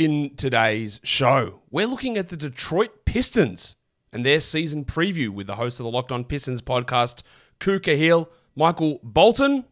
In 0.00 0.34
today's 0.34 0.98
show, 1.04 1.60
we're 1.70 1.86
looking 1.86 2.16
at 2.16 2.30
the 2.30 2.36
Detroit 2.38 3.04
Pistons 3.04 3.76
and 4.14 4.24
their 4.24 4.40
season 4.40 4.86
preview 4.86 5.28
with 5.28 5.46
the 5.46 5.56
host 5.56 5.78
of 5.78 5.84
the 5.84 5.90
Locked 5.90 6.10
On 6.10 6.24
Pistons 6.24 6.62
podcast, 6.62 7.22
Ku 7.58 7.78
Khahil, 7.78 8.26
Michael 8.56 8.98
Bolton. 9.02 9.66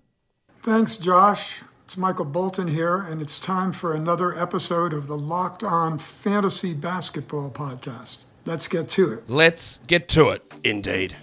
Thanks, 0.59 0.99
Josh. 0.99 1.62
It's 1.87 1.96
Michael 1.96 2.27
Bolton 2.27 2.69
here, 2.69 2.99
and 2.99 3.22
it's 3.22 3.41
time 3.41 3.72
for 3.72 3.95
another 3.95 4.38
episode 4.38 4.92
of 4.92 5.06
the 5.06 5.17
Locked 5.17 5.64
On 5.64 5.96
Fantasy 5.96 6.74
Basketball 6.74 7.51
Podcast. 7.51 8.24
Let's 8.45 8.69
get 8.69 8.90
to 8.90 9.15
it. 9.15 9.31
Let's 9.31 9.79
get 9.87 10.10
to 10.10 10.29
it, 10.29 10.42
indeed. 10.63 11.17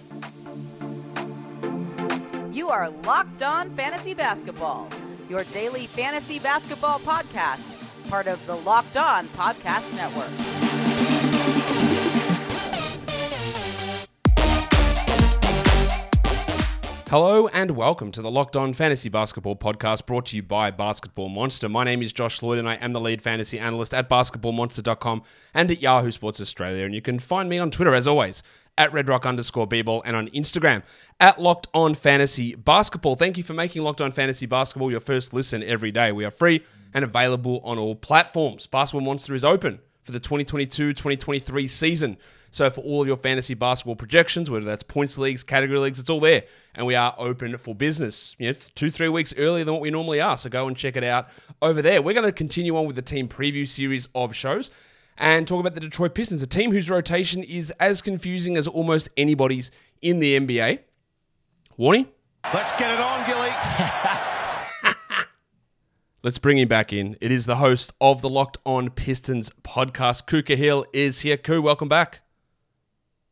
You 2.50 2.70
are 2.70 2.90
Locked 3.04 3.44
On 3.44 3.70
Fantasy 3.76 4.14
Basketball, 4.14 4.88
your 5.28 5.44
daily 5.44 5.86
fantasy 5.86 6.40
basketball 6.40 6.98
podcast, 6.98 7.75
part 8.08 8.26
of 8.26 8.44
the 8.46 8.54
Locked 8.54 8.96
On 8.96 9.26
Podcast 9.28 9.94
Network. 9.96 10.30
Hello 17.08 17.46
and 17.46 17.70
welcome 17.70 18.10
to 18.10 18.20
the 18.20 18.30
Locked 18.30 18.56
On 18.56 18.72
Fantasy 18.72 19.08
Basketball 19.08 19.54
podcast 19.54 20.06
brought 20.06 20.26
to 20.26 20.36
you 20.36 20.42
by 20.42 20.72
Basketball 20.72 21.28
Monster. 21.28 21.68
My 21.68 21.84
name 21.84 22.02
is 22.02 22.12
Josh 22.12 22.42
Lloyd 22.42 22.58
and 22.58 22.68
I 22.68 22.74
am 22.74 22.92
the 22.92 23.00
lead 23.00 23.22
fantasy 23.22 23.60
analyst 23.60 23.94
at 23.94 24.08
basketballmonster.com 24.08 25.22
and 25.54 25.70
at 25.70 25.80
Yahoo 25.80 26.10
Sports 26.10 26.40
Australia. 26.40 26.84
And 26.84 26.94
you 26.94 27.00
can 27.00 27.20
find 27.20 27.48
me 27.48 27.58
on 27.58 27.70
Twitter 27.70 27.94
as 27.94 28.08
always 28.08 28.42
at 28.76 28.90
redrock 28.90 29.24
underscore 29.24 29.68
bball 29.68 30.02
and 30.04 30.16
on 30.16 30.28
Instagram 30.30 30.82
at 31.20 31.40
Locked 31.40 31.68
On 31.74 31.94
Fantasy 31.94 32.56
Basketball. 32.56 33.14
Thank 33.14 33.36
you 33.36 33.44
for 33.44 33.54
making 33.54 33.82
Locked 33.82 34.00
On 34.00 34.10
Fantasy 34.10 34.46
Basketball 34.46 34.90
your 34.90 35.00
first 35.00 35.32
listen 35.32 35.62
every 35.62 35.92
day. 35.92 36.10
We 36.10 36.24
are 36.24 36.30
free 36.32 36.62
and 36.94 37.04
available 37.04 37.60
on 37.64 37.78
all 37.78 37.94
platforms. 37.94 38.66
Basketball 38.66 39.04
Monster 39.04 39.34
is 39.34 39.44
open 39.44 39.80
for 40.02 40.12
the 40.12 40.20
2022-2023 40.20 41.68
season. 41.68 42.16
So 42.52 42.70
for 42.70 42.80
all 42.80 43.02
of 43.02 43.08
your 43.08 43.16
fantasy 43.16 43.54
basketball 43.54 43.96
projections, 43.96 44.50
whether 44.50 44.64
that's 44.64 44.82
points 44.82 45.18
leagues, 45.18 45.44
category 45.44 45.78
leagues, 45.78 45.98
it's 45.98 46.08
all 46.08 46.20
there. 46.20 46.44
And 46.74 46.86
we 46.86 46.94
are 46.94 47.14
open 47.18 47.58
for 47.58 47.74
business, 47.74 48.34
you 48.38 48.48
know, 48.48 48.58
two, 48.74 48.90
three 48.90 49.08
weeks 49.08 49.34
earlier 49.36 49.64
than 49.64 49.74
what 49.74 49.82
we 49.82 49.90
normally 49.90 50.20
are. 50.20 50.36
So 50.36 50.48
go 50.48 50.66
and 50.68 50.76
check 50.76 50.96
it 50.96 51.04
out 51.04 51.28
over 51.60 51.82
there. 51.82 52.00
We're 52.00 52.14
going 52.14 52.24
to 52.24 52.32
continue 52.32 52.76
on 52.78 52.86
with 52.86 52.96
the 52.96 53.02
team 53.02 53.28
preview 53.28 53.68
series 53.68 54.08
of 54.14 54.34
shows 54.34 54.70
and 55.18 55.46
talk 55.46 55.60
about 55.60 55.74
the 55.74 55.80
Detroit 55.80 56.14
Pistons, 56.14 56.42
a 56.42 56.46
team 56.46 56.70
whose 56.70 56.88
rotation 56.88 57.42
is 57.42 57.72
as 57.72 58.00
confusing 58.00 58.56
as 58.56 58.68
almost 58.68 59.08
anybody's 59.16 59.70
in 60.00 60.18
the 60.18 60.38
NBA. 60.38 60.80
Warning. 61.76 62.06
Let's 62.54 62.72
get 62.72 62.90
it 62.94 63.00
on, 63.00 63.26
Gilly. 63.26 63.50
Let's 66.26 66.38
bring 66.38 66.58
him 66.58 66.66
back 66.66 66.92
in. 66.92 67.16
It 67.20 67.30
is 67.30 67.46
the 67.46 67.54
host 67.54 67.92
of 68.00 68.20
the 68.20 68.28
Locked 68.28 68.58
On 68.66 68.90
Pistons 68.90 69.48
podcast. 69.62 70.26
Ku 70.26 70.42
Khahil 70.42 70.84
is 70.92 71.20
here. 71.20 71.36
Ku, 71.36 71.62
welcome 71.62 71.88
back. 71.88 72.18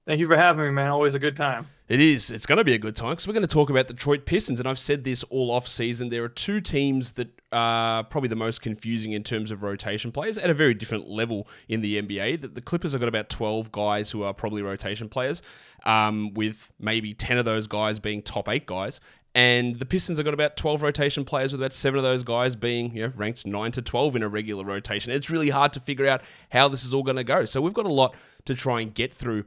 Thank 0.06 0.20
you 0.20 0.28
for 0.28 0.36
having 0.36 0.64
me, 0.64 0.70
man. 0.70 0.90
Always 0.90 1.16
a 1.16 1.18
good 1.18 1.36
time. 1.36 1.66
It 1.88 1.98
is. 1.98 2.30
It's 2.30 2.46
going 2.46 2.58
to 2.58 2.64
be 2.64 2.74
a 2.74 2.78
good 2.78 2.94
time 2.94 3.10
because 3.10 3.26
we're 3.26 3.34
going 3.34 3.42
to 3.46 3.52
talk 3.52 3.68
about 3.68 3.88
Detroit 3.88 4.26
Pistons. 4.26 4.60
And 4.60 4.68
I've 4.68 4.78
said 4.78 5.02
this 5.02 5.24
all 5.24 5.50
off 5.50 5.66
season. 5.66 6.08
There 6.08 6.22
are 6.22 6.28
two 6.28 6.60
teams 6.60 7.14
that 7.14 7.28
are 7.50 8.04
probably 8.04 8.28
the 8.28 8.36
most 8.36 8.62
confusing 8.62 9.12
in 9.12 9.24
terms 9.24 9.50
of 9.50 9.64
rotation 9.64 10.12
players 10.12 10.38
at 10.38 10.48
a 10.48 10.54
very 10.54 10.72
different 10.72 11.08
level 11.08 11.48
in 11.68 11.80
the 11.80 12.00
NBA. 12.00 12.42
The, 12.42 12.48
the 12.48 12.62
Clippers 12.62 12.92
have 12.92 13.00
got 13.00 13.08
about 13.08 13.28
12 13.28 13.72
guys 13.72 14.12
who 14.12 14.22
are 14.22 14.32
probably 14.32 14.62
rotation 14.62 15.08
players, 15.08 15.42
um, 15.84 16.32
with 16.34 16.72
maybe 16.78 17.12
10 17.12 17.38
of 17.38 17.44
those 17.44 17.66
guys 17.66 17.98
being 17.98 18.22
top 18.22 18.48
eight 18.48 18.66
guys. 18.66 19.00
And 19.34 19.76
the 19.76 19.84
Pistons 19.86 20.18
have 20.18 20.24
got 20.24 20.34
about 20.34 20.56
12 20.56 20.82
rotation 20.82 21.24
players, 21.24 21.52
with 21.52 21.60
about 21.60 21.72
seven 21.72 21.98
of 21.98 22.04
those 22.04 22.22
guys 22.22 22.54
being 22.54 22.94
you 22.94 23.02
know, 23.02 23.12
ranked 23.16 23.44
9 23.44 23.72
to 23.72 23.82
12 23.82 24.16
in 24.16 24.22
a 24.22 24.28
regular 24.28 24.64
rotation. 24.64 25.10
It's 25.10 25.28
really 25.28 25.50
hard 25.50 25.72
to 25.72 25.80
figure 25.80 26.06
out 26.06 26.22
how 26.50 26.68
this 26.68 26.84
is 26.84 26.94
all 26.94 27.02
going 27.02 27.16
to 27.16 27.24
go. 27.24 27.44
So 27.44 27.60
we've 27.60 27.74
got 27.74 27.86
a 27.86 27.92
lot 27.92 28.14
to 28.44 28.54
try 28.54 28.80
and 28.80 28.94
get 28.94 29.12
through 29.12 29.44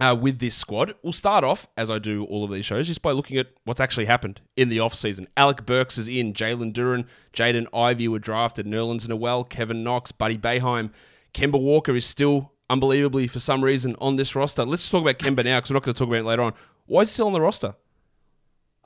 uh, 0.00 0.16
with 0.20 0.40
this 0.40 0.56
squad. 0.56 0.94
We'll 1.02 1.12
start 1.12 1.44
off, 1.44 1.68
as 1.76 1.88
I 1.88 1.98
do 1.98 2.24
all 2.24 2.44
of 2.44 2.50
these 2.50 2.66
shows, 2.66 2.88
just 2.88 3.02
by 3.02 3.12
looking 3.12 3.38
at 3.38 3.48
what's 3.64 3.80
actually 3.80 4.06
happened 4.06 4.40
in 4.56 4.68
the 4.68 4.78
offseason. 4.78 5.26
Alec 5.36 5.64
Burks 5.64 5.98
is 5.98 6.08
in, 6.08 6.32
Jalen 6.32 6.72
Duren, 6.72 7.06
Jaden 7.32 7.66
Ivey 7.72 8.08
were 8.08 8.18
drafted, 8.18 8.66
Nerlens 8.66 9.08
Noel, 9.08 9.44
Kevin 9.44 9.84
Knox, 9.84 10.12
Buddy 10.12 10.36
Boeheim. 10.36 10.90
Kemba 11.32 11.60
Walker 11.60 11.94
is 11.94 12.06
still, 12.06 12.52
unbelievably, 12.68 13.28
for 13.28 13.40
some 13.40 13.62
reason, 13.62 13.94
on 14.00 14.16
this 14.16 14.34
roster. 14.34 14.64
Let's 14.64 14.88
talk 14.88 15.02
about 15.02 15.18
Kemba 15.18 15.44
now, 15.44 15.58
because 15.58 15.70
we're 15.70 15.74
not 15.74 15.84
going 15.84 15.94
to 15.94 15.98
talk 15.98 16.08
about 16.08 16.20
it 16.20 16.24
later 16.24 16.42
on. 16.42 16.54
Why 16.86 17.02
is 17.02 17.08
he 17.08 17.14
still 17.14 17.28
on 17.28 17.32
the 17.32 17.40
roster? 17.40 17.74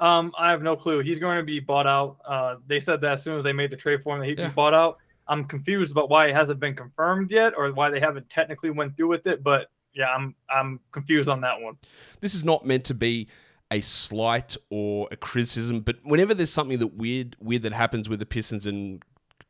Um, 0.01 0.33
I 0.39 0.51
have 0.51 0.63
no 0.63 0.75
clue. 0.77 1.01
He's 1.01 1.19
going 1.19 1.37
to 1.39 1.45
be 1.45 1.61
bought 1.61 1.87
out. 1.87 2.17
Uh, 2.27 2.57
they 2.67 2.81
said 2.81 3.01
that 3.03 3.13
as 3.13 3.23
soon 3.23 3.37
as 3.39 3.45
they 3.45 3.53
made 3.53 3.71
the 3.71 3.77
trade 3.77 4.03
for 4.03 4.15
him, 4.15 4.21
that 4.21 4.29
he'd 4.29 4.39
Yeah. 4.39 4.49
be 4.49 4.55
bought 4.55 4.75
out. 4.75 4.99
I'm 5.29 5.45
confused 5.45 5.93
about 5.93 6.09
why 6.09 6.27
it 6.29 6.35
hasn't 6.35 6.59
been 6.59 6.75
confirmed 6.75 7.31
yet, 7.31 7.53
or 7.57 7.71
why 7.73 7.91
they 7.91 8.01
haven't 8.01 8.29
technically 8.31 8.71
went 8.71 8.97
through 8.97 9.09
with 9.09 9.27
it. 9.27 9.45
But 9.45 9.71
yeah, 9.95 10.07
I'm 10.09 10.35
I'm 10.53 10.81
confused 10.91 11.29
on 11.29 11.41
that 11.43 11.61
one. 11.61 11.75
this 12.21 12.35
is 12.35 12.45
not 12.45 12.65
meant 12.67 12.85
to 12.87 12.95
be 12.95 13.29
a 13.71 13.81
slight 13.81 14.57
or 14.71 15.07
a 15.13 15.17
criticism, 15.17 15.81
but 15.83 15.97
whenever 16.03 16.35
there's 16.35 16.53
something 16.53 16.79
that 16.81 16.95
weird 16.95 17.37
weird 17.39 17.63
that 17.63 17.73
happens 17.73 18.09
with 18.09 18.19
the 18.19 18.27
Pistons 18.27 18.67
and 18.67 19.03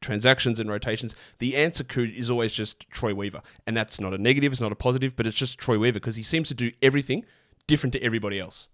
transactions 0.02 0.58
and 0.60 0.68
rotations, 0.70 1.14
the 1.38 1.56
answer 1.56 1.84
could 1.84 2.10
is 2.10 2.30
always 2.30 2.52
just 2.52 2.88
Troy 2.90 3.14
Weaver. 3.14 3.40
And 3.66 3.76
that's 3.76 4.00
not 4.00 4.12
a 4.12 4.18
negative, 4.18 4.52
it's 4.52 4.60
not 4.60 4.72
a 4.72 4.76
positive, 4.76 5.14
but 5.16 5.26
it's 5.26 5.36
just 5.36 5.58
Troy 5.58 5.78
Weaver 5.78 5.94
because 5.94 6.16
he 6.16 6.22
seems 6.22 6.48
to 6.48 6.54
do 6.54 6.70
everything 6.82 7.24
different 7.66 7.92
to 7.94 8.02
everybody 8.02 8.38
else. 8.38 8.68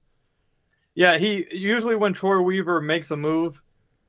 Yeah, 0.97 1.19
he 1.19 1.47
usually 1.53 1.95
when 1.95 2.15
Troy 2.15 2.41
Weaver 2.41 2.81
makes 2.81 3.11
a 3.11 3.17
move, 3.17 3.61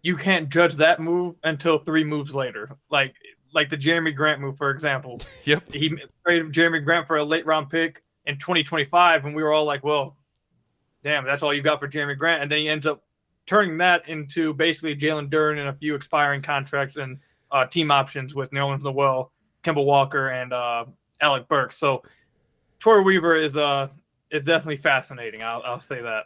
you 0.01 0.15
can't 0.15 0.49
judge 0.49 0.75
that 0.75 1.01
move 1.01 1.35
until 1.43 1.79
three 1.79 2.05
moves 2.05 2.33
later. 2.33 2.71
Like 2.89 3.13
like 3.53 3.69
the 3.69 3.77
Jerami 3.77 4.15
Grant 4.15 4.39
move, 4.39 4.57
for 4.57 4.71
example. 4.71 5.19
Yep. 5.43 5.73
he 5.73 5.95
traded 6.25 6.53
Jerami 6.53 6.83
Grant 6.83 7.05
for 7.05 7.17
a 7.17 7.23
late 7.23 7.45
round 7.45 7.69
pick 7.69 8.03
in 8.25 8.37
2025, 8.39 9.25
and 9.25 9.35
we 9.35 9.43
were 9.43 9.53
all 9.53 9.65
like, 9.65 9.83
"Well, 9.83 10.15
damn, 11.03 11.25
that's 11.25 11.43
all 11.43 11.53
you 11.53 11.61
got 11.61 11.79
for 11.81 11.89
Jerami 11.89 12.17
Grant." 12.17 12.41
And 12.41 12.49
then 12.49 12.59
he 12.59 12.69
ends 12.69 12.87
up 12.87 13.03
turning 13.45 13.77
that 13.79 14.07
into 14.07 14.53
basically 14.53 14.95
Jalen 14.95 15.29
Duren 15.29 15.59
and 15.59 15.67
a 15.69 15.73
few 15.73 15.93
expiring 15.93 16.41
contracts 16.41 16.95
and 16.95 17.19
uh, 17.51 17.65
team 17.65 17.91
options 17.91 18.33
with 18.33 18.49
Nerlens 18.51 18.83
Noel, 18.83 19.31
Kemba 19.63 19.83
Walker, 19.83 20.29
and 20.29 20.53
uh, 20.53 20.85
Alec 21.19 21.49
Burks. 21.49 21.77
So 21.77 22.03
Troy 22.79 23.01
Weaver 23.01 23.35
is 23.35 23.57
uh 23.57 23.89
is 24.31 24.45
definitely 24.45 24.77
fascinating. 24.77 25.43
I'll, 25.43 25.61
I'll 25.65 25.81
say 25.81 26.01
that. 26.01 26.25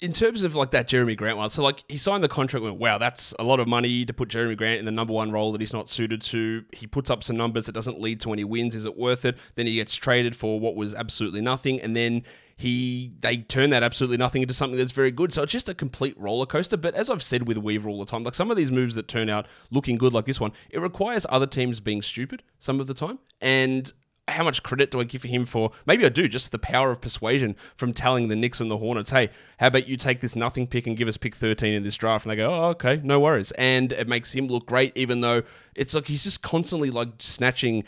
In 0.00 0.12
terms 0.12 0.42
of 0.42 0.54
like 0.54 0.72
that 0.72 0.88
Jerami 0.88 1.16
Grant 1.16 1.38
one, 1.38 1.48
so 1.48 1.62
like 1.62 1.82
he 1.88 1.96
signed 1.96 2.22
the 2.22 2.28
contract, 2.28 2.62
went 2.62 2.76
wow, 2.76 2.98
that's 2.98 3.32
a 3.38 3.42
lot 3.42 3.60
of 3.60 3.66
money 3.66 4.04
to 4.04 4.12
put 4.12 4.28
Jerami 4.28 4.54
Grant 4.54 4.78
in 4.78 4.84
the 4.84 4.92
number 4.92 5.14
one 5.14 5.32
role 5.32 5.52
that 5.52 5.60
he's 5.60 5.72
not 5.72 5.88
suited 5.88 6.20
to. 6.22 6.64
He 6.72 6.86
puts 6.86 7.08
up 7.08 7.24
some 7.24 7.38
numbers 7.38 7.64
that 7.64 7.72
doesn't 7.72 7.98
lead 7.98 8.20
to 8.20 8.32
any 8.34 8.44
wins. 8.44 8.74
Is 8.74 8.84
it 8.84 8.98
worth 8.98 9.24
it? 9.24 9.38
Then 9.54 9.66
he 9.66 9.76
gets 9.76 9.94
traded 9.94 10.36
for 10.36 10.60
what 10.60 10.76
was 10.76 10.94
absolutely 10.94 11.40
nothing, 11.40 11.80
and 11.80 11.96
then 11.96 12.24
he 12.58 13.12
they 13.20 13.38
turn 13.38 13.70
that 13.70 13.82
absolutely 13.82 14.18
nothing 14.18 14.42
into 14.42 14.52
something 14.52 14.76
that's 14.76 14.92
very 14.92 15.10
good. 15.10 15.32
So 15.32 15.42
it's 15.42 15.52
just 15.52 15.70
a 15.70 15.74
complete 15.74 16.18
roller 16.18 16.46
coaster. 16.46 16.76
But 16.76 16.94
as 16.94 17.08
I've 17.08 17.22
said 17.22 17.48
with 17.48 17.56
Weaver 17.56 17.88
all 17.88 17.98
the 17.98 18.10
time, 18.10 18.22
like 18.22 18.34
some 18.34 18.50
of 18.50 18.58
these 18.58 18.70
moves 18.70 18.96
that 18.96 19.08
turn 19.08 19.30
out 19.30 19.46
looking 19.70 19.96
good, 19.96 20.12
like 20.12 20.26
this 20.26 20.40
one, 20.40 20.52
it 20.68 20.80
requires 20.80 21.24
other 21.30 21.46
teams 21.46 21.80
being 21.80 22.02
stupid 22.02 22.42
some 22.58 22.80
of 22.80 22.86
the 22.86 22.94
time, 22.94 23.18
and 23.40 23.94
how 24.28 24.42
much 24.42 24.62
credit 24.62 24.90
do 24.90 25.00
I 25.00 25.04
give 25.04 25.22
him 25.22 25.44
for? 25.44 25.70
Maybe 25.86 26.04
I 26.04 26.08
do, 26.08 26.26
just 26.26 26.50
the 26.50 26.58
power 26.58 26.90
of 26.90 27.00
persuasion 27.00 27.56
from 27.76 27.92
telling 27.92 28.28
the 28.28 28.36
Knicks 28.36 28.60
and 28.60 28.70
the 28.70 28.78
Hornets, 28.78 29.10
hey, 29.10 29.30
how 29.58 29.68
about 29.68 29.86
you 29.86 29.96
take 29.96 30.20
this 30.20 30.34
nothing 30.34 30.66
pick 30.66 30.86
and 30.86 30.96
give 30.96 31.06
us 31.06 31.16
pick 31.16 31.34
13 31.34 31.74
in 31.74 31.82
this 31.84 31.94
draft? 31.94 32.24
And 32.24 32.32
they 32.32 32.36
go, 32.36 32.50
oh, 32.50 32.68
okay, 32.70 33.00
no 33.04 33.20
worries. 33.20 33.52
And 33.52 33.92
it 33.92 34.08
makes 34.08 34.32
him 34.32 34.48
look 34.48 34.66
great, 34.66 34.96
even 34.96 35.20
though 35.20 35.42
it's 35.74 35.94
like 35.94 36.08
he's 36.08 36.24
just 36.24 36.42
constantly 36.42 36.90
like 36.90 37.08
snatching 37.18 37.84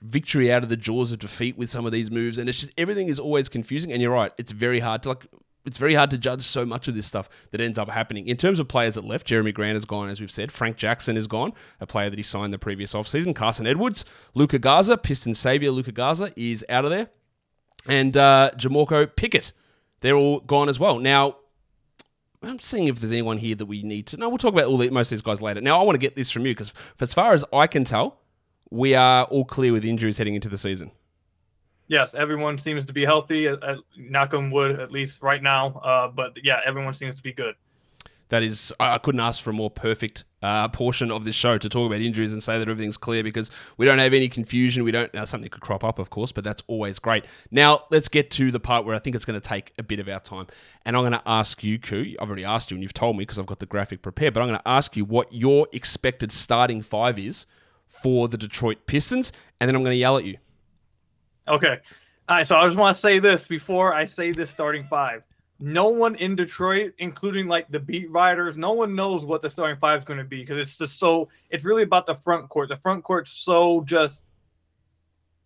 victory 0.00 0.50
out 0.50 0.62
of 0.62 0.68
the 0.68 0.76
jaws 0.76 1.12
of 1.12 1.18
defeat 1.18 1.56
with 1.58 1.70
some 1.70 1.84
of 1.84 1.92
these 1.92 2.10
moves. 2.10 2.38
And 2.38 2.48
it's 2.48 2.60
just 2.60 2.72
everything 2.78 3.08
is 3.08 3.18
always 3.18 3.48
confusing. 3.48 3.92
And 3.92 4.00
you're 4.00 4.12
right, 4.12 4.32
it's 4.38 4.52
very 4.52 4.80
hard 4.80 5.02
to 5.04 5.10
like. 5.10 5.26
It's 5.64 5.78
very 5.78 5.94
hard 5.94 6.10
to 6.10 6.18
judge 6.18 6.42
so 6.42 6.66
much 6.66 6.88
of 6.88 6.94
this 6.94 7.06
stuff 7.06 7.28
that 7.52 7.60
ends 7.60 7.78
up 7.78 7.88
happening. 7.88 8.26
In 8.26 8.36
terms 8.36 8.58
of 8.58 8.66
players 8.66 8.96
that 8.96 9.04
left, 9.04 9.28
Jerami 9.28 9.54
Grant 9.54 9.76
is 9.76 9.84
gone, 9.84 10.08
as 10.08 10.20
we've 10.20 10.30
said. 10.30 10.50
Frank 10.50 10.76
Jackson 10.76 11.16
is 11.16 11.26
gone, 11.26 11.52
a 11.80 11.86
player 11.86 12.10
that 12.10 12.18
he 12.18 12.22
signed 12.22 12.52
the 12.52 12.58
previous 12.58 12.94
offseason. 12.94 13.34
Carson 13.34 13.66
Edwards, 13.66 14.04
Luka 14.34 14.58
Garza, 14.58 14.96
Piston 14.96 15.34
savior 15.34 15.70
Luka 15.70 15.92
Garza 15.92 16.32
is 16.36 16.64
out 16.68 16.84
of 16.84 16.90
there. 16.90 17.10
And 17.86 18.16
uh, 18.16 18.50
Jamorko 18.56 19.14
Pickett, 19.14 19.52
they're 20.00 20.16
all 20.16 20.40
gone 20.40 20.68
as 20.68 20.80
well. 20.80 20.98
Now, 20.98 21.36
I'm 22.42 22.58
seeing 22.58 22.88
if 22.88 23.00
there's 23.00 23.12
anyone 23.12 23.38
here 23.38 23.54
that 23.54 23.66
we 23.66 23.82
need 23.82 24.08
to. 24.08 24.16
No, 24.16 24.28
we'll 24.28 24.38
talk 24.38 24.52
about 24.52 24.64
all 24.64 24.78
the, 24.78 24.90
most 24.90 25.12
of 25.12 25.16
these 25.16 25.22
guys 25.22 25.40
later. 25.40 25.60
Now, 25.60 25.80
I 25.80 25.84
want 25.84 25.94
to 25.94 26.00
get 26.00 26.16
this 26.16 26.30
from 26.30 26.44
you 26.44 26.52
because, 26.52 26.72
as 27.00 27.14
far 27.14 27.32
as 27.32 27.44
I 27.52 27.68
can 27.68 27.84
tell, 27.84 28.18
we 28.70 28.94
are 28.94 29.24
all 29.24 29.44
clear 29.44 29.72
with 29.72 29.84
injuries 29.84 30.18
heading 30.18 30.34
into 30.34 30.48
the 30.48 30.58
season. 30.58 30.90
Yes, 31.92 32.14
everyone 32.14 32.56
seems 32.56 32.86
to 32.86 32.94
be 32.94 33.04
healthy. 33.04 33.46
Uh, 33.46 33.56
uh, 33.56 33.76
knock 33.98 34.32
on 34.32 34.50
wood, 34.50 34.80
at 34.80 34.90
least 34.90 35.20
right 35.20 35.42
now. 35.42 35.78
Uh, 35.84 36.08
but 36.08 36.32
yeah, 36.42 36.60
everyone 36.64 36.94
seems 36.94 37.16
to 37.16 37.22
be 37.22 37.34
good. 37.34 37.54
That 38.30 38.42
is, 38.42 38.72
I 38.80 38.96
couldn't 38.96 39.20
ask 39.20 39.42
for 39.42 39.50
a 39.50 39.52
more 39.52 39.68
perfect 39.68 40.24
uh, 40.40 40.68
portion 40.68 41.10
of 41.10 41.26
this 41.26 41.34
show 41.34 41.58
to 41.58 41.68
talk 41.68 41.86
about 41.86 42.00
injuries 42.00 42.32
and 42.32 42.42
say 42.42 42.58
that 42.58 42.66
everything's 42.66 42.96
clear 42.96 43.22
because 43.22 43.50
we 43.76 43.84
don't 43.84 43.98
have 43.98 44.14
any 44.14 44.30
confusion. 44.30 44.84
We 44.84 44.90
don't. 44.90 45.12
Now, 45.12 45.26
something 45.26 45.50
could 45.50 45.60
crop 45.60 45.84
up, 45.84 45.98
of 45.98 46.08
course, 46.08 46.32
but 46.32 46.44
that's 46.44 46.62
always 46.66 46.98
great. 46.98 47.26
Now, 47.50 47.82
let's 47.90 48.08
get 48.08 48.30
to 48.30 48.50
the 48.50 48.58
part 48.58 48.86
where 48.86 48.96
I 48.96 48.98
think 48.98 49.14
it's 49.14 49.26
going 49.26 49.38
to 49.38 49.46
take 49.46 49.74
a 49.76 49.82
bit 49.82 50.00
of 50.00 50.08
our 50.08 50.20
time. 50.20 50.46
And 50.86 50.96
I'm 50.96 51.02
going 51.02 51.12
to 51.12 51.28
ask 51.28 51.62
you, 51.62 51.78
Ku, 51.78 52.16
I've 52.18 52.28
already 52.28 52.46
asked 52.46 52.70
you 52.70 52.76
and 52.76 52.82
you've 52.82 52.94
told 52.94 53.18
me 53.18 53.24
because 53.24 53.38
I've 53.38 53.44
got 53.44 53.58
the 53.58 53.66
graphic 53.66 54.00
prepared, 54.00 54.32
but 54.32 54.40
I'm 54.40 54.48
going 54.48 54.60
to 54.60 54.66
ask 54.66 54.96
you 54.96 55.04
what 55.04 55.30
your 55.30 55.68
expected 55.72 56.32
starting 56.32 56.80
five 56.80 57.18
is 57.18 57.44
for 57.86 58.28
the 58.28 58.38
Detroit 58.38 58.86
Pistons, 58.86 59.30
and 59.60 59.68
then 59.68 59.76
I'm 59.76 59.82
going 59.82 59.92
to 59.92 59.98
yell 59.98 60.16
at 60.16 60.24
you. 60.24 60.38
Okay. 61.48 61.78
All 62.28 62.36
right. 62.36 62.46
So 62.46 62.56
I 62.56 62.66
just 62.66 62.78
want 62.78 62.96
to 62.96 63.00
say 63.00 63.18
this 63.18 63.46
before 63.46 63.94
I 63.94 64.04
say 64.04 64.32
this 64.32 64.50
starting 64.50 64.84
five. 64.84 65.22
No 65.58 65.88
one 65.88 66.16
in 66.16 66.34
Detroit, 66.34 66.92
including 66.98 67.46
like 67.46 67.68
the 67.70 67.78
beat 67.78 68.10
writers, 68.10 68.58
no 68.58 68.72
one 68.72 68.96
knows 68.96 69.24
what 69.24 69.42
the 69.42 69.50
starting 69.50 69.78
five 69.78 70.00
is 70.00 70.04
going 70.04 70.18
to 70.18 70.24
be 70.24 70.40
because 70.40 70.58
it's 70.58 70.76
just 70.76 70.98
so. 70.98 71.28
It's 71.50 71.64
really 71.64 71.84
about 71.84 72.06
the 72.06 72.16
front 72.16 72.48
court. 72.48 72.68
The 72.68 72.78
front 72.78 73.04
court's 73.04 73.32
so 73.32 73.82
just 73.82 74.26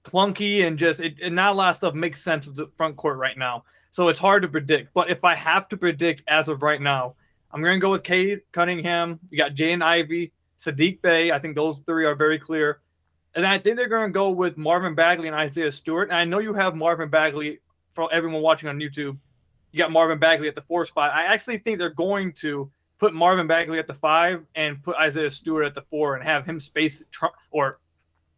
clunky 0.05 0.67
and 0.67 0.79
just 0.79 1.01
it, 1.01 1.17
and 1.21 1.35
not 1.35 1.53
a 1.53 1.57
lot 1.57 1.71
of 1.71 1.77
stuff 1.77 1.95
makes 1.95 2.23
sense 2.23 2.47
with 2.47 2.57
the 2.57 2.69
front 2.77 2.97
court 2.97 3.19
right 3.19 3.37
now. 3.37 3.65
So 3.91 4.09
it's 4.09 4.21
hard 4.21 4.43
to 4.43 4.49
predict. 4.49 4.95
But 4.95 5.11
if 5.11 5.25
I 5.25 5.35
have 5.35 5.69
to 5.69 5.77
predict 5.77 6.23
as 6.29 6.49
of 6.49 6.63
right 6.63 6.81
now, 6.81 7.15
I'm 7.51 7.63
going 7.63 7.77
to 7.77 7.81
go 7.81 7.91
with 7.91 8.03
Cade 8.03 8.43
Cunningham. 8.53 9.19
You 9.31 9.39
got 9.39 9.55
Jaden 9.55 9.83
Ivey, 9.83 10.33
Saddiq 10.63 11.01
Bey. 11.03 11.33
I 11.33 11.39
think 11.39 11.57
those 11.57 11.81
three 11.81 12.05
are 12.05 12.15
very 12.15 12.39
clear. 12.39 12.81
And 13.37 13.47
I 13.47 13.59
think 13.59 13.77
they're 13.77 13.89
going 13.89 14.09
to 14.09 14.13
go 14.13 14.31
with 14.31 14.57
Marvin 14.57 14.95
Bagley 14.95 15.29
and 15.29 15.37
Isaiah 15.37 15.71
Stewart. 15.71 16.09
And 16.09 16.17
I 16.17 16.25
know 16.25 16.39
you 16.39 16.55
have 16.55 16.75
Marvin 16.75 17.11
Bagley 17.11 17.61
for 17.95 18.13
everyone 18.13 18.41
watching 18.41 18.69
on 18.69 18.79
YouTube. 18.79 19.19
You 19.73 19.79
got 19.79 19.93
Marvin 19.93 20.19
Bagley 20.19 20.49
at 20.49 20.55
the 20.55 20.63
four 20.63 20.87
spot. 20.87 21.13
I 21.13 21.27
actually 21.27 21.59
think 21.59 21.79
they're 21.79 21.91
going 21.91 22.33
to 22.35 22.71
put 22.99 23.13
Marvin 23.13 23.47
Bagley 23.47 23.79
at 23.79 23.87
the 23.87 23.95
five 23.95 24.43
and 24.55 24.83
put 24.83 24.97
Isaiah 24.97 25.29
Stewart 25.29 25.67
at 25.67 25.75
the 25.75 25.83
four 25.83 26.17
and 26.17 26.25
have 26.25 26.47
him 26.47 26.59
space 26.59 27.05
tr- 27.11 27.27
or 27.51 27.79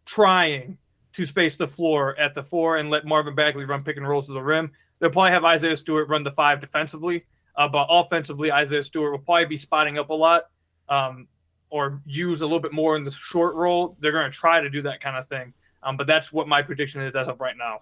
trying 0.04 0.76
to 1.12 1.24
space 1.24 1.56
the 1.56 1.68
floor 1.68 2.18
at 2.18 2.34
the 2.34 2.42
four 2.42 2.78
and 2.78 2.90
let 2.90 3.06
Marvin 3.06 3.36
Bagley 3.36 3.64
run 3.64 3.84
pick 3.84 3.96
and 3.96 4.08
rolls 4.08 4.26
to 4.26 4.32
the 4.32 4.42
rim. 4.42 4.72
They'll 4.98 5.10
probably 5.10 5.30
have 5.30 5.44
Isaiah 5.44 5.76
Stewart 5.76 6.08
run 6.08 6.24
the 6.24 6.32
five 6.32 6.60
defensively, 6.60 7.24
uh, 7.56 7.68
but 7.68 7.86
offensively, 7.88 8.50
Isaiah 8.50 8.82
Stewart 8.82 9.12
will 9.12 9.18
probably 9.18 9.44
be 9.44 9.58
spotting 9.58 9.96
up 9.96 10.10
a 10.10 10.14
lot 10.14 10.46
um, 10.88 11.28
or 11.70 12.00
use 12.06 12.40
a 12.40 12.46
little 12.46 12.60
bit 12.60 12.72
more 12.72 12.96
in 12.96 13.04
the 13.04 13.10
short 13.10 13.54
roll. 13.54 13.96
They're 14.00 14.12
going 14.12 14.30
to 14.30 14.36
try 14.36 14.60
to 14.60 14.70
do 14.70 14.82
that 14.82 15.00
kind 15.00 15.16
of 15.16 15.26
thing. 15.26 15.52
Um, 15.82 15.96
but 15.96 16.06
that's 16.06 16.32
what 16.32 16.48
my 16.48 16.62
prediction 16.62 17.00
is 17.02 17.14
as 17.14 17.28
of 17.28 17.40
right 17.40 17.56
now. 17.56 17.80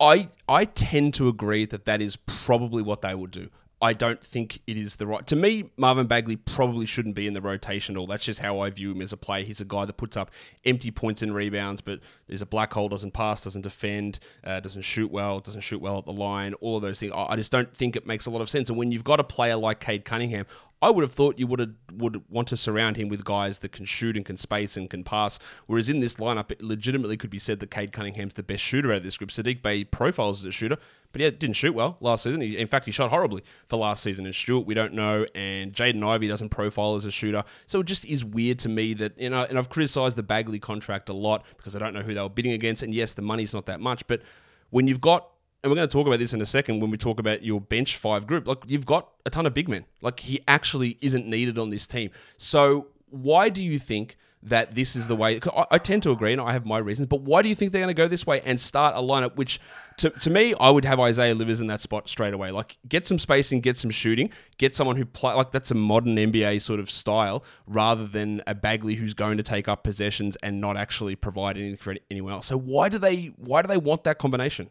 I 0.00 0.28
I 0.48 0.64
tend 0.64 1.14
to 1.14 1.28
agree 1.28 1.66
that 1.66 1.84
that 1.84 2.02
is 2.02 2.16
probably 2.16 2.82
what 2.82 3.02
they 3.02 3.14
will 3.14 3.26
do. 3.26 3.50
I 3.82 3.92
don't 3.92 4.24
think 4.24 4.60
it 4.66 4.78
is 4.78 4.96
the 4.96 5.06
right. 5.06 5.26
To 5.26 5.36
me, 5.36 5.70
Marvin 5.76 6.06
Bagley 6.06 6.36
probably 6.36 6.86
shouldn't 6.86 7.14
be 7.14 7.26
in 7.26 7.34
the 7.34 7.42
rotation 7.42 7.94
at 7.94 7.98
all. 7.98 8.06
That's 8.06 8.24
just 8.24 8.40
how 8.40 8.60
I 8.60 8.70
view 8.70 8.92
him 8.92 9.02
as 9.02 9.12
a 9.12 9.16
player. 9.18 9.44
He's 9.44 9.60
a 9.60 9.64
guy 9.66 9.84
that 9.84 9.98
puts 9.98 10.16
up 10.16 10.30
empty 10.64 10.90
points 10.90 11.20
and 11.20 11.34
rebounds, 11.34 11.82
but 11.82 12.00
is 12.26 12.40
a 12.40 12.46
black 12.46 12.72
hole, 12.72 12.88
doesn't 12.88 13.12
pass, 13.12 13.42
doesn't 13.42 13.60
defend, 13.60 14.20
uh, 14.42 14.60
doesn't 14.60 14.82
shoot 14.82 15.10
well, 15.10 15.40
doesn't 15.40 15.60
shoot 15.60 15.82
well 15.82 15.98
at 15.98 16.06
the 16.06 16.14
line, 16.14 16.54
all 16.54 16.78
of 16.78 16.82
those 16.82 16.98
things. 16.98 17.12
I 17.14 17.36
just 17.36 17.52
don't 17.52 17.76
think 17.76 17.94
it 17.94 18.06
makes 18.06 18.24
a 18.24 18.30
lot 18.30 18.40
of 18.40 18.48
sense. 18.48 18.70
And 18.70 18.78
when 18.78 18.90
you've 18.90 19.04
got 19.04 19.20
a 19.20 19.24
player 19.24 19.56
like 19.56 19.80
Cade 19.80 20.06
Cunningham, 20.06 20.46
I 20.84 20.90
would 20.90 21.00
have 21.00 21.12
thought 21.12 21.38
you 21.38 21.46
would 21.46 21.60
have, 21.60 21.70
would 21.94 22.22
want 22.28 22.46
to 22.48 22.58
surround 22.58 22.98
him 22.98 23.08
with 23.08 23.24
guys 23.24 23.60
that 23.60 23.72
can 23.72 23.86
shoot 23.86 24.18
and 24.18 24.26
can 24.26 24.36
space 24.36 24.76
and 24.76 24.90
can 24.90 25.02
pass. 25.02 25.38
Whereas 25.66 25.88
in 25.88 26.00
this 26.00 26.16
lineup, 26.16 26.52
it 26.52 26.60
legitimately 26.60 27.16
could 27.16 27.30
be 27.30 27.38
said 27.38 27.60
that 27.60 27.70
Cade 27.70 27.90
Cunningham's 27.90 28.34
the 28.34 28.42
best 28.42 28.62
shooter 28.62 28.92
out 28.92 28.98
of 28.98 29.02
this 29.02 29.16
group. 29.16 29.30
Saddiq 29.30 29.62
Bey 29.62 29.84
profiles 29.84 30.40
as 30.40 30.44
a 30.44 30.52
shooter, 30.52 30.76
but 31.12 31.22
he 31.22 31.30
didn't 31.30 31.56
shoot 31.56 31.74
well 31.74 31.96
last 32.00 32.24
season. 32.24 32.42
He, 32.42 32.58
in 32.58 32.66
fact, 32.66 32.84
he 32.84 32.92
shot 32.92 33.08
horribly 33.08 33.42
for 33.70 33.78
last 33.78 34.02
season. 34.02 34.26
And 34.26 34.34
Stewart, 34.34 34.66
we 34.66 34.74
don't 34.74 34.92
know, 34.92 35.24
and 35.34 35.72
Jaden 35.72 36.06
Ivey 36.06 36.28
doesn't 36.28 36.50
profile 36.50 36.96
as 36.96 37.06
a 37.06 37.10
shooter. 37.10 37.44
So 37.66 37.80
it 37.80 37.86
just 37.86 38.04
is 38.04 38.22
weird 38.22 38.58
to 38.58 38.68
me 38.68 38.92
that 38.92 39.18
you 39.18 39.30
know. 39.30 39.44
And 39.44 39.56
I've 39.58 39.70
criticised 39.70 40.18
the 40.18 40.22
Bagley 40.22 40.58
contract 40.58 41.08
a 41.08 41.14
lot 41.14 41.46
because 41.56 41.74
I 41.74 41.78
don't 41.78 41.94
know 41.94 42.02
who 42.02 42.12
they 42.12 42.20
were 42.20 42.28
bidding 42.28 42.52
against. 42.52 42.82
And 42.82 42.94
yes, 42.94 43.14
the 43.14 43.22
money's 43.22 43.54
not 43.54 43.64
that 43.66 43.80
much, 43.80 44.06
but 44.06 44.20
when 44.68 44.86
you've 44.86 45.00
got 45.00 45.30
and 45.64 45.70
we're 45.70 45.76
going 45.76 45.88
to 45.88 45.92
talk 45.92 46.06
about 46.06 46.18
this 46.18 46.34
in 46.34 46.42
a 46.42 46.46
second 46.46 46.80
when 46.80 46.90
we 46.90 46.98
talk 46.98 47.18
about 47.18 47.42
your 47.42 47.58
bench 47.58 47.96
five 47.96 48.26
group. 48.26 48.46
Like 48.46 48.64
you've 48.66 48.84
got 48.84 49.08
a 49.24 49.30
ton 49.30 49.46
of 49.46 49.54
big 49.54 49.66
men. 49.66 49.86
Like 50.02 50.20
he 50.20 50.40
actually 50.46 50.98
isn't 51.00 51.26
needed 51.26 51.58
on 51.58 51.70
this 51.70 51.86
team. 51.86 52.10
So 52.36 52.88
why 53.08 53.48
do 53.48 53.64
you 53.64 53.78
think 53.78 54.18
that 54.42 54.74
this 54.74 54.94
is 54.94 55.08
the 55.08 55.16
way? 55.16 55.40
I, 55.70 55.78
tend 55.78 56.02
to 56.02 56.10
agree, 56.10 56.32
and 56.32 56.40
I 56.40 56.52
have 56.52 56.66
my 56.66 56.76
reasons. 56.76 57.08
But 57.08 57.22
why 57.22 57.40
do 57.40 57.48
you 57.48 57.54
think 57.54 57.72
they're 57.72 57.80
going 57.80 57.94
to 57.94 57.94
go 57.94 58.08
this 58.08 58.26
way 58.26 58.42
and 58.42 58.60
start 58.60 58.94
a 58.94 58.98
lineup 58.98 59.36
which? 59.36 59.58
To, 59.98 60.10
to 60.10 60.28
me, 60.28 60.54
I 60.60 60.68
would 60.68 60.84
have 60.84 61.00
Isaiah 61.00 61.34
Livers 61.34 61.62
in 61.62 61.68
that 61.68 61.80
spot 61.80 62.08
straight 62.08 62.34
away. 62.34 62.50
Like, 62.50 62.76
get 62.86 63.06
some 63.06 63.18
spacing, 63.18 63.60
get 63.60 63.76
some 63.78 63.90
shooting, 63.90 64.30
get 64.58 64.74
someone 64.74 64.96
who 64.96 65.06
play 65.06 65.32
like 65.32 65.50
that's 65.50 65.70
a 65.70 65.76
modern 65.76 66.16
NBA 66.16 66.60
sort 66.60 66.78
of 66.80 66.90
style, 66.90 67.42
rather 67.66 68.04
than 68.06 68.42
a 68.46 68.54
Bagley 68.54 68.96
who's 68.96 69.14
going 69.14 69.38
to 69.38 69.42
take 69.42 69.66
up 69.66 69.82
possessions 69.82 70.36
and 70.42 70.60
not 70.60 70.76
actually 70.76 71.16
provide 71.16 71.56
anything 71.56 71.78
for 71.78 71.94
anyone 72.10 72.34
else. 72.34 72.46
So 72.46 72.58
why 72.58 72.90
do 72.90 72.98
they 72.98 73.26
why 73.36 73.62
do 73.62 73.68
they 73.68 73.78
want 73.78 74.04
that 74.04 74.18
combination? 74.18 74.68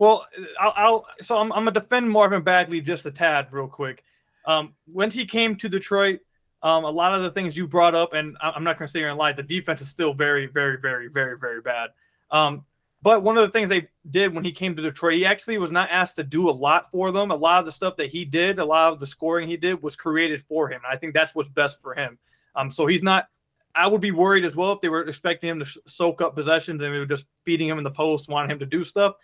Well, 0.00 0.26
I'll, 0.58 0.72
I'll 0.76 1.06
so 1.20 1.36
I'm, 1.36 1.52
I'm, 1.52 1.64
gonna 1.64 1.72
defend 1.72 2.10
Marvin 2.10 2.42
Bagley 2.42 2.80
just 2.80 3.04
a 3.04 3.10
tad 3.10 3.48
real 3.52 3.68
quick. 3.68 4.02
Um, 4.46 4.72
when 4.90 5.10
he 5.10 5.26
came 5.26 5.54
to 5.56 5.68
Detroit, 5.68 6.20
um, 6.62 6.84
a 6.84 6.90
lot 6.90 7.14
of 7.14 7.22
the 7.22 7.30
things 7.30 7.54
you 7.54 7.68
brought 7.68 7.94
up, 7.94 8.14
and 8.14 8.34
I'm 8.40 8.64
not 8.64 8.78
gonna 8.78 8.88
say 8.88 9.00
here 9.00 9.10
and 9.10 9.18
lie, 9.18 9.32
the 9.32 9.42
defense 9.42 9.82
is 9.82 9.88
still 9.88 10.14
very, 10.14 10.46
very, 10.46 10.78
very, 10.80 11.08
very, 11.08 11.38
very 11.38 11.60
bad. 11.60 11.90
Um, 12.30 12.64
but 13.02 13.22
one 13.22 13.36
of 13.36 13.42
the 13.42 13.52
things 13.52 13.68
they 13.68 13.88
did 14.10 14.34
when 14.34 14.42
he 14.42 14.52
came 14.52 14.74
to 14.74 14.82
Detroit, 14.82 15.14
he 15.14 15.26
actually 15.26 15.58
was 15.58 15.70
not 15.70 15.90
asked 15.90 16.16
to 16.16 16.22
do 16.22 16.48
a 16.48 16.50
lot 16.50 16.90
for 16.90 17.12
them. 17.12 17.30
A 17.30 17.36
lot 17.36 17.60
of 17.60 17.66
the 17.66 17.72
stuff 17.72 17.96
that 17.96 18.08
he 18.08 18.24
did, 18.24 18.58
a 18.58 18.64
lot 18.64 18.94
of 18.94 19.00
the 19.00 19.06
scoring 19.06 19.48
he 19.48 19.58
did, 19.58 19.82
was 19.82 19.96
created 19.96 20.42
for 20.48 20.68
him. 20.68 20.80
And 20.84 20.94
I 20.94 20.98
think 20.98 21.14
that's 21.14 21.34
what's 21.34 21.48
best 21.48 21.80
for 21.80 21.94
him. 21.94 22.18
Um, 22.56 22.70
so 22.70 22.86
he's 22.86 23.02
not. 23.02 23.28
I 23.74 23.86
would 23.86 24.00
be 24.00 24.10
worried 24.10 24.44
as 24.44 24.56
well 24.56 24.72
if 24.72 24.80
they 24.80 24.88
were 24.88 25.06
expecting 25.06 25.48
him 25.48 25.60
to 25.60 25.80
soak 25.86 26.20
up 26.20 26.34
possessions 26.34 26.82
and 26.82 26.94
they 26.94 26.98
were 26.98 27.06
just 27.06 27.26
feeding 27.44 27.68
him 27.68 27.78
in 27.78 27.84
the 27.84 27.90
post, 27.90 28.28
wanting 28.28 28.50
him 28.50 28.58
to 28.58 28.66
do 28.66 28.82
stuff. 28.82 29.14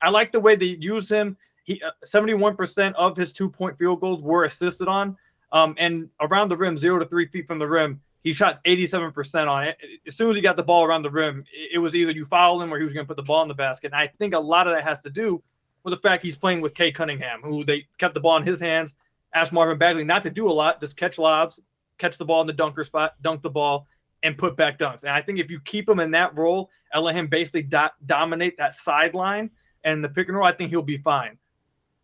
I 0.00 0.10
like 0.10 0.32
the 0.32 0.40
way 0.40 0.56
they 0.56 0.66
used 0.66 1.10
him. 1.10 1.36
He 1.64 1.82
uh, 1.82 1.90
71% 2.04 2.94
of 2.94 3.16
his 3.16 3.32
two 3.32 3.50
point 3.50 3.78
field 3.78 4.00
goals 4.00 4.22
were 4.22 4.44
assisted 4.44 4.88
on. 4.88 5.16
Um, 5.52 5.74
and 5.78 6.08
around 6.20 6.48
the 6.48 6.56
rim, 6.56 6.76
zero 6.76 6.98
to 6.98 7.06
three 7.06 7.26
feet 7.26 7.46
from 7.46 7.58
the 7.58 7.66
rim, 7.66 8.00
he 8.22 8.32
shot 8.32 8.62
87% 8.64 9.48
on 9.48 9.64
it. 9.64 9.78
As 10.06 10.16
soon 10.16 10.30
as 10.30 10.36
he 10.36 10.42
got 10.42 10.56
the 10.56 10.62
ball 10.62 10.84
around 10.84 11.02
the 11.02 11.10
rim, 11.10 11.44
it 11.72 11.78
was 11.78 11.94
either 11.94 12.10
you 12.10 12.24
foul 12.24 12.60
him 12.60 12.72
or 12.72 12.78
he 12.78 12.84
was 12.84 12.92
going 12.92 13.06
to 13.06 13.08
put 13.08 13.16
the 13.16 13.22
ball 13.22 13.42
in 13.42 13.48
the 13.48 13.54
basket. 13.54 13.92
And 13.92 14.00
I 14.00 14.08
think 14.18 14.34
a 14.34 14.38
lot 14.38 14.66
of 14.66 14.74
that 14.74 14.82
has 14.82 15.00
to 15.02 15.10
do 15.10 15.42
with 15.84 15.94
the 15.94 16.00
fact 16.00 16.24
he's 16.24 16.36
playing 16.36 16.60
with 16.60 16.74
Cade 16.74 16.96
Cunningham, 16.96 17.40
who 17.42 17.64
they 17.64 17.86
kept 17.98 18.14
the 18.14 18.20
ball 18.20 18.36
in 18.36 18.42
his 18.42 18.58
hands, 18.58 18.94
asked 19.32 19.52
Marvin 19.52 19.78
Bagley 19.78 20.02
not 20.02 20.24
to 20.24 20.30
do 20.30 20.50
a 20.50 20.52
lot, 20.52 20.80
just 20.80 20.96
catch 20.96 21.18
lobs, 21.18 21.60
catch 21.98 22.18
the 22.18 22.24
ball 22.24 22.40
in 22.40 22.48
the 22.48 22.52
dunker 22.52 22.82
spot, 22.82 23.14
dunk 23.22 23.42
the 23.42 23.50
ball, 23.50 23.86
and 24.24 24.36
put 24.36 24.56
back 24.56 24.78
dunks. 24.78 25.02
And 25.02 25.10
I 25.10 25.22
think 25.22 25.38
if 25.38 25.50
you 25.50 25.60
keep 25.60 25.88
him 25.88 26.00
in 26.00 26.10
that 26.10 26.36
role 26.36 26.70
and 26.92 27.04
let 27.04 27.14
him 27.14 27.28
basically 27.28 27.62
do- 27.62 27.86
dominate 28.04 28.58
that 28.58 28.74
sideline– 28.74 29.50
and 29.86 30.04
the 30.04 30.08
pick 30.08 30.28
and 30.28 30.36
roll, 30.36 30.46
I 30.46 30.52
think 30.52 30.68
he'll 30.68 30.82
be 30.82 30.98
fine. 30.98 31.38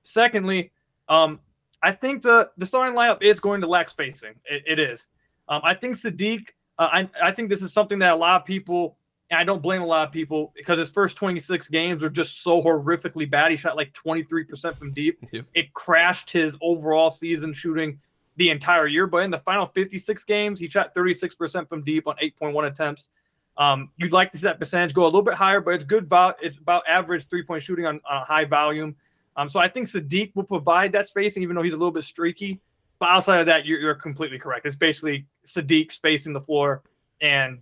Secondly, 0.05 0.71
um, 1.09 1.41
I 1.83 1.93
think 1.93 2.23
the 2.23 2.51
the 2.57 2.65
starting 2.65 2.95
lineup 2.95 3.23
is 3.23 3.41
going 3.41 3.61
to 3.61 3.67
lack 3.67 3.91
spacing. 3.91 4.35
it, 4.47 4.63
it 4.67 4.79
is. 4.79 5.09
Um, 5.49 5.61
I 5.65 5.75
think 5.75 5.97
Saddiq. 5.97 6.47
Uh, 6.79 6.89
I 6.91 7.11
I 7.23 7.33
think 7.33 7.51
this 7.51 7.61
is 7.61 7.73
something 7.73 7.99
that 7.99 8.15
a 8.15 8.17
lot 8.17 8.41
of 8.41 8.47
people. 8.47 8.97
And 9.31 9.41
I 9.41 9.45
don't 9.45 9.63
blame 9.63 9.81
a 9.81 9.87
lot 9.87 10.07
of 10.07 10.13
people 10.13 10.53
because 10.55 10.79
his 10.79 10.91
first 10.91 11.17
26 11.17 11.69
games 11.69 12.03
were 12.03 12.11
just 12.11 12.43
so 12.43 12.61
horrifically 12.61 13.29
bad. 13.31 13.51
He 13.51 13.57
shot 13.57 13.79
like 13.79 13.95
23% 13.95 14.77
from 14.77 14.93
deep. 14.93 15.19
Yep. 15.33 15.47
It 15.55 15.73
crashed 15.73 16.31
his 16.31 16.55
overall 16.61 17.09
season 17.09 17.55
shooting 17.55 17.99
the 18.37 18.51
entire 18.51 18.87
year. 18.87 19.07
But 19.07 19.23
in 19.23 19.31
the 19.31 19.39
final 19.39 19.65
56 19.65 20.25
games, 20.25 20.61
he 20.61 20.69
shot 20.69 20.95
36% 20.95 21.67
from 21.67 21.83
deep 21.83 22.07
on 22.07 22.17
8.1 22.23 22.67
attempts. 22.71 23.09
Um, 23.57 23.91
you'd 23.97 24.13
like 24.13 24.33
to 24.33 24.39
see 24.39 24.45
that 24.45 24.59
percentage 24.59 24.95
go 24.95 25.03
a 25.03 25.05
little 25.05 25.23
bit 25.23 25.35
higher, 25.35 25.61
but 25.61 25.75
it's 25.75 25.85
good. 25.85 26.05
About 26.05 26.37
it's 26.43 26.59
about 26.59 26.85
average 26.89 27.29
three 27.29 27.43
point 27.43 27.63
shooting 27.63 27.87
on, 27.87 28.01
on 28.09 28.27
high 28.27 28.45
volume. 28.45 28.97
Um, 29.37 29.49
so 29.49 29.61
I 29.61 29.69
think 29.69 29.89
Saddiq 29.89 30.35
will 30.35 30.45
provide 30.45 30.93
that 30.93 31.07
spacing, 31.07 31.43
even 31.43 31.57
though 31.57 31.63
he's 31.63 31.73
a 31.73 31.77
little 31.77 31.93
bit 31.93 32.05
streaky. 32.05 32.61
But 32.99 33.09
outside 33.09 33.41
of 33.41 33.47
that, 33.47 33.67
you're, 33.67 33.81
you're 33.81 33.95
completely 33.95 34.39
correct. 34.39 34.67
It's 34.67 34.77
basically 34.77 35.27
Saddiq 35.47 35.91
spacing 35.91 36.33
the 36.33 36.41
floor, 36.41 36.83
and 37.21 37.61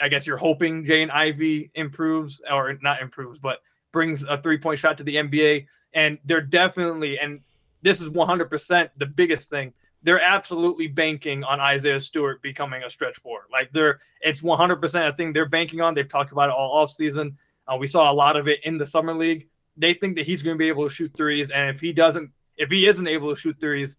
I 0.00 0.08
guess 0.08 0.26
you're 0.26 0.36
hoping 0.36 0.84
Jaden 0.84 1.10
Ivey 1.10 1.70
improves 1.74 2.40
or 2.50 2.78
not 2.82 3.00
improves, 3.00 3.38
but 3.38 3.60
brings 3.92 4.24
a 4.24 4.38
three 4.38 4.58
point 4.58 4.78
shot 4.78 4.98
to 4.98 5.04
the 5.04 5.16
NBA. 5.16 5.66
And 5.92 6.18
they're 6.24 6.40
definitely, 6.40 7.18
and 7.18 7.40
this 7.82 8.00
is 8.00 8.08
100% 8.10 8.90
the 8.96 9.06
biggest 9.06 9.48
thing 9.48 9.72
they're 10.04 10.22
absolutely 10.22 10.86
banking 10.86 11.42
on 11.44 11.58
Isaiah 11.58 11.98
Stewart 11.98 12.40
becoming 12.42 12.82
a 12.84 12.90
stretch 12.90 13.18
four. 13.18 13.46
Like 13.50 13.72
they're 13.72 14.00
it's 14.20 14.42
100% 14.42 15.08
a 15.08 15.12
thing 15.14 15.32
they're 15.32 15.48
banking 15.48 15.80
on. 15.80 15.94
They've 15.94 16.08
talked 16.08 16.30
about 16.30 16.50
it 16.50 16.54
all 16.54 16.72
off 16.72 16.92
season. 16.92 17.36
Uh, 17.66 17.76
we 17.76 17.86
saw 17.86 18.12
a 18.12 18.14
lot 18.14 18.36
of 18.36 18.46
it 18.46 18.60
in 18.64 18.78
the 18.78 18.86
summer 18.86 19.14
league. 19.14 19.48
They 19.76 19.94
think 19.94 20.16
that 20.16 20.26
he's 20.26 20.42
going 20.42 20.54
to 20.54 20.58
be 20.58 20.68
able 20.68 20.86
to 20.88 20.94
shoot 20.94 21.12
threes, 21.16 21.50
and 21.50 21.68
if 21.68 21.80
he 21.80 21.92
doesn't, 21.92 22.30
if 22.56 22.70
he 22.70 22.86
isn't 22.86 23.08
able 23.08 23.34
to 23.34 23.40
shoot 23.40 23.56
threes, 23.58 23.96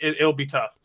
it, 0.00 0.16
it'll 0.18 0.32
be 0.32 0.46
tough. 0.46 0.78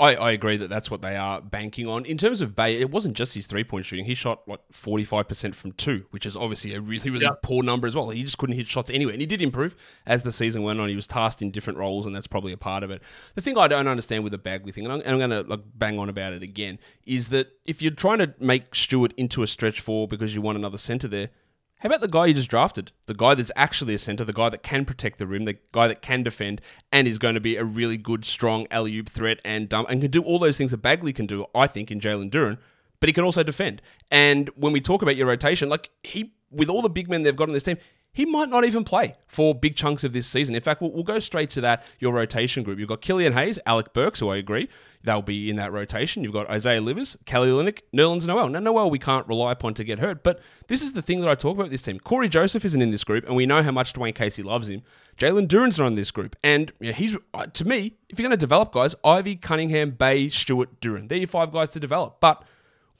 I, 0.00 0.16
I 0.16 0.30
agree 0.32 0.56
that 0.56 0.68
that's 0.68 0.90
what 0.90 1.02
they 1.02 1.16
are 1.16 1.40
banking 1.40 1.86
on. 1.86 2.04
In 2.04 2.18
terms 2.18 2.40
of 2.40 2.56
Bey, 2.56 2.80
it 2.80 2.90
wasn't 2.90 3.16
just 3.16 3.32
his 3.34 3.46
three 3.46 3.62
point 3.62 3.86
shooting. 3.86 4.04
He 4.04 4.14
shot, 4.14 4.42
what, 4.46 4.68
45% 4.72 5.54
from 5.54 5.70
two, 5.72 6.06
which 6.10 6.26
is 6.26 6.34
obviously 6.34 6.74
a 6.74 6.80
really, 6.80 7.10
really 7.10 7.24
yep. 7.26 7.42
poor 7.42 7.62
number 7.62 7.86
as 7.86 7.94
well. 7.94 8.10
He 8.10 8.24
just 8.24 8.36
couldn't 8.36 8.56
hit 8.56 8.66
shots 8.66 8.90
anywhere. 8.90 9.12
And 9.12 9.20
he 9.20 9.26
did 9.26 9.40
improve 9.40 9.76
as 10.04 10.24
the 10.24 10.32
season 10.32 10.64
went 10.64 10.80
on. 10.80 10.88
He 10.88 10.96
was 10.96 11.06
tasked 11.06 11.42
in 11.42 11.52
different 11.52 11.78
roles, 11.78 12.06
and 12.06 12.14
that's 12.14 12.26
probably 12.26 12.52
a 12.52 12.56
part 12.56 12.82
of 12.82 12.90
it. 12.90 13.02
The 13.36 13.40
thing 13.40 13.56
I 13.56 13.68
don't 13.68 13.86
understand 13.86 14.24
with 14.24 14.32
the 14.32 14.38
Bagley 14.38 14.72
thing, 14.72 14.84
and 14.84 14.92
I'm, 14.94 15.02
I'm 15.06 15.18
going 15.18 15.30
to 15.30 15.42
like, 15.42 15.60
bang 15.76 15.96
on 16.00 16.08
about 16.08 16.32
it 16.32 16.42
again, 16.42 16.80
is 17.06 17.28
that 17.28 17.52
if 17.64 17.80
you're 17.80 17.92
trying 17.92 18.18
to 18.18 18.34
make 18.40 18.74
Stewart 18.74 19.14
into 19.16 19.44
a 19.44 19.46
stretch 19.46 19.80
four 19.80 20.08
because 20.08 20.34
you 20.34 20.42
want 20.42 20.58
another 20.58 20.78
center 20.78 21.06
there, 21.06 21.30
how 21.78 21.88
about 21.88 22.00
the 22.00 22.08
guy 22.08 22.26
you 22.26 22.34
just 22.34 22.48
drafted? 22.48 22.92
The 23.06 23.14
guy 23.14 23.34
that's 23.34 23.52
actually 23.56 23.94
a 23.94 23.98
center, 23.98 24.24
the 24.24 24.32
guy 24.32 24.48
that 24.48 24.62
can 24.62 24.84
protect 24.86 25.18
the 25.18 25.26
rim, 25.26 25.44
the 25.44 25.58
guy 25.72 25.86
that 25.86 26.00
can 26.00 26.22
defend, 26.22 26.62
and 26.90 27.06
is 27.06 27.18
going 27.18 27.34
to 27.34 27.40
be 27.40 27.56
a 27.56 27.64
really 27.64 27.98
good, 27.98 28.24
strong 28.24 28.66
alley 28.70 28.96
oop 28.96 29.08
threat 29.10 29.40
and 29.44 29.68
dump, 29.68 29.90
and 29.90 30.00
can 30.00 30.10
do 30.10 30.22
all 30.22 30.38
those 30.38 30.56
things 30.56 30.70
that 30.70 30.78
Bagley 30.78 31.12
can 31.12 31.26
do, 31.26 31.44
I 31.54 31.66
think, 31.66 31.90
in 31.90 32.00
Jalen 32.00 32.30
Duren. 32.30 32.56
but 33.00 33.08
he 33.08 33.12
can 33.12 33.24
also 33.24 33.42
defend. 33.42 33.82
And 34.10 34.48
when 34.56 34.72
we 34.72 34.80
talk 34.80 35.02
about 35.02 35.14
your 35.14 35.26
rotation, 35.26 35.68
like 35.68 35.90
he, 36.02 36.32
with 36.50 36.70
all 36.70 36.80
the 36.80 36.88
big 36.88 37.10
men 37.10 37.22
they've 37.22 37.36
got 37.36 37.48
on 37.48 37.52
this 37.52 37.62
team, 37.62 37.76
he 38.14 38.24
might 38.24 38.48
not 38.48 38.64
even 38.64 38.84
play 38.84 39.16
for 39.26 39.54
big 39.54 39.76
chunks 39.76 40.04
of 40.04 40.12
this 40.12 40.26
season. 40.26 40.54
In 40.54 40.62
fact, 40.62 40.80
we'll, 40.80 40.92
we'll, 40.92 41.02
go 41.02 41.18
straight 41.18 41.50
to 41.50 41.60
that, 41.60 41.82
your 41.98 42.14
rotation 42.14 42.62
group. 42.62 42.78
You've 42.78 42.88
got 42.88 43.00
Killian 43.00 43.32
Hayes, 43.32 43.58
Alec 43.66 43.92
Burks, 43.92 44.20
who 44.20 44.30
I 44.30 44.36
agree, 44.36 44.68
they'll 45.02 45.20
be 45.20 45.50
in 45.50 45.56
that 45.56 45.72
rotation. 45.72 46.22
You've 46.22 46.32
got 46.32 46.48
Isaiah 46.48 46.80
Livers, 46.80 47.16
Kelly 47.26 47.48
Olynyk, 47.48 47.80
Nerlens 47.94 48.26
Noel. 48.26 48.48
Now, 48.48 48.60
Noel 48.60 48.88
we 48.88 48.98
can't 48.98 49.26
rely 49.26 49.52
upon 49.52 49.74
to 49.74 49.84
get 49.84 49.98
hurt, 49.98 50.22
but 50.22 50.40
this 50.68 50.82
is 50.82 50.92
the 50.92 51.02
thing 51.02 51.20
that 51.20 51.28
I 51.28 51.34
talk 51.34 51.56
about 51.56 51.70
this 51.70 51.82
team. 51.82 51.98
Cory 51.98 52.28
Joseph 52.28 52.64
isn't 52.64 52.80
in 52.80 52.92
this 52.92 53.04
group, 53.04 53.26
and 53.26 53.34
we 53.34 53.46
know 53.46 53.62
how 53.62 53.72
much 53.72 53.92
Dwane 53.92 54.14
Casey 54.14 54.42
loves 54.42 54.68
him. 54.68 54.82
Jalen 55.18 55.48
Duren's 55.48 55.78
not 55.78 55.88
in 55.88 55.94
this 55.96 56.12
group, 56.12 56.36
and 56.42 56.72
you 56.80 56.88
know, 56.88 56.94
he's, 56.94 57.16
uh, 57.34 57.46
to 57.46 57.64
me, 57.66 57.96
if 58.08 58.18
you're 58.18 58.28
going 58.28 58.30
to 58.30 58.36
develop 58.36 58.72
guys, 58.72 58.94
Ivey, 59.04 59.36
Cunningham, 59.36 59.90
Bey, 59.90 60.28
Stewart, 60.28 60.80
Duren. 60.80 61.08
They're 61.08 61.18
your 61.18 61.28
five 61.28 61.52
guys 61.52 61.70
to 61.70 61.80
develop. 61.80 62.20
But 62.20 62.44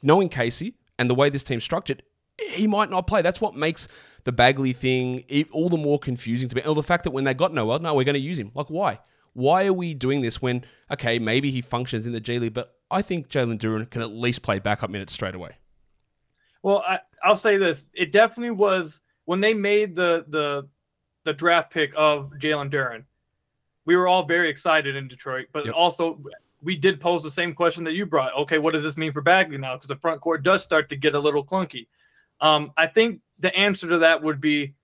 knowing 0.03 0.29
Casey 0.29 0.75
and 0.99 1.09
the 1.09 1.15
way 1.15 1.31
this 1.31 1.45
team's 1.45 1.65
structured, 1.65 2.03
he 2.39 2.67
might 2.67 2.91
not 2.91 3.07
play. 3.07 3.23
That's 3.23 3.41
what 3.41 3.55
makes 3.55 3.89
the 4.25 4.33
Bagley 4.33 4.73
thing 4.73 5.25
all 5.53 5.69
the 5.69 5.77
more 5.77 5.99
confusing 5.99 6.49
to 6.49 6.57
me. 6.57 6.63
Or 6.63 6.75
the 6.75 6.83
fact 6.83 7.05
that 7.05 7.11
when 7.11 7.25
they 7.25 7.35
got 7.35 7.53
Noel, 7.53 7.79
no, 7.79 7.95
we're 7.95 8.05
going 8.05 8.15
to 8.15 8.21
use 8.21 8.39
him. 8.39 8.51
Like, 8.55 8.69
why? 8.69 8.99
Why 9.35 9.67
are 9.67 9.73
we 9.73 9.95
doing 9.95 10.21
this 10.21 10.41
when, 10.41 10.65
okay, 10.91 11.19
maybe 11.19 11.51
he 11.51 11.61
functions 11.61 12.07
in 12.07 12.13
the 12.13 12.21
G 12.21 12.39
League, 12.39 12.55
but 12.55 12.77
I 12.91 13.03
think 13.03 13.29
Jalen 13.29 13.59
Duren 13.59 13.89
can 13.91 14.03
at 14.03 14.11
least 14.11 14.43
play 14.43 14.59
backup 14.61 14.91
minutes 14.91 15.13
straight 15.13 15.35
away. 15.35 15.57
Well, 16.63 16.85
I, 16.87 17.01
I'll 17.23 17.37
say 17.37 17.57
this: 17.57 17.87
it 17.93 18.13
definitely 18.13 18.53
was 18.53 19.01
when 19.25 19.41
they 19.41 19.53
made 19.53 19.97
the 19.97 20.25
the 20.29 20.69
the 21.25 21.33
draft 21.33 21.73
pick 21.73 21.93
of 21.97 22.33
Jalen 22.39 22.71
Duren. 22.71 23.05
We 23.87 23.97
were 23.97 24.07
all 24.07 24.25
very 24.25 24.49
excited 24.49 24.97
in 24.97 25.09
Detroit, 25.09 25.49
but 25.53 25.67
yep. 25.67 25.75
also 25.75 26.23
we 26.63 26.77
did 26.77 27.01
pose 27.01 27.23
the 27.23 27.31
same 27.31 27.55
question 27.55 27.85
that 27.85 27.93
you 27.93 28.07
brought. 28.07 28.35
Okay, 28.35 28.59
what 28.59 28.73
does 28.73 28.83
this 28.83 28.97
mean 28.97 29.13
for 29.13 29.21
Bagley 29.21 29.59
now? 29.59 29.75
Because 29.75 29.89
the 29.89 29.97
front 29.97 30.21
court 30.21 30.43
does 30.43 30.63
start 30.63 30.89
to 30.89 30.97
get 30.97 31.15
a 31.15 31.19
little 31.19 31.45
clunky. 31.45 31.87
Um, 32.41 32.73
I 32.77 32.87
think 32.87 33.21
the 33.39 33.55
answer 33.55 33.89
to 33.89 33.99
that 33.99 34.23
would 34.23 34.41
be 34.41 34.75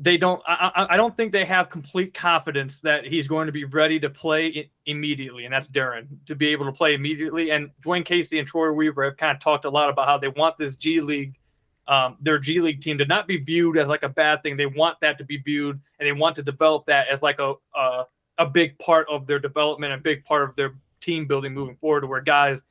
they 0.00 0.16
don't. 0.16 0.42
I, 0.46 0.86
I, 0.90 0.96
don't 0.96 1.14
think 1.14 1.30
they 1.30 1.44
have 1.44 1.68
complete 1.68 2.14
confidence 2.14 2.80
that 2.80 3.04
he's 3.04 3.28
going 3.28 3.44
to 3.46 3.52
be 3.52 3.66
ready 3.66 4.00
to 4.00 4.08
play 4.08 4.70
immediately, 4.86 5.44
and 5.44 5.52
that's 5.52 5.68
Duren 5.68 6.06
to 6.26 6.34
be 6.34 6.48
able 6.48 6.64
to 6.64 6.72
play 6.72 6.94
immediately. 6.94 7.50
And 7.50 7.70
Dwane 7.84 8.04
Casey 8.04 8.38
and 8.38 8.48
Troy 8.48 8.72
Weaver 8.72 9.04
have 9.04 9.18
kind 9.18 9.36
of 9.36 9.42
talked 9.42 9.66
a 9.66 9.70
lot 9.70 9.90
about 9.90 10.06
how 10.06 10.16
they 10.16 10.28
want 10.28 10.56
this 10.56 10.74
G 10.74 11.02
League, 11.02 11.38
um, 11.86 12.16
their 12.22 12.38
G 12.38 12.60
League 12.60 12.80
team, 12.80 12.96
to 12.96 13.04
not 13.04 13.28
be 13.28 13.36
viewed 13.36 13.76
as 13.76 13.88
like 13.88 14.02
a 14.02 14.08
bad 14.08 14.42
thing. 14.42 14.56
They 14.56 14.64
want 14.64 14.98
that 15.02 15.18
to 15.18 15.24
be 15.24 15.36
viewed, 15.36 15.78
and 15.98 16.08
they 16.08 16.12
want 16.12 16.34
to 16.36 16.42
develop 16.42 16.86
that 16.86 17.08
as 17.08 17.20
like 17.20 17.38
a 17.38 17.52
a, 17.76 18.04
a 18.38 18.46
big 18.46 18.78
part 18.78 19.06
of 19.10 19.26
their 19.26 19.38
development, 19.38 19.92
a 19.92 19.98
big 19.98 20.24
part 20.24 20.48
of 20.48 20.56
their 20.56 20.72
team 21.02 21.26
building 21.26 21.52
moving 21.52 21.76
forward, 21.76 22.08
where 22.08 22.22
guys 22.22 22.62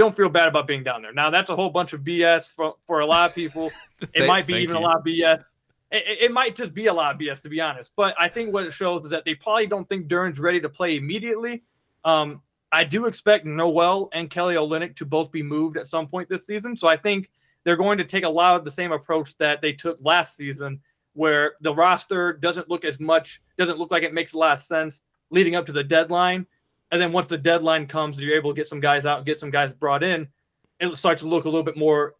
don't 0.00 0.16
feel 0.16 0.28
bad 0.28 0.48
about 0.48 0.66
being 0.66 0.82
down 0.82 1.02
there. 1.02 1.12
Now 1.12 1.30
that's 1.30 1.50
a 1.50 1.56
whole 1.56 1.70
bunch 1.70 1.92
of 1.92 2.00
BS 2.00 2.52
for, 2.54 2.74
for 2.86 3.00
a 3.00 3.06
lot 3.06 3.28
of 3.28 3.34
people. 3.34 3.70
it 4.14 4.26
might 4.26 4.46
be 4.46 4.54
even 4.54 4.76
you. 4.76 4.82
a 4.82 4.84
lot 4.84 4.96
of 4.96 5.04
BS. 5.04 5.44
It, 5.92 6.18
it, 6.22 6.32
might 6.32 6.56
just 6.56 6.72
be 6.72 6.86
a 6.86 6.92
lot 6.92 7.14
of 7.14 7.20
BS 7.20 7.42
to 7.42 7.48
be 7.48 7.60
honest. 7.60 7.92
But 7.96 8.14
I 8.18 8.28
think 8.28 8.52
what 8.52 8.64
it 8.64 8.72
shows 8.72 9.04
is 9.04 9.10
that 9.10 9.24
they 9.24 9.34
probably 9.34 9.66
don't 9.66 9.88
think 9.88 10.08
Duren's 10.08 10.40
ready 10.40 10.60
to 10.60 10.68
play 10.68 10.96
immediately. 10.96 11.64
Um, 12.04 12.40
I 12.72 12.84
do 12.84 13.06
expect 13.06 13.44
Noel 13.44 14.08
and 14.12 14.30
Kelly 14.30 14.54
Olynyk 14.54 14.96
to 14.96 15.04
both 15.04 15.30
be 15.30 15.42
moved 15.42 15.76
at 15.76 15.88
some 15.88 16.06
point 16.06 16.28
this 16.28 16.46
season. 16.46 16.76
So 16.76 16.88
I 16.88 16.96
think 16.96 17.30
they're 17.64 17.76
going 17.76 17.98
to 17.98 18.04
take 18.04 18.24
a 18.24 18.28
lot 18.28 18.56
of 18.56 18.64
the 18.64 18.70
same 18.70 18.92
approach 18.92 19.36
that 19.38 19.60
they 19.60 19.72
took 19.72 19.98
last 20.00 20.36
season, 20.36 20.80
where 21.12 21.54
the 21.60 21.74
roster 21.74 22.32
doesn't 22.32 22.70
look 22.70 22.84
as 22.84 22.98
much, 23.00 23.42
doesn't 23.58 23.78
look 23.78 23.90
like 23.90 24.02
it 24.02 24.14
makes 24.14 24.32
a 24.32 24.38
lot 24.38 24.52
of 24.52 24.60
sense 24.60 25.02
leading 25.30 25.56
up 25.56 25.66
to 25.66 25.72
the 25.72 25.84
deadline. 25.84 26.46
And 26.90 27.00
then 27.00 27.12
once 27.12 27.26
the 27.26 27.38
deadline 27.38 27.86
comes, 27.86 28.18
you're 28.18 28.36
able 28.36 28.52
to 28.52 28.56
get 28.56 28.66
some 28.66 28.80
guys 28.80 29.06
out 29.06 29.18
and 29.18 29.26
get 29.26 29.38
some 29.38 29.50
guys 29.50 29.72
brought 29.72 30.02
in. 30.02 30.28
It 30.80 30.96
starts 30.96 31.22
to 31.22 31.28
look 31.28 31.44
a 31.44 31.48
little 31.48 31.62
bit 31.62 31.76
more. 31.76 32.14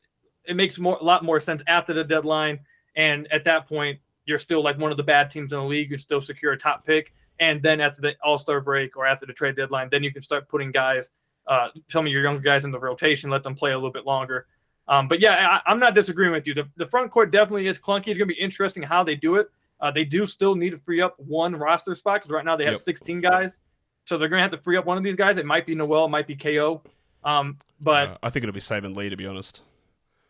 It 0.45 0.57
makes 0.57 0.79
more 0.79 0.97
a 1.00 1.05
lot 1.05 1.25
more 1.25 1.41
sense 1.41 1.62
after 1.67 1.93
the 1.93 2.05
deadline. 2.05 2.61
And 2.97 3.31
at 3.33 3.45
that 3.45 3.69
point, 3.69 3.99
you're 4.27 4.39
still 4.39 4.62
like 4.62 4.79
one 4.79 4.91
of 4.91 4.97
the 4.97 5.03
bad 5.03 5.31
teams 5.31 5.53
in 5.53 5.59
the 5.59 5.65
league. 5.65 5.91
You 5.91 5.99
still 5.99 6.21
secure 6.21 6.53
a 6.53 6.59
top 6.59 6.85
pick. 6.85 7.12
And 7.41 7.62
then 7.62 7.81
after 7.81 8.03
the 8.03 8.15
All 8.23 8.39
Star 8.39 8.61
break 8.61 8.97
or 8.97 9.07
after 9.07 9.27
the 9.27 9.33
trade 9.33 9.57
deadline, 9.57 9.89
then 9.91 10.03
you 10.03 10.12
can 10.12 10.23
start 10.23 10.49
putting 10.49 10.71
guys, 10.71 11.11
uh, 11.47 11.69
some 11.89 12.07
of 12.07 12.12
your 12.12 12.23
younger 12.23 12.41
guys 12.41 12.65
in 12.65 12.71
the 12.71 12.79
rotation, 12.79 13.31
let 13.31 13.43
them 13.43 13.55
play 13.55 13.73
a 13.73 13.77
little 13.77 13.93
bit 13.93 14.05
longer. 14.05 14.47
Um, 14.87 15.09
but 15.09 15.21
yeah, 15.21 15.61
I, 15.65 15.71
am 15.73 15.79
not 15.79 15.95
disagreeing 15.95 16.33
with 16.33 16.47
you. 16.47 16.55
The, 16.55 16.69
the 16.77 16.87
front 16.87 17.11
court 17.11 17.31
definitely 17.31 17.67
is 17.67 17.79
clunky. 17.79 18.09
It's 18.09 18.19
going 18.19 18.29
to 18.29 18.35
be 18.35 18.41
interesting 18.41 18.83
how 18.83 19.03
they 19.03 19.15
do 19.15 19.37
it. 19.37 19.49
Uh, 19.81 19.91
they 19.91 20.05
do 20.05 20.27
still 20.27 20.55
need 20.55 20.71
to 20.71 20.79
free 20.79 21.00
up 21.00 21.15
one 21.19 21.57
roster 21.57 21.95
spot 21.95 22.21
because 22.21 22.31
right 22.31 22.45
now 22.45 22.57
they 22.57 22.65
have 22.65 22.75
yep. 22.75 22.81
16 22.81 23.21
guys. 23.21 23.61
So 24.07 24.19
they're 24.19 24.28
going 24.28 24.38
to 24.38 24.42
have 24.42 24.50
to 24.52 24.59
free 24.59 24.76
up 24.76 24.87
one 24.87 24.99
of 24.99 25.04
these 25.04 25.16
guys. 25.16 25.38
It 25.38 25.47
might 25.47 25.66
be 25.66 25.75
Noel, 25.75 26.07
it 26.07 26.09
might 26.09 26.26
be 26.26 26.37
KO. 26.37 26.83
Um, 27.23 27.59
but 27.80 28.09
uh, 28.09 28.19
I 28.23 28.30
think 28.30 28.45
it'll 28.45 28.54
be 28.54 28.61
Saben 28.61 28.97
Lee, 28.97 29.09
to 29.09 29.16
be 29.16 29.26
honest. 29.26 29.62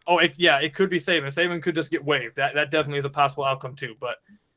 Oh, 0.07 0.19
it, 0.19 0.35
yeah, 0.37 0.59
it 0.59 0.75
could 0.75 0.91
be 0.91 0.99
Saben. 0.99 1.29
Saben 1.29 1.62
could 1.62 1.75
just 1.75 1.91
get 1.91 2.05
waived. 2.05 2.37
That 2.37 2.55
that 2.55 2.71
definitely 2.71 2.99
is 2.99 3.05
a 3.05 3.11
possible 3.11 3.45
outcome 3.45 3.77
too. 3.77 3.95
But 4.00 4.17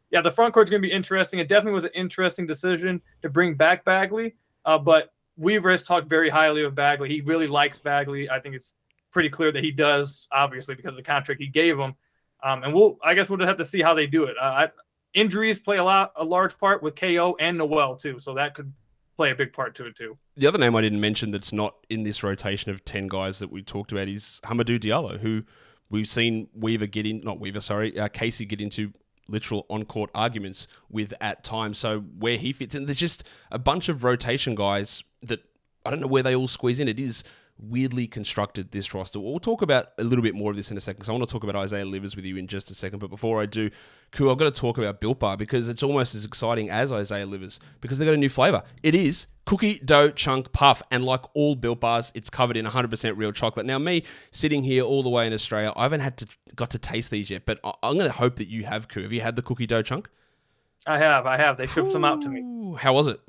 yeah, 0.10 0.22
the 0.22 0.32
front 0.32 0.53
court's 0.53 0.70
going 0.70 0.82
to 0.82 0.88
be 0.88 0.93
interesting. 0.93 1.39
It 1.39 1.48
definitely 1.48 1.74
was 1.74 1.86
an 1.86 1.91
interesting 1.93 2.48
decision 2.48 3.01
to 3.22 3.29
bring 3.29 3.55
back 3.55 3.86
Bagley. 3.86 4.36
Uh, 4.65 4.77
but 4.77 5.13
Weaver 5.38 5.72
has 5.72 5.84
talked 5.84 6.08
very 6.08 6.29
highly 6.29 6.63
of 6.63 6.75
Bagley. 6.75 7.10
He 7.10 7.22
really 7.22 7.48
likes 7.48 7.79
Bagley. 7.79 8.29
I 8.29 8.39
think 8.39 8.55
it's 8.55 8.74
pretty 9.12 9.29
clear 9.29 9.51
that 9.51 9.63
he 9.63 9.72
does, 9.72 10.27
obviously, 10.32 10.75
because 10.75 10.91
of 10.91 10.98
the 10.98 11.03
contract 11.03 11.41
he 11.41 11.48
gave 11.48 11.77
him. 11.77 11.96
Um, 12.43 12.63
and 12.63 12.74
we'll, 12.74 12.98
I 13.03 13.13
guess, 13.13 13.29
we'll 13.29 13.38
just 13.38 13.48
have 13.48 13.58
to 13.58 13.65
see 13.65 13.82
how 13.82 13.93
they 13.93 14.05
do 14.05 14.25
it. 14.25 14.36
Uh, 14.39 14.46
I, 14.46 14.67
injuries 15.13 15.60
play 15.60 15.77
a 15.77 15.84
lot, 15.84 16.12
a 16.15 16.24
large 16.24 16.58
part 16.58 16.84
with 16.84 16.96
KO 16.96 17.36
and 17.39 17.58
Noel 17.58 17.96
too, 17.96 18.20
so 18.20 18.34
that 18.36 18.53
could 18.53 18.72
play 19.15 19.32
a 19.32 19.36
big 19.36 19.53
part 19.53 19.75
to 19.75 19.84
it 19.84 19.96
too. 19.96 20.17
The 20.36 20.48
other 20.48 20.58
name 20.58 20.75
I 20.75 20.82
didn't 20.82 21.01
mention 21.01 21.32
that's 21.32 21.53
not 21.53 21.75
in 21.89 22.03
this 22.03 22.24
rotation 22.24 22.72
of 22.72 22.84
10 22.86 23.08
guys 23.08 23.39
that 23.39 23.51
we 23.51 23.62
talked 23.62 23.91
about 23.91 24.08
is 24.08 24.41
Hamidou 24.46 24.79
Diallo, 24.79 25.20
who 25.20 25.43
we've 25.89 26.10
seen 26.10 26.48
Weaver 26.53 26.88
get 26.88 27.05
in, 27.05 27.22
not 27.22 27.39
Weaver, 27.39 27.62
sorry, 27.62 27.98
uh, 28.00 28.08
Casey 28.08 28.46
get 28.46 28.62
into 28.62 28.93
literal 29.27 29.65
on 29.70 29.86
court 29.86 30.10
arguments 30.13 30.67
with 30.89 31.13
at 31.22 31.43
times. 31.43 31.77
So 31.77 32.01
where 32.01 32.38
he 32.38 32.51
fits 32.51 32.75
in, 32.75 32.86
there's 32.86 32.98
just 32.98 33.24
a 33.51 33.60
bunch 33.60 33.89
of 33.89 34.03
rotation 34.03 34.55
guys 34.55 35.03
that 35.22 35.43
I 35.86 35.89
don't 35.89 36.00
know 36.00 36.08
where 36.08 36.24
they 36.24 36.36
all 36.36 36.48
squeeze 36.48 36.79
in. 36.79 36.88
It 36.88 37.00
is 37.00 37.24
weirdly 37.57 38.07
constructed 38.07 38.72
this 38.72 38.93
roster. 38.93 39.19
We'll 39.19 39.39
talk 39.39 39.62
about 39.62 39.89
a 39.98 40.03
little 40.03 40.24
bit 40.24 40.36
more 40.36 40.51
of 40.51 40.57
this 40.57 40.72
in 40.72 40.77
a 40.77 40.81
second 40.81 41.00
because 41.00 41.10
I 41.10 41.12
want 41.13 41.27
to 41.27 41.31
talk 41.31 41.43
about 41.43 41.55
Isaiah 41.55 41.86
Livers 41.86 42.15
with 42.15 42.25
you 42.25 42.38
in 42.38 42.48
just 42.48 42.72
a 42.72 42.75
second. 42.75 43.00
But 43.00 43.10
before 43.10 43.41
I 43.41 43.45
do, 43.45 43.69
cool, 44.12 44.31
I've 44.31 44.38
got 44.38 44.53
to 44.53 44.60
talk 44.60 44.77
about 44.77 45.00
Built 45.00 45.19
Bar 45.19 45.38
because 45.38 45.69
it's 45.69 45.83
almost 45.83 46.15
as 46.15 46.25
exciting 46.25 46.69
as 46.69 46.91
Isaiah 46.91 47.25
Livers 47.25 47.60
because 47.81 47.98
they've 47.98 48.07
got 48.07 48.13
a 48.13 48.17
new 48.17 48.29
flavor. 48.29 48.63
It 48.81 48.95
is 48.95 49.27
cookie 49.45 49.79
dough 49.79 50.10
chunk 50.10 50.51
puff, 50.51 50.81
and 50.91 51.05
like 51.05 51.22
all 51.33 51.55
Built 51.55 51.79
Bars, 51.79 52.12
it's 52.15 52.29
covered 52.29 52.57
in 52.57 52.65
100% 52.65 53.17
real 53.17 53.31
chocolate. 53.31 53.65
Now, 53.65 53.79
me 53.79 54.03
sitting 54.31 54.63
here 54.63 54.83
all 54.83 55.03
the 55.03 55.10
way 55.10 55.27
in 55.27 55.33
Australia, 55.33 55.74
I 55.75 55.83
haven't 55.83 56.01
had 56.01 56.17
to 56.17 56.27
got 56.55 56.69
to 56.72 56.79
taste 56.79 57.12
these 57.12 57.29
yet, 57.29 57.45
but 57.45 57.60
I'm 57.63 57.98
going 57.98 58.10
to 58.10 58.17
hope 58.17 58.38
that 58.38 58.48
you 58.48 58.65
have. 58.65 58.88
Ku, 58.88 59.01
have 59.01 59.12
you 59.12 59.22
had 59.22 59.36
the 59.36 59.41
cookie 59.41 59.67
dough 59.67 59.81
chunk? 59.81 60.10
I 60.86 60.98
have, 60.98 61.25
I 61.25 61.38
have. 61.38 61.57
They 61.57 61.65
shipped 61.65 61.91
some 61.93 62.03
out 62.03 62.22
to 62.24 62.29
me. 62.29 62.75
How 62.77 62.93
was 62.93 63.07
it? 63.07 63.22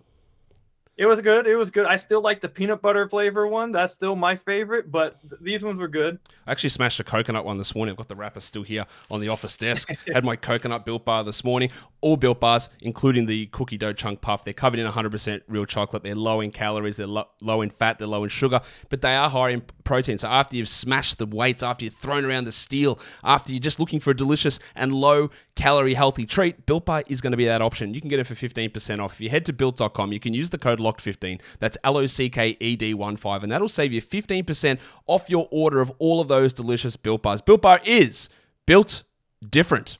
It 0.96 1.06
was 1.06 1.20
good. 1.20 1.48
It 1.48 1.56
was 1.56 1.70
good. 1.70 1.86
I 1.86 1.96
still 1.96 2.20
like 2.20 2.40
the 2.40 2.48
peanut 2.48 2.80
butter 2.80 3.08
flavor 3.08 3.48
one. 3.48 3.72
That's 3.72 3.92
still 3.92 4.14
my 4.14 4.36
favorite, 4.36 4.92
but 4.92 5.18
th- 5.28 5.40
these 5.42 5.62
ones 5.64 5.80
were 5.80 5.88
good. 5.88 6.20
I 6.46 6.52
actually 6.52 6.70
smashed 6.70 7.00
a 7.00 7.04
coconut 7.04 7.44
one 7.44 7.58
this 7.58 7.74
morning. 7.74 7.92
I've 7.92 7.96
got 7.96 8.06
the 8.08 8.14
wrapper 8.14 8.38
still 8.38 8.62
here 8.62 8.86
on 9.10 9.18
the 9.20 9.28
office 9.28 9.56
desk. 9.56 9.90
Had 10.12 10.24
my 10.24 10.36
coconut 10.36 10.84
built 10.84 11.04
bar 11.04 11.24
this 11.24 11.42
morning. 11.42 11.70
All 12.00 12.16
built 12.16 12.38
bars, 12.38 12.68
including 12.80 13.26
the 13.26 13.46
cookie 13.46 13.76
dough 13.76 13.92
chunk 13.92 14.20
puff. 14.20 14.44
They're 14.44 14.54
covered 14.54 14.78
in 14.78 14.86
100% 14.86 15.40
real 15.48 15.64
chocolate. 15.64 16.04
They're 16.04 16.14
low 16.14 16.40
in 16.40 16.52
calories. 16.52 16.96
They're 16.96 17.08
lo- 17.08 17.28
low 17.40 17.62
in 17.62 17.70
fat. 17.70 17.98
They're 17.98 18.06
low 18.06 18.22
in 18.22 18.30
sugar, 18.30 18.60
but 18.88 19.00
they 19.00 19.16
are 19.16 19.28
high 19.28 19.50
in 19.50 19.62
protein. 19.82 20.18
So 20.18 20.28
after 20.28 20.56
you've 20.56 20.68
smashed 20.68 21.18
the 21.18 21.26
weights, 21.26 21.64
after 21.64 21.84
you've 21.84 21.94
thrown 21.94 22.24
around 22.24 22.44
the 22.44 22.52
steel, 22.52 23.00
after 23.24 23.50
you're 23.50 23.58
just 23.58 23.80
looking 23.80 23.98
for 23.98 24.12
a 24.12 24.16
delicious 24.16 24.60
and 24.76 24.92
low 24.92 25.30
calorie 25.56 25.94
healthy 25.94 26.26
treat, 26.26 26.66
Built 26.66 26.84
Bar 26.84 27.02
is 27.08 27.20
going 27.20 27.32
to 27.32 27.36
be 27.36 27.46
that 27.46 27.62
option. 27.62 27.94
You 27.94 28.00
can 28.00 28.08
get 28.08 28.20
it 28.20 28.26
for 28.26 28.34
15% 28.34 29.02
off. 29.02 29.14
If 29.14 29.20
you 29.20 29.30
head 29.30 29.44
to 29.46 29.52
built.com, 29.52 30.12
you 30.12 30.20
can 30.20 30.34
use 30.34 30.50
the 30.50 30.58
code 30.58 30.80
LOCKED15. 30.84 31.40
That's 31.58 31.78
L 31.82 31.96
O 31.96 32.06
C 32.06 32.28
K 32.30 32.56
E 32.60 32.76
D 32.76 32.94
1 32.94 33.16
5, 33.16 33.42
and 33.42 33.52
that'll 33.52 33.68
save 33.68 33.92
you 33.92 34.02
15% 34.02 34.78
off 35.06 35.28
your 35.28 35.48
order 35.50 35.80
of 35.80 35.92
all 35.98 36.20
of 36.20 36.28
those 36.28 36.52
delicious 36.52 36.96
Built 36.96 37.22
Bars. 37.22 37.40
Built 37.40 37.62
Bar 37.62 37.80
is 37.84 38.28
built 38.66 39.04
different. 39.48 39.98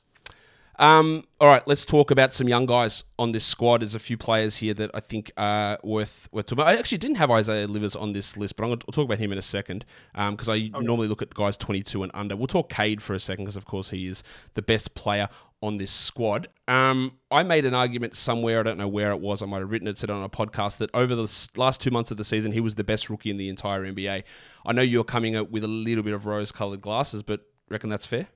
Um, 0.77 1.23
all 1.39 1.47
right, 1.47 1.65
let's 1.67 1.85
talk 1.85 2.11
about 2.11 2.33
some 2.33 2.49
young 2.49 2.65
guys 2.65 3.05
on 3.17 3.31
this 3.31 3.45
squad. 3.45 3.81
There's 3.81 3.95
a 3.95 3.99
few 3.99 4.17
players 4.17 4.57
here 4.57 4.73
that 4.73 4.91
I 4.93 4.99
think 4.99 5.31
are 5.37 5.79
worth 5.83 6.27
worth 6.31 6.47
talking 6.47 6.61
about. 6.61 6.73
I 6.73 6.77
actually 6.77 6.97
didn't 6.97 7.17
have 7.17 7.31
Isaiah 7.31 7.67
Livers 7.67 7.95
on 7.95 8.13
this 8.13 8.35
list, 8.35 8.55
but 8.55 8.63
I'm 8.63 8.69
going 8.69 8.79
to 8.79 8.85
talk 8.87 9.05
about 9.05 9.17
him 9.17 9.31
in 9.31 9.37
a 9.37 9.43
second 9.43 9.85
because 10.13 10.49
um, 10.49 10.53
I 10.53 10.71
okay. 10.75 10.85
normally 10.85 11.07
look 11.07 11.21
at 11.21 11.33
guys 11.33 11.55
22 11.57 12.03
and 12.03 12.11
under. 12.13 12.35
We'll 12.35 12.47
talk 12.47 12.69
Cade 12.69 13.01
for 13.01 13.13
a 13.13 13.19
second 13.19 13.45
because, 13.45 13.55
of 13.55 13.65
course, 13.65 13.89
he 13.89 14.07
is 14.07 14.23
the 14.55 14.61
best 14.61 14.95
player 14.95 15.29
on 15.61 15.77
this 15.77 15.91
squad. 15.91 16.47
Um, 16.67 17.13
I 17.31 17.43
made 17.43 17.65
an 17.65 17.73
argument 17.73 18.15
somewhere, 18.15 18.59
I 18.59 18.63
don't 18.63 18.77
know 18.77 18.87
where 18.87 19.11
it 19.11 19.19
was, 19.19 19.41
I 19.41 19.45
might 19.45 19.59
have 19.59 19.71
written 19.71 19.87
it, 19.87 19.97
said 19.97 20.09
on 20.09 20.23
a 20.23 20.29
podcast, 20.29 20.77
that 20.77 20.89
over 20.93 21.15
the 21.15 21.49
last 21.55 21.81
two 21.81 21.91
months 21.91 22.11
of 22.11 22.17
the 22.17 22.23
season, 22.23 22.51
he 22.51 22.59
was 22.59 22.75
the 22.75 22.83
best 22.83 23.09
rookie 23.09 23.29
in 23.29 23.37
the 23.37 23.49
entire 23.49 23.83
NBA. 23.83 24.23
I 24.65 24.73
know 24.73 24.81
you're 24.81 25.03
coming 25.03 25.35
up 25.35 25.49
with 25.49 25.63
a 25.63 25.67
little 25.67 26.03
bit 26.03 26.13
of 26.13 26.25
rose 26.25 26.51
colored 26.51 26.81
glasses, 26.81 27.23
but 27.23 27.41
reckon 27.69 27.89
that's 27.89 28.05
fair? 28.05 28.27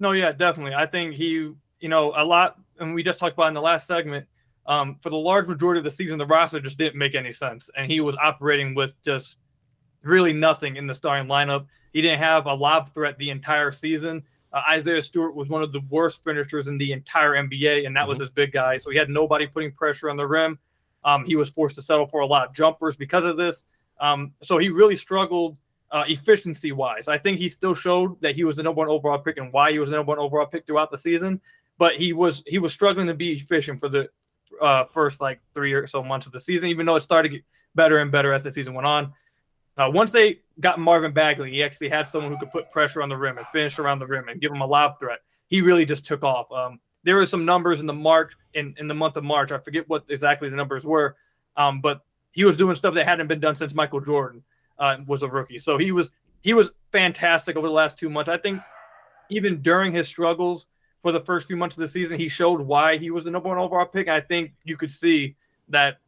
No, 0.00 0.12
yeah, 0.12 0.32
definitely. 0.32 0.74
I 0.74 0.86
think 0.86 1.14
he, 1.14 1.52
you 1.80 1.88
know, 1.88 2.12
a 2.16 2.24
lot, 2.24 2.58
and 2.78 2.94
we 2.94 3.02
just 3.02 3.18
talked 3.18 3.34
about 3.34 3.48
in 3.48 3.54
the 3.54 3.62
last 3.62 3.86
segment, 3.86 4.26
um, 4.66 4.96
for 5.02 5.10
the 5.10 5.16
large 5.16 5.46
majority 5.46 5.78
of 5.78 5.84
the 5.84 5.90
season, 5.90 6.18
the 6.18 6.26
roster 6.26 6.60
just 6.60 6.78
didn't 6.78 6.98
make 6.98 7.14
any 7.14 7.32
sense. 7.32 7.68
And 7.76 7.90
he 7.90 8.00
was 8.00 8.16
operating 8.16 8.74
with 8.74 9.00
just 9.02 9.36
really 10.02 10.32
nothing 10.32 10.76
in 10.76 10.86
the 10.86 10.94
starting 10.94 11.28
lineup. 11.28 11.66
He 11.92 12.02
didn't 12.02 12.20
have 12.20 12.46
a 12.46 12.54
lob 12.54 12.92
threat 12.92 13.18
the 13.18 13.30
entire 13.30 13.72
season. 13.72 14.22
Uh, 14.54 14.62
Isaiah 14.70 15.02
Stewart 15.02 15.34
was 15.34 15.48
one 15.48 15.62
of 15.62 15.72
the 15.72 15.80
worst 15.90 16.22
finishers 16.22 16.68
in 16.68 16.78
the 16.78 16.92
entire 16.92 17.32
NBA, 17.32 17.86
and 17.86 17.96
that 17.96 18.02
mm-hmm. 18.02 18.08
was 18.08 18.20
his 18.20 18.30
big 18.30 18.52
guy. 18.52 18.78
So 18.78 18.90
he 18.90 18.96
had 18.96 19.10
nobody 19.10 19.48
putting 19.48 19.72
pressure 19.72 20.08
on 20.08 20.16
the 20.16 20.26
rim. 20.26 20.58
Um, 21.04 21.24
he 21.24 21.34
was 21.34 21.48
forced 21.50 21.74
to 21.76 21.82
settle 21.82 22.06
for 22.06 22.20
a 22.20 22.26
lot 22.26 22.48
of 22.48 22.54
jumpers 22.54 22.96
because 22.96 23.24
of 23.24 23.36
this. 23.36 23.66
Um, 24.00 24.32
so 24.42 24.56
he 24.58 24.68
really 24.68 24.96
struggled 24.96 25.58
uh, 25.90 26.04
efficiency 26.06 26.72
wise. 26.72 27.08
I 27.08 27.18
think 27.18 27.38
he 27.38 27.48
still 27.48 27.74
showed 27.74 28.20
that 28.20 28.36
he 28.36 28.44
was 28.44 28.56
the 28.56 28.62
number 28.62 28.78
one 28.78 28.88
overall 28.88 29.18
pick 29.18 29.36
and 29.36 29.52
why 29.52 29.72
he 29.72 29.80
was 29.80 29.90
the 29.90 29.96
number 29.96 30.10
one 30.10 30.18
overall 30.18 30.46
pick 30.46 30.66
throughout 30.66 30.90
the 30.90 30.98
season. 30.98 31.40
But 31.76 31.96
he 31.96 32.12
was 32.12 32.44
he 32.46 32.58
was 32.58 32.72
struggling 32.72 33.08
to 33.08 33.14
be 33.14 33.32
efficient 33.32 33.80
for 33.80 33.88
the 33.88 34.08
uh, 34.60 34.84
first 34.84 35.20
like 35.20 35.40
three 35.52 35.72
or 35.72 35.86
so 35.88 36.02
months 36.02 36.26
of 36.26 36.32
the 36.32 36.40
season, 36.40 36.68
even 36.68 36.86
though 36.86 36.96
it 36.96 37.02
started 37.02 37.30
to 37.30 37.36
get 37.36 37.44
better 37.74 37.98
and 37.98 38.12
better 38.12 38.32
as 38.32 38.44
the 38.44 38.50
season 38.50 38.74
went 38.74 38.86
on. 38.86 39.12
Uh, 39.76 39.90
once 39.92 40.10
they 40.10 40.40
got 40.60 40.78
Marvin 40.78 41.12
Bagley, 41.12 41.50
he 41.50 41.62
actually 41.62 41.88
had 41.88 42.06
someone 42.06 42.32
who 42.32 42.38
could 42.38 42.52
put 42.52 42.70
pressure 42.70 43.02
on 43.02 43.08
the 43.08 43.16
rim 43.16 43.38
and 43.38 43.46
finish 43.52 43.78
around 43.78 43.98
the 43.98 44.06
rim 44.06 44.28
and 44.28 44.40
give 44.40 44.52
him 44.52 44.60
a 44.60 44.66
lob 44.66 44.98
threat. 45.00 45.18
He 45.48 45.60
really 45.60 45.84
just 45.84 46.06
took 46.06 46.22
off. 46.22 46.50
Um, 46.52 46.80
there 47.02 47.16
were 47.16 47.26
some 47.26 47.44
numbers 47.44 47.80
in 47.80 47.86
the 47.86 47.92
March 47.92 48.32
in, 48.54 48.74
in 48.78 48.88
the 48.88 48.94
month 48.94 49.16
of 49.16 49.24
March. 49.24 49.52
I 49.52 49.58
forget 49.58 49.88
what 49.88 50.04
exactly 50.08 50.48
the 50.48 50.56
numbers 50.56 50.84
were, 50.84 51.16
um, 51.56 51.80
but 51.80 52.02
he 52.32 52.44
was 52.44 52.56
doing 52.56 52.76
stuff 52.76 52.94
that 52.94 53.06
hadn't 53.06 53.26
been 53.26 53.40
done 53.40 53.54
since 53.54 53.74
Michael 53.74 54.00
Jordan 54.00 54.42
uh, 54.78 54.96
was 55.06 55.22
a 55.22 55.28
rookie. 55.28 55.58
So 55.58 55.76
he 55.76 55.92
was 55.92 56.10
he 56.40 56.54
was 56.54 56.70
fantastic 56.92 57.56
over 57.56 57.66
the 57.66 57.72
last 57.72 57.98
two 57.98 58.10
months. 58.10 58.28
I 58.28 58.36
think 58.36 58.60
even 59.30 59.60
during 59.62 59.92
his 59.92 60.08
struggles 60.08 60.66
for 61.02 61.12
the 61.12 61.20
first 61.20 61.46
few 61.46 61.56
months 61.56 61.76
of 61.76 61.80
the 61.80 61.88
season, 61.88 62.18
he 62.18 62.28
showed 62.28 62.60
why 62.60 62.98
he 62.98 63.10
was 63.10 63.24
the 63.24 63.30
number 63.30 63.48
one 63.48 63.58
overall 63.58 63.86
pick. 63.86 64.08
I 64.08 64.20
think 64.20 64.52
you 64.64 64.76
could 64.76 64.90
see 64.90 65.36
that 65.68 65.98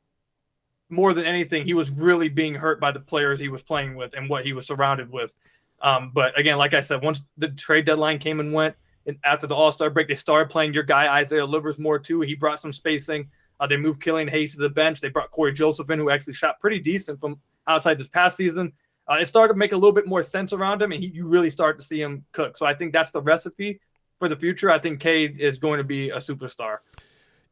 more 0.89 1.15
than 1.15 1.27
anything, 1.27 1.65
he 1.65 1.75
was 1.75 1.91
really 1.91 2.29
being 2.29 2.55
hurt 2.55 2.81
by 2.81 2.93
the 2.93 3.01
players 3.01 3.41
he 3.41 3.49
was 3.49 3.63
playing 3.63 3.97
with 3.97 4.15
and 4.15 4.29
what 4.29 4.45
he 4.45 4.53
was 4.53 4.67
surrounded 4.67 5.11
with. 5.11 5.35
Um, 5.83 6.11
but 6.15 6.39
again, 6.39 6.59
like 6.59 6.75
I 6.75 6.81
said, 6.81 7.03
once 7.03 7.27
the 7.37 7.49
trade 7.49 7.85
deadline 7.85 8.19
came 8.19 8.41
and 8.41 8.53
went, 8.53 8.75
and 9.07 9.17
after 9.25 9.47
the 9.47 9.55
All 9.55 9.73
Star 9.73 9.91
break, 9.91 10.09
they 10.09 10.17
started 10.17 10.51
playing 10.51 10.75
your 10.75 10.83
guy 10.83 11.21
Isaiah 11.21 11.45
Livers 11.45 11.79
more 11.79 11.99
too. 11.99 12.21
He 12.23 12.35
brought 12.35 12.61
some 12.61 12.73
spacing. 12.73 13.29
Uh, 13.59 13.67
they 13.67 13.77
moved 13.77 14.03
Killian 14.03 14.29
Hayes 14.29 14.55
to 14.55 14.61
the 14.61 14.69
bench. 14.69 15.01
They 15.01 15.09
brought 15.09 15.31
Cory 15.31 15.53
Joseph 15.53 15.91
in, 15.91 15.99
who 15.99 16.11
actually 16.11 16.35
shot 16.35 16.61
pretty 16.61 16.79
decent 16.79 17.21
from 17.21 17.41
outside 17.69 17.99
this 17.99 18.09
past 18.09 18.37
season. 18.37 18.73
Uh, 19.09 19.19
it 19.21 19.27
started 19.27 19.55
to 19.55 19.59
make 19.59 19.73
a 19.73 19.77
little 19.77 19.93
bit 19.93 20.07
more 20.07 20.23
sense 20.23 20.53
around 20.53 20.83
him, 20.83 20.93
and 20.93 21.03
he, 21.03 21.11
you 21.11 21.27
really 21.27 21.51
start 21.51 21.79
to 21.79 21.85
see 21.85 22.01
him 22.01 22.25
cook. 22.33 22.57
So 22.57 22.67
I 22.67 22.75
think 22.75 22.93
that's 22.93 23.13
the 23.13 23.23
recipe 23.23 23.81
for 24.19 24.29
the 24.29 24.37
future. 24.37 24.71
I 24.71 24.79
think 24.79 25.01
Cade 25.01 25.41
is 25.41 25.59
going 25.59 25.79
to 25.79 25.85
be 25.85 26.11
a 26.11 26.17
superstar. 26.17 26.79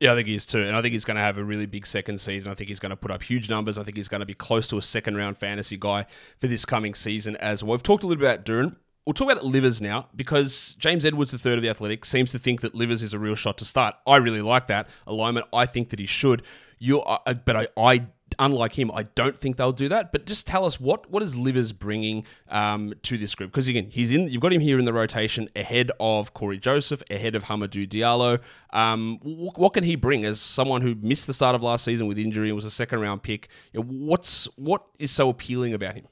Yeah, 0.01 0.13
I 0.13 0.17
think 0.17 0.29
he 0.29 0.35
is 0.35 0.45
too. 0.45 0.63
And 0.63 0.77
I 0.77 0.83
think 0.83 0.93
he's 0.93 1.05
going 1.05 1.17
to 1.17 1.23
have 1.23 1.39
a 1.39 1.45
really 1.45 1.67
big 1.67 1.87
second 1.87 2.21
season. 2.21 2.51
I 2.51 2.55
think 2.55 2.69
he's 2.69 2.81
going 2.81 2.91
to 2.91 2.97
put 2.97 3.11
up 3.11 3.23
huge 3.23 3.49
numbers. 3.49 3.79
I 3.79 3.85
think 3.85 3.97
he's 3.97 4.09
going 4.09 4.21
to 4.21 4.27
be 4.27 4.35
close 4.35 4.69
to 4.69 4.79
a 4.79 4.83
second 4.83 5.17
round 5.17 5.39
fantasy 5.39 5.77
guy 5.77 6.07
for 6.41 6.47
this 6.47 6.65
coming 6.65 6.95
season 6.95 7.37
as 7.37 7.63
well. 7.63 7.73
We've 7.73 7.83
talked 7.83 8.03
a 8.03 8.07
little 8.07 8.21
bit 8.21 8.33
about 8.33 8.45
Duren. 8.45 8.77
We'll 9.07 9.15
talk 9.15 9.31
about 9.31 9.45
Livers 9.45 9.81
now 9.81 10.09
because 10.17 10.75
James 10.79 11.05
Edwards, 11.05 11.31
the 11.31 11.39
third 11.39 11.59
of 11.59 11.63
the 11.63 11.69
Athletic, 11.69 12.05
seems 12.05 12.33
to 12.33 12.39
think 12.39 12.63
that 12.63 12.75
Livers 12.75 13.03
is 13.03 13.13
a 13.13 13.19
real 13.19 13.35
shot 13.35 13.59
to 13.59 13.65
start. 13.65 13.95
I 14.07 14.17
really 14.17 14.41
like 14.43 14.67
that 14.69 14.89
alignment. 15.07 15.47
I 15.53 15.67
think 15.67 15.91
that 15.91 15.99
he 15.99 16.07
should. 16.07 16.43
You, 16.79 17.01
uh, 17.03 17.35
but 17.35 17.57
I, 17.57 17.69
I 17.77 18.07
unlike 18.39 18.79
him, 18.79 18.91
I 18.93 19.05
don't 19.05 19.39
think 19.39 19.57
they'll 19.57 19.73
do 19.73 19.89
that. 19.89 20.13
But 20.13 20.27
just 20.27 20.47
tell 20.47 20.65
us 20.65 20.81
what 20.81 21.11
what 21.11 21.23
is 21.23 21.37
Livers 21.37 21.73
bringing 21.73 22.25
um, 22.49 22.95
to 23.03 23.19
this 23.19 23.35
group? 23.35 23.51
Because 23.51 23.69
again, 23.69 23.89
he's 23.91 24.13
in. 24.13 24.29
You've 24.29 24.43
got 24.43 24.53
him 24.53 24.61
here 24.61 24.79
in 24.79 24.85
the 24.85 24.93
rotation 24.93 25.49
ahead 25.57 25.91
of 26.01 26.35
Cory 26.35 26.59
Joseph, 26.59 27.03
ahead 27.11 27.35
of 27.35 27.45
Hamidou 27.45 27.89
Diallo. 27.89 28.41
Um, 28.71 29.19
what 29.23 29.73
can 29.73 29.85
he 29.85 29.97
bring 29.97 30.25
as 30.25 30.41
someone 30.41 30.83
who 30.83 30.95
missed 30.97 31.27
the 31.27 31.35
start 31.35 31.55
of 31.55 31.63
last 31.63 31.85
season 31.85 32.07
with 32.07 32.19
injury 32.19 32.49
and 32.49 32.57
was 32.57 32.65
a 32.65 32.71
second 32.71 33.01
round 33.01 33.23
pick? 33.23 33.49
What's 33.75 34.47
what 34.57 34.85
is 34.99 35.11
so 35.11 35.29
appealing 35.29 35.75
about 35.75 35.95
him? 35.95 36.07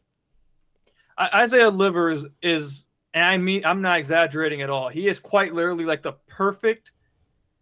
Isaiah 1.19 1.71
Livers 1.71 2.25
is, 2.43 2.85
and 3.15 3.25
I 3.25 3.37
mean, 3.37 3.65
I'm 3.65 3.83
not 3.83 3.99
exaggerating 3.99 4.63
at 4.63 4.71
all. 4.71 4.89
He 4.89 5.07
is 5.07 5.19
quite 5.19 5.55
literally 5.55 5.85
like 5.85 6.03
the 6.03 6.13
perfect, 6.27 6.91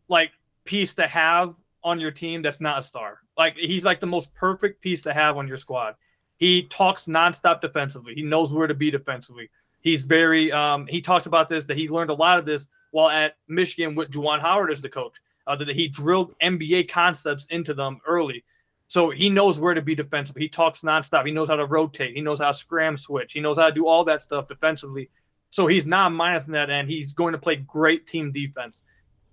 like 0.09 0.31
piece 0.65 0.95
to 0.95 1.07
have 1.07 1.55
on 1.83 2.01
your 2.01 2.11
team 2.11 2.43
that's 2.43 2.61
not 2.61 2.79
a 2.79 2.83
star. 2.83 3.19
Like 3.37 3.57
he's 3.57 3.85
like 3.85 4.01
the 4.01 4.07
most 4.07 4.35
perfect 4.35 4.81
piece 4.81 5.03
to 5.03 5.13
have 5.13 5.37
on 5.37 5.49
your 5.49 5.57
squad. 5.57 5.95
He 6.37 6.65
talks 6.65 7.07
nonstop 7.07 7.61
defensively. 7.61 8.15
He 8.15 8.23
knows 8.23 8.53
where 8.53 8.67
to 8.67 8.75
be 8.75 8.91
defensively. 8.91 9.51
He's 9.81 10.03
very 10.03 10.53
um, 10.53 10.87
he 10.87 11.01
talked 11.01 11.27
about 11.27 11.49
this 11.49 11.67
that 11.67 11.77
he 11.77 11.89
learned 11.89 12.11
a 12.11 12.15
lot 12.15 12.39
of 12.39 12.47
this 12.47 12.67
while 12.91 13.09
at 13.09 13.37
Michigan 13.49 13.95
with 13.95 14.11
Juwan 14.11 14.41
Howard 14.41 14.73
as 14.73 14.83
the 14.83 14.89
coach. 14.89 15.15
Uh, 15.47 15.57
that 15.57 15.75
he 15.75 15.89
drilled 15.89 16.33
NBA 16.41 16.89
concepts 16.91 17.47
into 17.51 17.75
them 17.75 17.99
early. 18.07 18.45
So 18.87 19.11
he 19.11 19.31
knows 19.31 19.59
where 19.59 19.75
to 19.75 19.81
be 19.81 19.95
defensive. 19.95 20.37
He 20.37 20.49
talks 20.49 20.83
nonstop. 20.83 21.25
He 21.25 21.33
knows 21.33 21.49
how 21.49 21.57
to 21.57 21.67
rotate. 21.67 22.15
He 22.15 22.21
knows 22.21 22.41
how 22.41 22.53
to 22.53 22.57
scram 22.57 22.97
switch. 22.97 23.33
He 23.33 23.41
knows 23.41 23.57
how 23.57 23.67
to 23.67 23.73
do 23.73 23.87
all 23.87 24.05
that 24.05 24.23
stuff 24.23 24.49
defensively. 24.49 25.11
So 25.51 25.67
he's 25.67 25.87
not 25.87 26.13
minus 26.13 26.47
in 26.47 26.53
that 26.53 26.71
end. 26.71 26.89
He's 26.89 27.13
going 27.13 27.33
to 27.33 27.39
play 27.39 27.57
great 27.57 28.07
team 28.07 28.33
defense. 28.33 28.85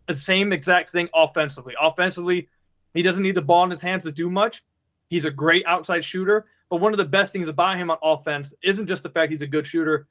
The 0.08 0.14
same 0.14 0.54
exact 0.54 0.92
thing 0.92 1.10
offensively. 1.14 1.74
Offensively, 1.80 2.50
he 2.94 3.04
doesn't 3.04 3.24
need 3.24 3.36
the 3.36 3.42
ball 3.42 3.64
in 3.64 3.72
his 3.72 3.82
hands 3.82 4.04
to 4.04 4.12
do 4.12 4.30
much. 4.30 4.64
He's 5.10 5.26
a 5.26 5.32
great 5.32 5.66
outside 5.66 6.04
shooter. 6.04 6.46
But 6.70 6.82
one 6.82 6.94
of 6.94 6.98
the 6.98 7.06
best 7.06 7.32
things 7.32 7.48
about 7.48 7.78
him 7.78 7.90
on 7.92 7.98
offense 8.04 8.54
isn't 8.62 8.88
just 8.88 9.04
the 9.04 9.10
fact 9.10 9.32
he's 9.32 9.42
a 9.42 9.48
good 9.48 9.66
shooter. 9.66 10.08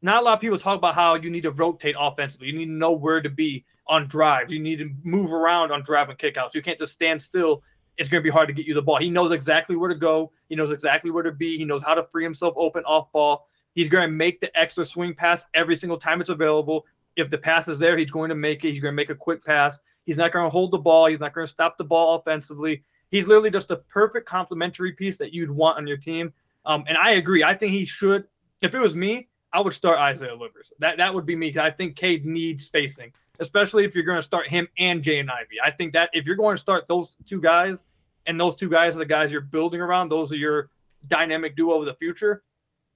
Not 0.00 0.22
a 0.22 0.24
lot 0.24 0.34
of 0.34 0.40
people 0.40 0.58
talk 0.58 0.76
about 0.76 0.94
how 0.96 1.14
you 1.14 1.30
need 1.30 1.44
to 1.44 1.52
rotate 1.52 1.94
offensively. 1.98 2.48
You 2.48 2.58
need 2.58 2.66
to 2.66 2.72
know 2.72 2.92
where 2.92 3.20
to 3.20 3.30
be 3.30 3.64
on 3.86 4.08
drives. 4.08 4.52
You 4.52 4.58
need 4.58 4.78
to 4.78 4.90
move 5.04 5.32
around 5.32 5.70
on 5.70 5.82
drive 5.82 6.08
and 6.08 6.18
kickouts. 6.18 6.54
You 6.54 6.62
can't 6.62 6.78
just 6.78 6.92
stand 6.92 7.22
still. 7.22 7.62
It's 7.98 8.08
going 8.08 8.20
to 8.20 8.24
be 8.24 8.32
hard 8.32 8.48
to 8.48 8.54
get 8.54 8.66
you 8.66 8.74
the 8.74 8.82
ball. 8.82 8.96
He 8.96 9.10
knows 9.10 9.30
exactly 9.30 9.76
where 9.76 9.88
to 9.88 9.94
go. 9.94 10.32
He 10.48 10.56
knows 10.56 10.72
exactly 10.72 11.10
where 11.10 11.22
to 11.22 11.30
be. 11.30 11.56
He 11.56 11.64
knows 11.64 11.82
how 11.82 11.94
to 11.94 12.04
free 12.10 12.24
himself 12.24 12.54
open 12.56 12.84
off 12.84 13.12
ball. 13.12 13.46
He's 13.74 13.88
going 13.88 14.08
to 14.08 14.12
make 14.12 14.40
the 14.40 14.56
extra 14.58 14.84
swing 14.84 15.14
pass 15.14 15.44
every 15.54 15.76
single 15.76 15.98
time 15.98 16.20
it's 16.20 16.30
available. 16.30 16.84
If 17.16 17.30
the 17.30 17.38
pass 17.38 17.68
is 17.68 17.78
there, 17.78 17.96
he's 17.96 18.10
going 18.10 18.30
to 18.30 18.34
make 18.34 18.64
it. 18.64 18.70
He's 18.70 18.80
going 18.80 18.92
to 18.92 18.96
make 18.96 19.10
a 19.10 19.14
quick 19.14 19.44
pass. 19.44 19.78
He's 20.04 20.16
not 20.16 20.32
going 20.32 20.44
to 20.44 20.50
hold 20.50 20.70
the 20.70 20.78
ball. 20.78 21.06
He's 21.06 21.20
not 21.20 21.34
going 21.34 21.46
to 21.46 21.52
stop 21.52 21.78
the 21.78 21.84
ball 21.84 22.16
offensively. 22.16 22.82
He's 23.10 23.26
literally 23.26 23.50
just 23.50 23.70
a 23.70 23.76
perfect 23.76 24.26
complementary 24.26 24.92
piece 24.92 25.18
that 25.18 25.32
you'd 25.32 25.50
want 25.50 25.78
on 25.78 25.86
your 25.86 25.98
team. 25.98 26.32
Um, 26.64 26.84
and 26.88 26.96
I 26.96 27.12
agree. 27.12 27.44
I 27.44 27.54
think 27.54 27.72
he 27.72 27.84
should. 27.84 28.24
If 28.62 28.74
it 28.74 28.78
was 28.78 28.94
me, 28.94 29.28
I 29.52 29.60
would 29.60 29.74
start 29.74 29.98
Isaiah 29.98 30.34
Livers. 30.34 30.72
That 30.78 30.96
that 30.96 31.14
would 31.14 31.26
be 31.26 31.36
me. 31.36 31.54
I 31.58 31.70
think 31.70 31.96
Cade 31.96 32.24
needs 32.24 32.64
spacing, 32.64 33.12
especially 33.38 33.84
if 33.84 33.94
you're 33.94 34.04
going 34.04 34.18
to 34.18 34.22
start 34.22 34.48
him 34.48 34.66
and 34.78 35.02
Jaden 35.02 35.30
Ivey. 35.30 35.56
I 35.62 35.70
think 35.70 35.92
that 35.92 36.10
if 36.12 36.26
you're 36.26 36.36
going 36.36 36.56
to 36.56 36.60
start 36.60 36.88
those 36.88 37.16
two 37.28 37.40
guys, 37.40 37.84
and 38.26 38.40
those 38.40 38.56
two 38.56 38.68
guys 38.68 38.96
are 38.96 39.00
the 39.00 39.04
guys 39.04 39.32
you're 39.32 39.40
building 39.40 39.80
around, 39.80 40.08
those 40.08 40.32
are 40.32 40.36
your 40.36 40.70
dynamic 41.08 41.56
duo 41.56 41.80
of 41.80 41.86
the 41.86 41.94
future. 41.94 42.42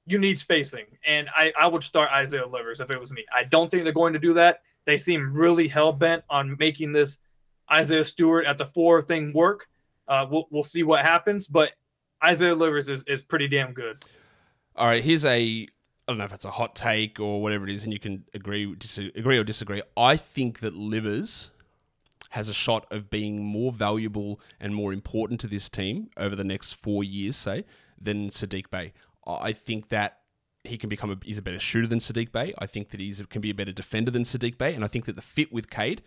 You 0.07 0.19
need 0.19 0.39
spacing, 0.39 0.87
and 1.05 1.29
I, 1.35 1.53
I 1.59 1.67
would 1.67 1.83
start 1.83 2.11
Isaiah 2.13 2.47
Livers 2.47 2.81
if 2.81 2.91
it 2.91 3.01
was 3.01 3.11
me. 3.11 3.25
I 3.35 3.43
don't 3.43 3.71
think 3.71 3.85
they're 3.85 3.93
going 3.93 4.13
to 4.13 4.21
do 4.21 4.35
that. 4.35 4.61
They 4.85 4.99
seem 4.99 5.33
really 5.33 5.67
hell 5.67 5.93
bent 5.93 6.23
on 6.31 6.57
making 6.59 6.93
this 6.93 7.19
Isaiah 7.71 8.05
Stewart 8.05 8.47
at 8.47 8.57
the 8.57 8.67
four 8.67 9.03
thing 9.03 9.33
work. 9.33 9.67
Uh, 10.07 10.27
we'll, 10.31 10.47
we'll 10.51 10.63
see 10.63 10.85
what 10.85 11.03
happens, 11.03 11.49
but 11.49 11.71
Isaiah 12.25 12.55
Livers 12.55 12.89
is, 12.89 13.03
is 13.09 13.21
pretty 13.21 13.49
damn 13.49 13.73
good. 13.73 14.05
All 14.77 14.87
right, 14.87 15.03
here's 15.03 15.25
a 15.25 15.67
I 16.09 16.13
don't 16.13 16.19
know 16.19 16.25
if 16.25 16.33
it's 16.33 16.45
a 16.45 16.53
hot 16.53 16.77
take 16.77 17.19
or 17.19 17.43
whatever 17.43 17.67
it 17.67 17.75
is, 17.75 17.83
and 17.83 17.93
you 17.93 17.99
can 17.99 18.25
agree 18.33 18.73
disagree 18.77 19.39
or 19.39 19.45
disagree. 19.45 19.83
I 19.97 20.17
think 20.17 20.61
that 20.61 20.75
Livers 20.75 21.51
has 22.31 22.49
a 22.49 22.55
shot 22.55 22.87
of 22.93 23.11
being 23.11 23.45
more 23.45 23.73
valuable 23.73 24.41
and 24.61 24.75
more 24.75 24.93
important 24.93 25.41
to 25.41 25.47
this 25.49 25.69
team 25.69 26.11
over 26.17 26.37
the 26.37 26.45
next 26.45 26.75
four 26.75 27.03
years, 27.03 27.37
say, 27.37 27.65
than 28.01 28.29
Saddiq 28.29 28.71
Bey. 28.71 28.93
I 29.27 29.53
think 29.53 29.89
that 29.89 30.21
he 30.65 30.79
can 30.79 30.89
become 30.89 31.11
a, 31.11 31.17
he's 31.23 31.39
a 31.39 31.43
better 31.43 31.59
shooter 31.59 31.87
than 31.87 31.99
Saddiq 31.99 32.33
Bey. 32.33 32.55
I 32.59 32.67
think 32.67 32.91
that 32.91 33.01
he 33.01 33.13
can 33.29 33.41
be 33.41 33.51
a 33.51 33.55
better 33.55 33.73
defender 33.73 34.11
than 34.11 34.23
Saddiq 34.23 34.59
Bey, 34.59 34.75
and 34.75 34.85
I 34.85 34.89
think 34.89 35.05
that 35.07 35.17
the 35.17 35.23
fit 35.23 35.53
with 35.53 35.71
Cade 35.71 36.03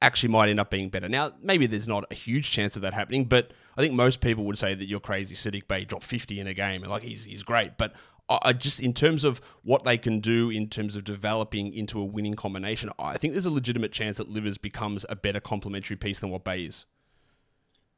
actually 0.00 0.30
might 0.30 0.48
end 0.48 0.58
up 0.58 0.70
being 0.70 0.88
better. 0.88 1.08
Now, 1.08 1.32
maybe 1.40 1.66
there's 1.66 1.88
not 1.88 2.04
a 2.10 2.14
huge 2.14 2.50
chance 2.50 2.74
of 2.74 2.82
that 2.82 2.92
happening, 2.92 3.24
but 3.24 3.52
I 3.76 3.80
think 3.80 3.94
most 3.94 4.20
people 4.20 4.44
would 4.44 4.58
say 4.58 4.74
that 4.74 4.88
you're 4.88 5.00
crazy. 5.00 5.34
Saddiq 5.34 5.68
Bey 5.68 5.84
dropped 5.84 6.04
50 6.04 6.40
in 6.40 6.46
a 6.46 6.54
game, 6.54 6.82
and 6.82 6.90
like 6.90 7.02
he's 7.02 7.24
he's 7.24 7.42
great, 7.42 7.78
but 7.78 7.94
I 8.28 8.52
just 8.52 8.80
in 8.80 8.94
terms 8.94 9.24
of 9.24 9.40
what 9.62 9.84
they 9.84 9.98
can 9.98 10.20
do 10.20 10.50
in 10.50 10.68
terms 10.68 10.96
of 10.96 11.04
developing 11.04 11.74
into 11.74 12.00
a 12.00 12.04
winning 12.04 12.34
combination, 12.34 12.90
I 12.98 13.18
think 13.18 13.34
there's 13.34 13.46
a 13.46 13.52
legitimate 13.52 13.92
chance 13.92 14.16
that 14.16 14.28
Livers 14.28 14.58
becomes 14.58 15.04
a 15.08 15.16
better 15.16 15.40
complementary 15.40 15.96
piece 15.96 16.20
than 16.20 16.30
what 16.30 16.44
Bey 16.44 16.64
is. 16.64 16.86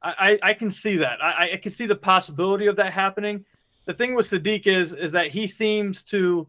I, 0.03 0.39
I 0.43 0.53
can 0.53 0.71
see 0.71 0.99
that. 0.99 1.23
I, 1.23 1.53
I 1.55 1.57
can 1.57 1.73
see 1.73 1.87
the 1.87 1.97
possibility 1.97 2.67
of 2.67 2.77
that 2.77 2.93
happening 2.93 3.47
the 3.87 3.95
thing 3.95 4.15
with 4.15 4.31
Saddiq 4.31 4.67
is 4.67 4.93
is 4.93 5.13
that 5.13 5.31
he 5.31 5.47
seems 5.47 6.03
to 6.05 6.47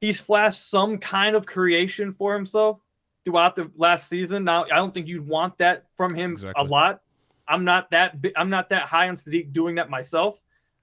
he's 0.00 0.20
flashed 0.20 0.68
some 0.68 0.98
kind 0.98 1.36
of 1.36 1.46
creation 1.46 2.12
for 2.12 2.34
himself 2.34 2.80
throughout 3.24 3.56
the 3.56 3.70
last 3.76 4.08
season. 4.08 4.44
Now, 4.44 4.64
I 4.64 4.76
don't 4.76 4.94
think 4.94 5.06
you'd 5.06 5.26
want 5.26 5.58
that 5.58 5.84
from 5.96 6.14
him 6.14 6.32
exactly. 6.32 6.64
a 6.64 6.68
lot. 6.68 7.00
I'm 7.46 7.64
not 7.64 7.90
that 7.90 8.16
I'm 8.36 8.50
not 8.50 8.70
that 8.70 8.82
high 8.82 9.08
on 9.08 9.16
Sadiq 9.16 9.52
doing 9.52 9.76
that 9.76 9.90
myself. 9.90 10.38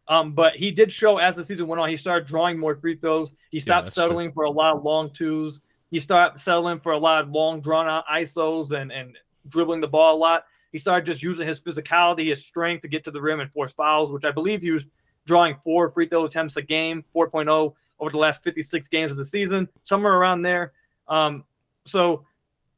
Um, 0.07 0.33
but 0.33 0.55
he 0.55 0.69
did 0.69 0.91
show 0.91 1.17
as 1.17 1.35
the 1.35 1.43
season 1.43 1.65
went 1.65 1.81
on, 1.81 1.89
he 1.89 1.97
started 1.97 2.27
drawing 2.27 2.59
more 2.59 2.75
free 2.75 2.95
throws. 2.95 3.31
He 3.49 3.59
stopped 3.59 3.87
yeah, 3.87 3.93
settling 3.93 4.27
true. 4.27 4.33
for 4.33 4.43
a 4.43 4.51
lot 4.51 4.75
of 4.75 4.83
long 4.83 5.09
twos. 5.09 5.61
He 5.89 5.99
started 5.99 6.39
settling 6.39 6.79
for 6.79 6.91
a 6.91 6.97
lot 6.97 7.23
of 7.23 7.31
long 7.31 7.61
drawn 7.61 7.87
out 7.87 8.05
ISOs 8.07 8.71
and 8.71 8.91
and 8.91 9.17
dribbling 9.47 9.81
the 9.81 9.87
ball 9.87 10.15
a 10.15 10.17
lot. 10.17 10.45
He 10.71 10.79
started 10.79 11.05
just 11.05 11.23
using 11.23 11.47
his 11.47 11.61
physicality, 11.61 12.27
his 12.27 12.45
strength 12.45 12.81
to 12.81 12.87
get 12.87 13.05
to 13.05 13.11
the 13.11 13.21
rim 13.21 13.39
and 13.39 13.51
force 13.51 13.73
fouls, 13.73 14.11
which 14.11 14.25
I 14.25 14.31
believe 14.31 14.61
he 14.61 14.71
was 14.71 14.85
drawing 15.25 15.55
four 15.63 15.89
free 15.89 16.07
throw 16.07 16.25
attempts 16.25 16.57
a 16.57 16.61
game, 16.61 17.03
4.0 17.15 17.73
over 17.99 18.11
the 18.11 18.17
last 18.17 18.43
56 18.43 18.87
games 18.89 19.11
of 19.11 19.17
the 19.17 19.25
season, 19.25 19.67
somewhere 19.83 20.13
around 20.13 20.41
there. 20.41 20.73
Um, 21.07 21.43
so 21.85 22.25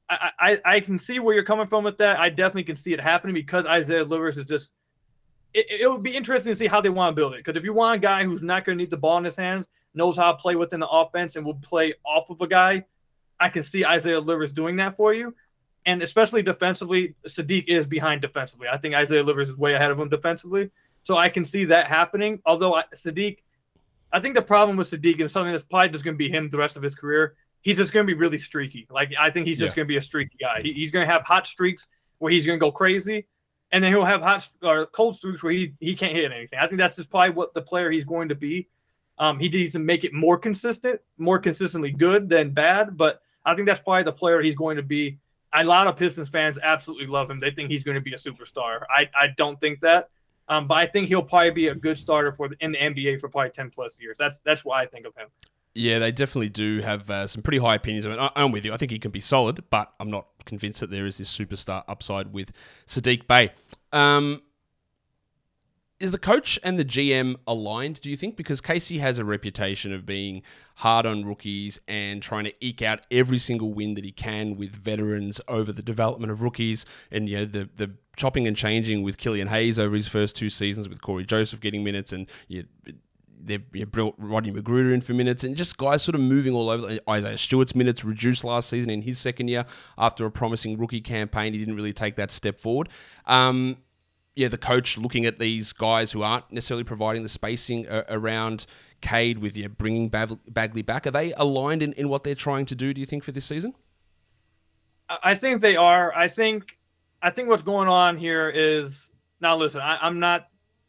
I, 0.10 0.32
I, 0.40 0.60
I 0.66 0.80
can 0.80 1.00
see 1.00 1.20
where 1.20 1.34
you're 1.34 1.44
coming 1.44 1.68
from 1.68 1.84
with 1.84 1.98
that. 1.98 2.20
I 2.20 2.30
definitely 2.30 2.64
can 2.64 2.76
see 2.76 2.94
it 2.94 3.02
happening 3.02 3.34
because 3.34 3.66
Isaiah 3.66 4.04
Livers 4.04 4.38
is 4.38 4.46
just. 4.46 4.74
It, 5.54 5.82
it 5.82 5.92
would 5.92 6.04
be 6.04 6.16
interesting 6.16 6.52
to 6.52 6.60
see 6.60 6.68
how 6.68 6.82
they 6.82 6.90
want 6.90 7.16
to 7.16 7.16
build 7.16 7.34
it. 7.34 7.38
Because 7.38 7.56
if 7.58 7.64
you 7.64 7.74
want 7.74 7.98
a 7.98 8.00
guy 8.00 8.24
who's 8.24 8.42
not 8.42 8.66
going 8.66 8.78
to 8.78 8.84
need 8.84 8.92
the 8.92 8.98
ball 8.98 9.18
in 9.18 9.24
his 9.24 9.36
hands, 9.36 9.68
knows 9.94 10.18
how 10.18 10.32
to 10.32 10.38
play 10.38 10.56
within 10.56 10.80
the 10.80 10.88
offense, 10.88 11.36
and 11.36 11.46
will 11.46 11.56
play 11.56 11.94
off 12.06 12.30
of 12.30 12.42
a 12.42 12.48
guy, 12.48 12.86
I 13.40 13.50
can 13.50 13.64
see 13.64 13.86
Isaiah 13.86 14.20
Livers 14.20 14.52
doing 14.52 14.76
that 14.78 14.96
for 14.96 15.14
you. 15.14 15.34
And 15.86 16.04
especially 16.04 16.44
defensively, 16.44 17.16
Saddiq 17.28 17.66
is 17.68 17.88
behind 17.88 18.22
defensively. 18.22 18.68
I 18.68 18.78
think 18.78 18.94
Isaiah 18.94 19.24
Livers 19.24 19.50
is 19.50 19.56
way 19.56 19.74
ahead 19.74 19.90
of 19.90 20.00
him 20.00 20.10
defensively. 20.10 20.70
So 21.08 21.18
I 21.18 21.30
can 21.30 21.46
see 21.46 21.66
that 21.66 21.88
happening. 21.88 22.42
Although 22.46 22.82
Saddiq, 22.94 23.38
I 24.12 24.20
think 24.20 24.36
the 24.36 24.42
problem 24.42 24.76
with 24.78 24.92
Saddiq 24.92 25.22
and 25.22 25.32
something 25.32 25.54
that's 25.54 25.64
probably 25.64 25.90
just 25.90 26.04
going 26.04 26.16
to 26.16 26.18
be 26.18 26.30
him 26.30 26.50
the 26.50 26.58
rest 26.58 26.76
of 26.76 26.84
his 26.84 26.96
career 26.96 27.36
he's 27.68 27.78
just 27.78 27.92
going 27.92 28.06
to 28.06 28.08
be 28.08 28.18
really 28.18 28.38
streaky. 28.38 28.88
Like 28.90 29.12
I 29.20 29.30
think 29.30 29.46
he's 29.46 29.60
just 29.60 29.74
yeah. 29.74 29.78
going 29.78 29.88
to 29.88 29.90
be 29.90 29.98
a 29.98 30.02
streaky 30.02 30.38
guy. 30.40 30.62
He, 30.62 30.72
he's 30.72 30.90
going 30.92 31.06
to 31.06 31.12
have 31.12 31.24
hot 31.24 31.48
streaks 31.48 31.90
where 32.20 32.32
he's 32.32 32.46
going 32.46 32.58
to 32.58 32.66
go 32.66 32.72
crazy, 32.72 33.28
and 33.72 33.84
then 33.84 33.92
he'll 33.92 34.06
have 34.06 34.22
hot 34.22 34.48
or 34.64 34.86
cold 34.86 35.18
streaks 35.18 35.44
where 35.44 35.52
he 35.52 35.74
he 35.80 35.96
can't 35.96 36.16
hit 36.16 36.32
anything. 36.32 36.60
I 36.60 36.68
think 36.68 36.78
that's 36.78 36.96
just 36.96 37.10
probably 37.10 37.32
what 37.32 37.54
the 37.54 37.62
player 37.62 37.92
he's 37.92 38.06
going 38.06 38.30
to 38.30 38.36
be. 38.36 38.70
Um, 39.20 39.40
he 39.40 39.50
needs 39.50 39.74
to 39.74 39.80
make 39.80 40.04
it 40.04 40.14
more 40.14 40.38
consistent, 40.38 41.02
more 41.18 41.40
consistently 41.40 41.92
good 41.92 42.30
than 42.30 42.52
bad. 42.52 42.96
But 42.96 43.22
I 43.44 43.56
think 43.56 43.68
that's 43.68 43.82
probably 43.82 44.04
the 44.04 44.12
player 44.14 44.42
he's 44.42 44.56
going 44.56 44.78
to 44.78 44.84
be. 44.84 45.20
A 45.54 45.64
lot 45.64 45.88
of 45.88 45.96
Pistons 45.96 46.30
fans 46.30 46.60
absolutely 46.62 47.08
love 47.08 47.32
him. 47.32 47.40
They 47.40 47.52
think 47.52 47.72
he's 47.72 47.84
going 47.84 47.96
to 47.96 48.02
be 48.02 48.14
a 48.14 48.18
superstar. 48.18 48.82
I, 48.90 49.10
I 49.20 49.28
don't 49.38 49.60
think 49.60 49.80
that. 49.82 50.10
Um, 50.50 50.68
but 50.68 50.76
I 50.76 50.86
think 50.86 51.10
he'll 51.10 51.24
probably 51.24 51.52
be 51.52 51.68
a 51.68 51.76
good 51.76 52.00
starter 52.00 52.32
for 52.32 52.50
the, 52.50 52.56
in 52.60 52.72
the 52.72 52.78
NBA 52.78 53.20
for 53.20 53.30
probably 53.30 53.52
ten 53.52 53.70
plus 53.70 53.98
years. 54.00 54.16
That's 54.18 54.40
that's 54.42 54.64
what 54.64 54.78
I 54.80 54.86
think 54.86 55.06
of 55.06 55.16
him. 55.16 55.28
Yeah, 55.76 56.00
they 56.00 56.12
definitely 56.12 56.50
do 56.50 56.82
have 56.82 57.10
uh, 57.10 57.28
some 57.28 57.44
pretty 57.44 57.60
high 57.60 57.76
opinions 57.76 58.06
of 58.06 58.12
it. 58.12 58.20
I, 58.20 58.32
am 58.36 58.52
with 58.52 58.66
you. 58.66 58.74
I 58.74 58.78
think 58.78 58.92
he 58.92 58.98
can 58.98 59.12
be 59.12 59.20
solid, 59.20 59.64
but 59.70 59.94
I'm 60.00 60.10
not 60.10 60.26
convinced 60.46 60.80
that 60.80 60.90
there 60.90 61.06
is 61.06 61.20
this 61.20 61.36
superstar 61.36 61.84
upside 61.88 62.34
with 62.34 62.52
Saddiq 62.88 63.28
Bey. 63.28 63.52
Um, 63.92 64.42
is 66.00 66.12
the 66.12 66.20
coach 66.20 66.60
and 66.64 66.78
the 66.78 66.86
GM 66.86 67.36
aligned, 67.48 68.02
do 68.02 68.10
you 68.10 68.16
think? 68.18 68.36
Because 68.36 68.62
Casey 68.62 69.00
has 69.00 69.18
a 69.18 69.26
reputation 69.26 69.94
of 69.94 70.06
being 70.06 70.44
hard 70.76 71.06
on 71.06 71.26
rookies 71.26 71.80
and 71.88 72.22
trying 72.22 72.44
to 72.44 72.54
eke 72.60 72.84
out 72.84 73.06
every 73.10 73.40
single 73.40 73.74
win 73.74 73.96
that 73.96 74.06
he 74.06 74.12
can 74.12 74.58
with 74.58 74.72
veterans 74.72 75.42
over 75.48 75.72
the 75.72 75.82
development 75.82 76.32
of 76.32 76.42
rookies 76.42 76.86
and 77.12 77.28
you 77.28 77.38
know 77.38 77.46
the 77.46 77.70
the 77.76 77.92
chopping 78.18 78.48
and 78.48 78.58
changing 78.58 79.04
with 79.04 79.18
Killian 79.18 79.48
Hayes 79.48 79.80
over 79.80 79.96
his 79.96 80.08
first 80.08 80.36
two 80.36 80.50
seasons 80.50 80.90
with 80.90 81.02
Cory 81.02 81.24
Joseph 81.24 81.62
getting 81.62 81.84
minutes 81.84 82.12
and 82.12 82.30
you 82.50 82.66
they 83.40 83.60
you 83.72 83.86
brought 83.86 84.16
Rodney 84.18 84.52
McGruder 84.52 84.94
in 84.94 85.00
for 85.00 85.14
minutes 85.14 85.44
and 85.44 85.56
just 85.56 85.78
guys 85.78 86.02
sort 86.02 86.16
of 86.16 86.22
moving 86.22 86.54
all 86.54 86.70
over. 86.70 86.98
Isaiah 87.10 87.38
Stewart's 87.38 87.76
minutes 87.76 88.04
reduced 88.04 88.44
last 88.44 88.70
season 88.70 88.90
in 88.90 89.04
his 89.04 89.20
second 89.20 89.48
year 89.48 89.66
after 89.98 90.26
a 90.26 90.32
promising 90.32 90.78
rookie 90.78 91.02
campaign. 91.02 91.54
He 91.54 91.60
didn't 91.60 91.76
really 91.76 91.94
take 91.94 92.16
that 92.16 92.32
step 92.32 92.60
forward. 92.60 92.90
Um, 93.26 93.78
yeah, 94.36 94.50
the 94.50 94.58
coach 94.58 94.98
looking 94.98 95.26
at 95.26 95.40
these 95.40 95.74
guys 95.74 96.12
who 96.12 96.22
aren't 96.22 96.52
necessarily 96.52 96.84
providing 96.84 97.24
the 97.24 97.30
spacing 97.30 97.88
uh, 97.88 98.04
around 98.10 98.66
Cade 99.02 99.40
with 99.40 99.58
yeah, 99.58 99.68
bringing 99.68 100.10
Bagley 100.10 100.82
back. 100.82 101.08
Are 101.08 101.12
they 101.12 101.34
aligned 101.34 101.82
in, 101.82 101.94
in 101.94 102.10
what 102.10 102.24
they're 102.24 102.36
trying 102.36 102.66
to 102.68 102.76
do, 102.76 102.94
do 102.94 103.00
you 103.00 103.08
think, 103.08 103.24
for 103.24 103.32
this 103.32 103.46
season? 103.46 103.74
I 105.10 105.36
think 105.36 105.62
they 105.62 105.76
are. 105.76 106.14
I 106.14 106.28
think 106.28 106.77
I 107.22 107.32
think 107.32 107.50
what's 107.50 107.64
going 107.64 107.88
on 107.88 108.18
here 108.18 108.50
is 108.50 109.08
now 109.42 109.58
listen, 109.58 109.82
I, 109.82 109.98
I'm 110.02 110.20
not 110.20 110.48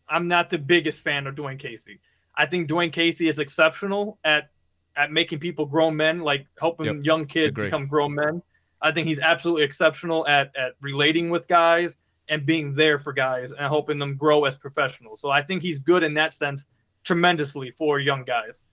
I'm 0.08 0.28
not 0.28 0.50
the 0.50 0.58
biggest 0.58 1.00
fan 1.00 1.26
of 1.26 1.34
Dwane 1.34 1.58
Casey. 1.58 2.00
I 2.36 2.46
think 2.46 2.68
Dwane 2.68 2.92
Casey 2.92 3.28
is 3.28 3.38
exceptional 3.38 4.18
at 4.24 4.50
at 4.96 5.12
making 5.12 5.38
people 5.38 5.66
grown 5.66 5.96
men, 5.96 6.20
like 6.20 6.46
helping 6.58 6.86
yep. 6.86 6.96
young 7.02 7.26
kids 7.26 7.50
Agree. 7.50 7.66
become 7.66 7.86
grown 7.86 8.14
men. 8.14 8.42
I 8.80 8.92
think 8.92 9.06
he's 9.08 9.20
absolutely 9.20 9.64
exceptional 9.64 10.26
at 10.26 10.54
at 10.56 10.72
relating 10.80 11.30
with 11.30 11.48
guys 11.48 11.96
and 12.28 12.44
being 12.44 12.74
there 12.74 12.98
for 12.98 13.12
guys 13.12 13.52
and 13.52 13.60
helping 13.60 13.98
them 13.98 14.16
grow 14.16 14.44
as 14.44 14.54
professionals. 14.56 15.20
So 15.20 15.30
I 15.30 15.42
think 15.42 15.62
he's 15.62 15.78
good 15.78 16.02
in 16.02 16.14
that 16.14 16.32
sense 16.34 16.66
tremendously 17.04 17.72
for 17.72 17.98
young 17.98 18.24
guys. 18.24 18.64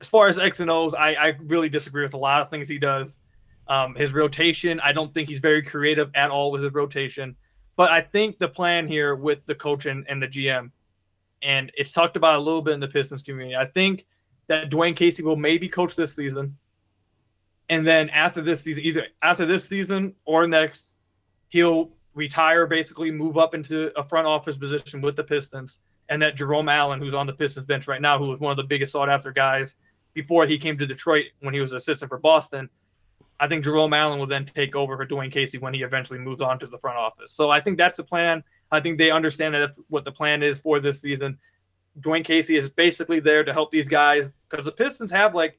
As 0.00 0.08
far 0.08 0.28
as 0.28 0.38
X 0.38 0.60
and 0.60 0.70
O's, 0.70 0.94
I, 0.94 1.14
I 1.14 1.26
really 1.40 1.68
disagree 1.68 2.02
with 2.02 2.14
a 2.14 2.18
lot 2.18 2.42
of 2.42 2.50
things 2.50 2.68
he 2.68 2.78
does. 2.78 3.18
Um, 3.72 3.94
his 3.94 4.12
rotation, 4.12 4.80
I 4.80 4.92
don't 4.92 5.12
think 5.14 5.28
he's 5.28 5.40
very 5.40 5.62
creative 5.62 6.10
at 6.14 6.30
all 6.30 6.50
with 6.50 6.62
his 6.62 6.72
rotation. 6.72 7.36
But 7.76 7.90
I 7.90 8.02
think 8.02 8.38
the 8.38 8.48
plan 8.48 8.86
here 8.86 9.14
with 9.14 9.38
the 9.46 9.54
coach 9.54 9.86
and, 9.86 10.04
and 10.08 10.22
the 10.22 10.28
GM 10.28 10.70
and 11.42 11.72
it's 11.76 11.92
talked 11.92 12.16
about 12.16 12.36
a 12.36 12.38
little 12.38 12.62
bit 12.62 12.74
in 12.74 12.80
the 12.80 12.88
Pistons 12.88 13.22
community. 13.22 13.56
I 13.56 13.66
think 13.66 14.06
that 14.46 14.70
Dwane 14.70 14.96
Casey 14.96 15.22
will 15.22 15.36
maybe 15.36 15.68
coach 15.68 15.96
this 15.96 16.14
season, 16.14 16.56
and 17.68 17.86
then 17.86 18.08
after 18.10 18.40
this 18.40 18.62
season, 18.62 18.84
either 18.84 19.06
after 19.22 19.46
this 19.46 19.68
season 19.68 20.14
or 20.24 20.46
next, 20.46 20.94
he'll 21.48 21.90
retire, 22.14 22.66
basically 22.66 23.10
move 23.10 23.38
up 23.38 23.54
into 23.54 23.90
a 23.98 24.06
front 24.06 24.26
office 24.26 24.56
position 24.56 25.00
with 25.00 25.16
the 25.16 25.24
Pistons, 25.24 25.78
and 26.08 26.20
that 26.22 26.36
Jerome 26.36 26.68
Allen, 26.68 27.00
who's 27.00 27.14
on 27.14 27.26
the 27.26 27.32
Pistons 27.32 27.66
bench 27.66 27.88
right 27.88 28.00
now, 28.00 28.18
who 28.18 28.28
was 28.28 28.40
one 28.40 28.50
of 28.50 28.56
the 28.56 28.64
biggest 28.64 28.92
sought 28.92 29.08
after 29.08 29.32
guys 29.32 29.74
before 30.14 30.46
he 30.46 30.58
came 30.58 30.76
to 30.78 30.86
Detroit 30.86 31.26
when 31.40 31.54
he 31.54 31.60
was 31.60 31.72
assistant 31.72 32.08
for 32.08 32.18
Boston. 32.18 32.68
I 33.42 33.48
think 33.48 33.64
Jerome 33.64 33.92
Allen 33.92 34.20
will 34.20 34.28
then 34.28 34.46
take 34.46 34.76
over 34.76 34.96
for 34.96 35.04
Dwane 35.04 35.32
Casey 35.32 35.58
when 35.58 35.74
he 35.74 35.82
eventually 35.82 36.20
moves 36.20 36.40
on 36.40 36.60
to 36.60 36.66
the 36.68 36.78
front 36.78 36.96
office. 36.96 37.32
So 37.32 37.50
I 37.50 37.60
think 37.60 37.76
that's 37.76 37.96
the 37.96 38.04
plan. 38.04 38.44
I 38.70 38.78
think 38.78 38.98
they 38.98 39.10
understand 39.10 39.52
that 39.56 39.74
what 39.88 40.04
the 40.04 40.12
plan 40.12 40.44
is 40.44 40.58
for 40.58 40.78
this 40.78 41.00
season. 41.00 41.36
Dwane 41.98 42.24
Casey 42.24 42.54
is 42.54 42.70
basically 42.70 43.18
there 43.18 43.42
to 43.42 43.52
help 43.52 43.72
these 43.72 43.88
guys 43.88 44.30
because 44.48 44.64
the 44.64 44.70
Pistons 44.70 45.10
have 45.10 45.34
like, 45.34 45.58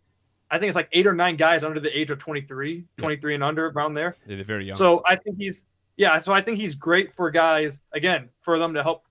I 0.49 0.59
think 0.59 0.69
it's 0.69 0.77
like 0.77 0.87
eight 0.93 1.05
or 1.05 1.11
nine 1.11 1.35
guys 1.35 1.65
under 1.65 1.81
the 1.81 1.89
age 1.95 2.09
of 2.09 2.19
23, 2.19 2.85
23 2.99 3.35
and 3.35 3.43
under 3.43 3.67
around 3.67 3.95
there. 3.95 4.15
Yeah, 4.27 4.37
they're 4.37 4.45
very 4.45 4.65
young. 4.65 4.77
So 4.77 5.03
I 5.05 5.17
think 5.17 5.35
he's, 5.37 5.65
yeah, 5.97 6.19
so 6.19 6.31
I 6.31 6.39
think 6.39 6.59
he's 6.59 6.75
great 6.75 7.13
for 7.13 7.29
guys, 7.31 7.81
again, 7.91 8.29
for 8.43 8.59
them 8.59 8.73
to 8.75 8.81
help 8.81 9.03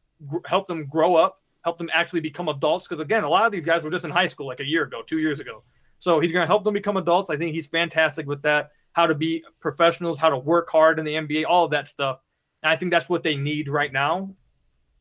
help 0.47 0.67
them 0.67 0.87
grow 0.87 1.15
up, 1.15 1.43
help 1.63 1.77
them 1.77 1.91
actually 1.93 2.21
become 2.21 2.49
adults. 2.49 2.89
Because 2.89 3.03
again, 3.03 3.23
a 3.23 3.29
lot 3.29 3.45
of 3.45 3.53
these 3.53 3.67
guys 3.67 3.83
were 3.83 3.91
just 3.91 4.07
in 4.07 4.11
high 4.11 4.29
school 4.29 4.47
like 4.47 4.61
a 4.61 4.67
year 4.67 4.85
ago, 4.85 5.03
two 5.07 5.19
years 5.19 5.41
ago. 5.41 5.63
So 6.03 6.19
he's 6.19 6.33
going 6.33 6.43
to 6.43 6.49
help 6.49 6.65
them 6.65 6.75
become 6.75 6.97
adults. 6.97 7.31
I 7.31 7.37
think 7.37 7.55
he's 7.55 7.69
fantastic 7.69 8.27
with 8.27 8.43
that. 8.43 8.73
How 8.91 9.07
to 9.07 9.15
be 9.15 9.45
professionals, 9.61 10.19
how 10.19 10.31
to 10.31 10.37
work 10.37 10.69
hard 10.69 10.99
in 10.99 11.05
the 11.05 11.15
NBA, 11.15 11.45
all 11.49 11.67
of 11.67 11.71
that 11.71 11.87
stuff. 11.87 12.19
And 12.65 12.73
I 12.73 12.75
think 12.75 12.91
that's 12.91 13.09
what 13.09 13.23
they 13.23 13.37
need 13.37 13.69
right 13.69 13.93
now. 13.93 14.35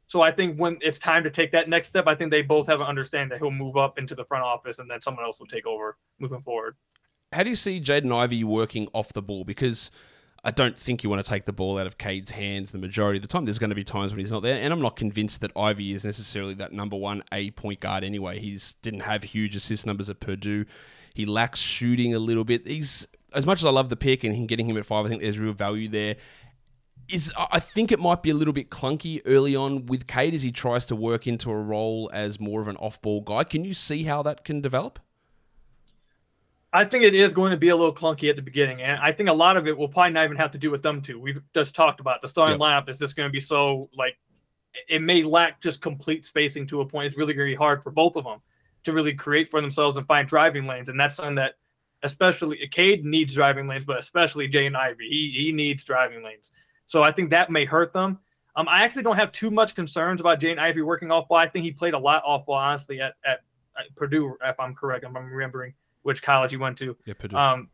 So 0.05 0.21
I 0.21 0.31
think 0.31 0.59
when 0.59 0.77
it's 0.79 0.99
time 0.99 1.23
to 1.23 1.31
take 1.31 1.53
that 1.53 1.67
next 1.67 1.87
step, 1.87 2.05
I 2.05 2.13
think 2.13 2.29
they 2.29 2.43
both 2.43 2.67
have 2.67 2.81
an 2.81 2.85
understanding 2.85 3.29
that 3.29 3.39
he'll 3.39 3.49
move 3.49 3.77
up 3.77 3.97
into 3.97 4.13
the 4.13 4.25
front 4.25 4.43
office 4.43 4.77
and 4.77 4.87
then 4.87 5.01
someone 5.01 5.25
else 5.25 5.39
will 5.39 5.47
take 5.47 5.65
over 5.65 5.97
moving 6.19 6.43
forward. 6.43 6.75
How 7.33 7.41
do 7.41 7.49
you 7.49 7.55
see 7.55 7.81
Jaden 7.81 8.15
Ivey 8.15 8.43
working 8.43 8.87
off 8.93 9.11
the 9.11 9.23
ball? 9.23 9.43
Because 9.43 9.89
I 10.43 10.51
don't 10.51 10.77
think 10.77 11.03
you 11.03 11.09
want 11.09 11.23
to 11.23 11.29
take 11.29 11.45
the 11.45 11.53
ball 11.53 11.77
out 11.77 11.85
of 11.85 11.99
Cade's 11.99 12.31
hands 12.31 12.71
the 12.71 12.79
majority 12.79 13.17
of 13.17 13.21
the 13.21 13.27
time. 13.27 13.45
There's 13.45 13.59
going 13.59 13.69
to 13.69 13.75
be 13.75 13.83
times 13.83 14.11
when 14.11 14.19
he's 14.19 14.31
not 14.31 14.41
there, 14.41 14.61
and 14.61 14.73
I'm 14.73 14.81
not 14.81 14.95
convinced 14.95 15.41
that 15.41 15.51
Ivey 15.55 15.93
is 15.93 16.03
necessarily 16.03 16.55
that 16.55 16.73
number 16.73 16.95
one 16.95 17.23
A 17.31 17.51
point 17.51 17.79
guard 17.79 18.03
anyway. 18.03 18.39
He's 18.39 18.73
didn't 18.75 19.01
have 19.01 19.23
huge 19.23 19.55
assist 19.55 19.85
numbers 19.85 20.09
at 20.09 20.19
Purdue. 20.19 20.65
He 21.13 21.25
lacks 21.25 21.59
shooting 21.59 22.15
a 22.15 22.19
little 22.19 22.43
bit. 22.43 22.67
He's 22.67 23.07
as 23.33 23.45
much 23.45 23.59
as 23.59 23.65
I 23.65 23.69
love 23.69 23.89
the 23.89 23.95
pick 23.95 24.23
and 24.23 24.47
getting 24.47 24.69
him 24.69 24.77
at 24.77 24.85
five, 24.85 25.05
I 25.05 25.09
think 25.09 25.21
there's 25.21 25.39
real 25.39 25.53
value 25.53 25.87
there 25.87 26.15
is 27.13 27.33
I 27.37 27.59
think 27.59 27.91
it 27.91 27.99
might 27.99 28.23
be 28.23 28.29
a 28.29 28.33
little 28.33 28.53
bit 28.53 28.69
clunky 28.69 29.21
early 29.25 29.55
on 29.55 29.85
with 29.85 30.07
Cade 30.07 30.33
as 30.33 30.43
he 30.43 30.51
tries 30.51 30.85
to 30.85 30.95
work 30.95 31.27
into 31.27 31.51
a 31.51 31.55
role 31.55 32.09
as 32.13 32.39
more 32.39 32.61
of 32.61 32.67
an 32.67 32.77
off-ball 32.77 33.21
guy. 33.21 33.43
Can 33.43 33.65
you 33.65 33.73
see 33.73 34.03
how 34.03 34.23
that 34.23 34.43
can 34.43 34.61
develop? 34.61 34.99
I 36.73 36.85
think 36.85 37.03
it 37.03 37.13
is 37.13 37.33
going 37.33 37.51
to 37.51 37.57
be 37.57 37.69
a 37.69 37.75
little 37.75 37.93
clunky 37.93 38.29
at 38.29 38.37
the 38.37 38.41
beginning, 38.41 38.81
and 38.81 38.99
I 39.01 39.11
think 39.11 39.29
a 39.29 39.33
lot 39.33 39.57
of 39.57 39.67
it 39.67 39.77
will 39.77 39.89
probably 39.89 40.13
not 40.13 40.23
even 40.23 40.37
have 40.37 40.51
to 40.51 40.57
do 40.57 40.71
with 40.71 40.81
them 40.81 41.01
two. 41.01 41.19
We've 41.19 41.41
just 41.53 41.75
talked 41.75 41.99
about 41.99 42.21
the 42.21 42.29
starting 42.29 42.59
yep. 42.59 42.85
lineup 42.85 42.89
is 42.89 42.97
just 42.97 43.15
going 43.15 43.27
to 43.27 43.31
be 43.31 43.41
so 43.41 43.89
like 43.97 44.17
it 44.87 45.01
may 45.01 45.21
lack 45.23 45.61
just 45.61 45.81
complete 45.81 46.25
spacing 46.25 46.65
to 46.67 46.79
a 46.79 46.85
point. 46.85 47.07
It's 47.07 47.17
really 47.17 47.33
going 47.33 47.49
to 47.49 47.53
be 47.53 47.57
hard 47.57 47.83
for 47.83 47.91
both 47.91 48.15
of 48.15 48.23
them 48.23 48.39
to 48.85 48.93
really 48.93 49.13
create 49.13 49.51
for 49.51 49.59
themselves 49.59 49.97
and 49.97 50.07
find 50.07 50.27
driving 50.27 50.65
lanes, 50.65 50.87
and 50.87 50.99
that's 50.99 51.15
something 51.15 51.35
that 51.35 51.55
especially 52.03 52.57
Cade 52.71 53.05
needs 53.05 53.33
driving 53.33 53.67
lanes, 53.67 53.85
but 53.85 53.99
especially 53.99 54.49
Jaden 54.49 54.75
Ivey, 54.75 55.09
he 55.09 55.43
he 55.45 55.51
needs 55.51 55.83
driving 55.83 56.23
lanes. 56.23 56.53
So 56.87 57.03
I 57.03 57.11
think 57.11 57.31
that 57.31 57.51
may 57.51 57.65
hurt 57.65 57.91
them. 57.91 58.19
Um, 58.55 58.67
I 58.67 58.83
actually 58.83 59.03
don't 59.03 59.15
have 59.17 59.31
too 59.31 59.51
much 59.51 59.75
concerns 59.75 60.19
about 60.19 60.39
Jaden 60.39 60.59
Ivey 60.59 60.81
working 60.81 61.11
off 61.11 61.27
ball. 61.27 61.37
I 61.37 61.47
think 61.47 61.63
he 61.63 61.71
played 61.71 61.93
a 61.93 61.99
lot 61.99 62.23
off 62.25 62.45
ball, 62.45 62.55
honestly, 62.55 62.99
at, 62.99 63.13
at, 63.25 63.39
at 63.77 63.95
Purdue, 63.95 64.35
if 64.43 64.59
I'm 64.59 64.75
correct. 64.75 65.05
If 65.05 65.15
I'm 65.15 65.31
remembering 65.31 65.73
which 66.03 66.21
college 66.21 66.51
he 66.51 66.57
went 66.57 66.77
to. 66.79 66.95
Yeah, 67.05 67.13
Purdue. 67.17 67.35
Um, 67.35 67.69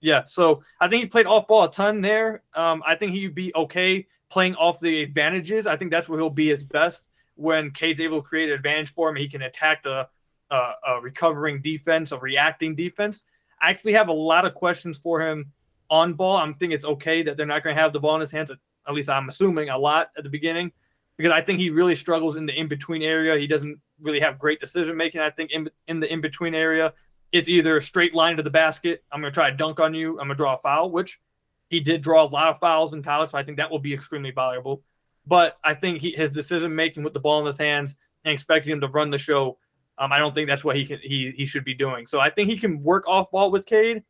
yeah, 0.00 0.22
so 0.26 0.62
I 0.80 0.88
think 0.88 1.02
he 1.02 1.08
played 1.08 1.26
off 1.26 1.48
ball 1.48 1.64
a 1.64 1.72
ton 1.72 2.00
there. 2.00 2.42
Um, 2.54 2.82
I 2.86 2.94
think 2.94 3.12
he'd 3.12 3.34
be 3.34 3.52
okay 3.54 4.06
playing 4.30 4.54
off 4.54 4.78
the 4.80 5.02
advantages. 5.02 5.66
I 5.66 5.76
think 5.76 5.90
that's 5.90 6.08
where 6.08 6.18
he'll 6.18 6.30
be 6.30 6.48
his 6.48 6.62
best 6.62 7.08
when 7.34 7.70
Cade's 7.70 8.00
able 8.00 8.22
to 8.22 8.28
create 8.28 8.48
an 8.48 8.54
advantage 8.54 8.92
for 8.94 9.08
him. 9.08 9.16
He 9.16 9.28
can 9.28 9.42
attack 9.42 9.82
the 9.82 10.08
uh, 10.50 10.72
a 10.86 11.00
recovering 11.00 11.60
defense, 11.60 12.12
a 12.12 12.18
reacting 12.18 12.74
defense. 12.74 13.22
I 13.60 13.70
actually 13.70 13.94
have 13.94 14.08
a 14.08 14.12
lot 14.12 14.44
of 14.44 14.54
questions 14.54 14.98
for 14.98 15.20
him 15.20 15.52
on 15.90 16.14
ball. 16.14 16.36
I'm 16.36 16.54
thinking 16.54 16.72
it's 16.72 16.84
okay 16.84 17.22
that 17.22 17.36
they're 17.36 17.46
not 17.46 17.64
going 17.64 17.74
to 17.74 17.82
have 17.82 17.92
the 17.92 18.00
ball 18.00 18.14
in 18.14 18.20
his 18.20 18.30
hands. 18.30 18.50
At, 18.50 18.94
least 18.94 19.10
I'm 19.10 19.28
assuming 19.28 19.68
a 19.68 19.76
lot 19.76 20.10
at 20.16 20.24
the 20.24 20.30
beginning. 20.30 20.72
because 21.18 21.32
I 21.32 21.42
think 21.42 21.58
he 21.58 21.70
really 21.70 21.96
struggles 21.96 22.36
in 22.36 22.46
the 22.46 22.58
in 22.58 22.68
between 22.68 23.02
area. 23.02 23.38
He 23.38 23.46
doesn't 23.46 23.78
really 24.00 24.20
have 24.20 24.38
great 24.38 24.60
decision 24.60 24.96
making. 24.96 25.20
I 25.20 25.30
think 25.30 25.50
in 25.50 25.68
in 25.88 26.00
the 26.00 26.10
in 26.10 26.20
between 26.20 26.54
area, 26.54 26.94
it's 27.32 27.48
either 27.48 27.76
a 27.76 27.82
straight 27.82 28.14
line 28.14 28.36
to 28.36 28.42
the 28.42 28.50
basket. 28.50 29.04
I'm 29.12 29.20
going 29.20 29.32
to 29.32 29.34
try 29.34 29.50
to 29.50 29.56
dunk 29.56 29.80
on 29.80 29.94
you. 29.94 30.12
I'm 30.12 30.26
going 30.26 30.30
to 30.30 30.34
draw 30.34 30.54
a 30.56 30.58
foul, 30.58 30.90
which 30.90 31.20
he 31.68 31.80
did 31.80 32.00
draw 32.00 32.24
a 32.24 32.28
lot 32.28 32.48
of 32.48 32.60
fouls 32.60 32.94
in 32.94 33.02
college. 33.02 33.30
So 33.30 33.38
I 33.38 33.42
think 33.42 33.58
that 33.58 33.70
will 33.70 33.78
be 33.78 33.92
extremely 33.92 34.30
valuable. 34.30 34.82
But 35.26 35.58
I 35.62 35.74
think 35.74 36.00
he, 36.00 36.12
his 36.12 36.30
decision 36.30 36.74
making 36.74 37.02
with 37.02 37.12
the 37.12 37.20
ball 37.20 37.40
in 37.40 37.46
his 37.46 37.58
hands 37.58 37.94
and 38.24 38.32
expecting 38.32 38.72
him 38.72 38.80
to 38.80 38.88
run 38.88 39.10
the 39.10 39.18
show, 39.18 39.58
um, 39.98 40.12
I 40.12 40.18
don't 40.18 40.34
think 40.34 40.48
that's 40.48 40.64
what 40.64 40.76
he 40.76 40.86
can 40.86 41.00
he 41.02 41.32
he 41.36 41.44
should 41.44 41.64
be 41.64 41.74
doing. 41.74 42.06
So 42.06 42.20
I 42.20 42.30
think 42.30 42.48
he 42.48 42.56
can 42.56 42.82
work 42.82 43.06
off 43.06 43.30
ball 43.30 43.50
with 43.50 43.66
Cade 43.66 44.04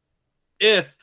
if 0.61 0.97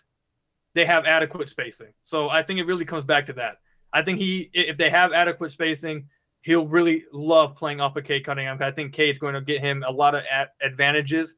they 0.73 0.86
have 0.86 1.06
adequate 1.06 1.49
spacing. 1.49 1.93
So 2.04 2.30
I 2.30 2.43
think 2.43 2.60
it 2.60 2.65
really 2.65 2.86
comes 2.86 3.04
back 3.04 3.25
to 3.25 3.34
that. 3.34 3.58
I 3.91 4.04
think 4.04 4.19
he 4.19 4.49
if 4.54 4.78
they 4.78 4.89
have 4.89 5.12
adequate 5.12 5.51
spacing, 5.51 6.08
he'll 6.43 6.67
really 6.67 7.06
love 7.12 7.56
playing 7.56 7.82
off 7.82 7.95
of 7.95 8.04
Cade 8.04 8.25
Cunningham. 8.25 8.62
I 8.62 8.71
think 8.71 8.93
Cade's 8.93 9.19
going 9.19 9.34
to 9.34 9.41
get 9.41 9.60
him 9.60 9.84
a 9.86 9.91
lot 9.91 10.13
of 10.13 10.23
advantages 10.62 11.36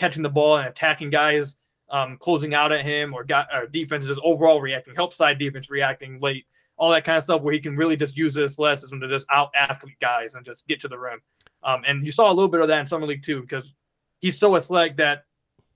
catching 0.00 0.22
the 0.22 0.28
ball 0.28 0.56
and 0.56 0.66
attacking 0.66 1.10
guys, 1.10 1.56
um, 1.90 2.16
closing 2.16 2.54
out 2.54 2.72
at 2.72 2.84
him, 2.84 3.12
or 3.12 3.22
got 3.22 3.48
or 3.54 3.66
defenses 3.66 4.18
overall 4.24 4.60
reacting, 4.60 4.94
help 4.94 5.12
side 5.12 5.38
defense 5.38 5.70
reacting 5.70 6.18
late, 6.20 6.46
all 6.78 6.90
that 6.90 7.04
kind 7.04 7.18
of 7.18 7.22
stuff 7.22 7.42
where 7.42 7.52
he 7.52 7.60
can 7.60 7.76
really 7.76 7.96
just 7.96 8.16
use 8.16 8.34
this 8.34 8.52
athleticism 8.52 8.98
to 8.98 9.08
just 9.08 9.26
out 9.30 9.50
athlete 9.54 10.00
guys 10.00 10.34
and 10.34 10.44
just 10.44 10.66
get 10.66 10.80
to 10.80 10.88
the 10.88 10.98
rim. 10.98 11.20
Um, 11.62 11.82
and 11.86 12.06
you 12.06 12.10
saw 12.10 12.32
a 12.32 12.34
little 12.34 12.48
bit 12.48 12.62
of 12.62 12.68
that 12.68 12.80
in 12.80 12.86
summer 12.86 13.06
league 13.06 13.22
too, 13.22 13.42
because 13.42 13.74
he's 14.20 14.38
so 14.38 14.56
athletic 14.56 14.96
that 14.96 15.24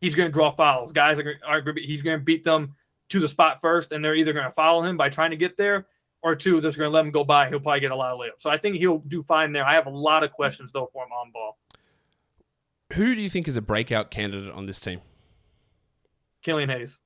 he's 0.00 0.14
going 0.14 0.28
to 0.28 0.32
draw 0.32 0.50
fouls. 0.50 0.92
Guys 0.92 1.18
are, 1.18 1.74
he's 1.76 2.02
going 2.02 2.18
to 2.18 2.24
beat 2.24 2.44
them 2.44 2.74
to 3.10 3.20
the 3.20 3.28
spot 3.28 3.58
first, 3.60 3.92
and 3.92 4.02
they're 4.02 4.14
either 4.14 4.32
going 4.32 4.46
to 4.46 4.52
follow 4.52 4.82
him 4.82 4.96
by 4.96 5.10
trying 5.10 5.30
to 5.32 5.36
get 5.36 5.58
there, 5.58 5.86
or 6.22 6.34
two, 6.34 6.52
they're 6.52 6.70
just 6.70 6.78
going 6.78 6.90
to 6.90 6.94
let 6.94 7.04
him 7.04 7.10
go 7.10 7.22
by. 7.22 7.50
He'll 7.50 7.60
probably 7.60 7.80
get 7.80 7.90
a 7.90 7.96
lot 7.96 8.12
of 8.12 8.18
layups. 8.18 8.40
So 8.40 8.48
I 8.48 8.56
think 8.56 8.76
he'll 8.76 9.00
do 9.00 9.22
fine 9.24 9.52
there. 9.52 9.66
I 9.66 9.74
have 9.74 9.86
a 9.86 9.90
lot 9.90 10.24
of 10.24 10.32
questions 10.32 10.70
though 10.72 10.88
for 10.90 11.04
him 11.04 11.12
on 11.12 11.30
ball. 11.32 11.58
Who 12.94 13.14
do 13.14 13.20
you 13.20 13.28
think 13.28 13.48
is 13.48 13.56
a 13.56 13.62
breakout 13.62 14.10
candidate 14.10 14.52
on 14.52 14.66
this 14.66 14.80
team? 14.80 15.00
Killian 16.42 16.68
Hayes. 16.68 16.98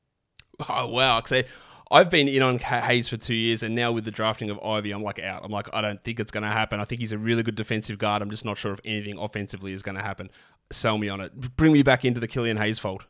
Oh 0.68 0.88
wow! 0.88 1.22
Say, 1.22 1.44
I've 1.90 2.10
been 2.10 2.28
in 2.28 2.42
on 2.42 2.58
Hayes 2.58 3.08
for 3.08 3.16
two 3.16 3.34
years, 3.34 3.62
and 3.62 3.74
now 3.74 3.92
with 3.92 4.04
the 4.04 4.10
drafting 4.10 4.50
of 4.50 4.58
Ivey, 4.62 4.90
I'm 4.90 5.02
like 5.02 5.18
out. 5.18 5.44
I'm 5.44 5.50
like, 5.50 5.72
I 5.72 5.80
don't 5.80 6.02
think 6.02 6.20
it's 6.20 6.30
going 6.30 6.42
to 6.42 6.50
happen. 6.50 6.80
I 6.80 6.84
think 6.84 7.00
he's 7.00 7.12
a 7.12 7.18
really 7.18 7.42
good 7.42 7.54
defensive 7.54 7.98
guard. 7.98 8.20
I'm 8.20 8.30
just 8.30 8.44
not 8.44 8.58
sure 8.58 8.72
if 8.72 8.80
anything 8.84 9.18
offensively 9.18 9.72
is 9.72 9.82
going 9.82 9.94
to 9.94 10.02
happen. 10.02 10.30
Sell 10.70 10.98
me 10.98 11.08
on 11.08 11.20
it. 11.20 11.56
Bring 11.56 11.72
me 11.72 11.82
back 11.82 12.04
into 12.04 12.20
the 12.20 12.28
Killian 12.28 12.58
Hayes 12.58 12.78
fold. 12.78 13.06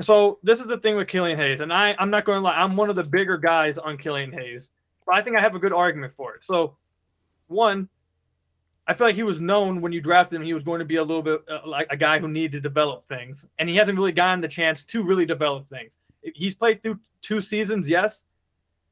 So 0.00 0.38
this 0.42 0.60
is 0.60 0.66
the 0.66 0.78
thing 0.78 0.96
with 0.96 1.06
Killian 1.08 1.38
Hayes, 1.38 1.60
and 1.60 1.72
I, 1.72 1.94
I'm 1.98 2.10
not 2.10 2.24
going 2.24 2.38
to 2.38 2.42
lie. 2.42 2.56
I'm 2.56 2.76
one 2.76 2.90
of 2.90 2.96
the 2.96 3.04
bigger 3.04 3.36
guys 3.36 3.78
on 3.78 3.98
Killian 3.98 4.32
Hayes, 4.32 4.70
but 5.06 5.14
I 5.14 5.22
think 5.22 5.36
I 5.36 5.40
have 5.40 5.54
a 5.54 5.58
good 5.58 5.72
argument 5.72 6.14
for 6.16 6.34
it. 6.34 6.44
So, 6.44 6.76
one, 7.46 7.88
I 8.88 8.94
feel 8.94 9.06
like 9.06 9.16
he 9.16 9.22
was 9.22 9.38
known 9.38 9.82
when 9.82 9.92
you 9.92 10.00
drafted 10.00 10.40
him, 10.40 10.46
he 10.46 10.54
was 10.54 10.64
going 10.64 10.78
to 10.78 10.84
be 10.86 10.96
a 10.96 11.04
little 11.04 11.22
bit 11.22 11.42
uh, 11.48 11.60
like 11.66 11.86
a 11.90 11.96
guy 11.96 12.18
who 12.18 12.26
needed 12.26 12.52
to 12.52 12.60
develop 12.60 13.06
things, 13.06 13.44
and 13.58 13.68
he 13.68 13.76
hasn't 13.76 13.98
really 13.98 14.12
gotten 14.12 14.40
the 14.40 14.48
chance 14.48 14.82
to 14.84 15.02
really 15.02 15.26
develop 15.26 15.68
things. 15.68 15.96
He's 16.22 16.54
played 16.54 16.82
through 16.82 16.98
two 17.20 17.42
seasons, 17.42 17.86
yes, 17.86 18.24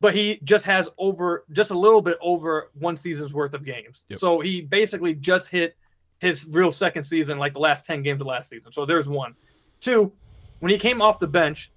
but 0.00 0.14
he 0.14 0.38
just 0.44 0.66
has 0.66 0.90
over 0.98 1.46
just 1.52 1.70
a 1.70 1.78
little 1.78 2.02
bit 2.02 2.18
over 2.20 2.70
one 2.74 2.96
season's 2.96 3.32
worth 3.32 3.54
of 3.54 3.64
games. 3.64 4.04
Yep. 4.11 4.18
So 4.18 4.40
he 4.40 4.61
basically 4.61 5.14
just 5.14 5.48
hit 5.48 5.76
his 6.18 6.46
real 6.50 6.70
second 6.70 7.04
season, 7.04 7.38
like 7.38 7.54
the 7.54 7.59
last 7.59 7.87
ten 7.87 8.02
games 8.02 8.20
of 8.20 8.26
last 8.26 8.50
season. 8.50 8.72
So 8.72 8.85
there's 8.85 9.09
one. 9.09 9.35
Two, 9.80 10.12
when 10.61 10.70
he 10.70 10.78
came 10.78 11.00
off 11.00 11.18
the 11.18 11.26
bench 11.26 11.72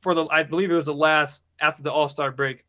for 0.00 0.14
the, 0.14 0.26
I 0.28 0.42
believe 0.42 0.70
it 0.70 0.74
was 0.74 0.86
the 0.86 0.94
last 0.94 1.42
after 1.60 1.82
the 1.82 1.92
All 1.92 2.08
Star 2.08 2.32
break. 2.32 2.64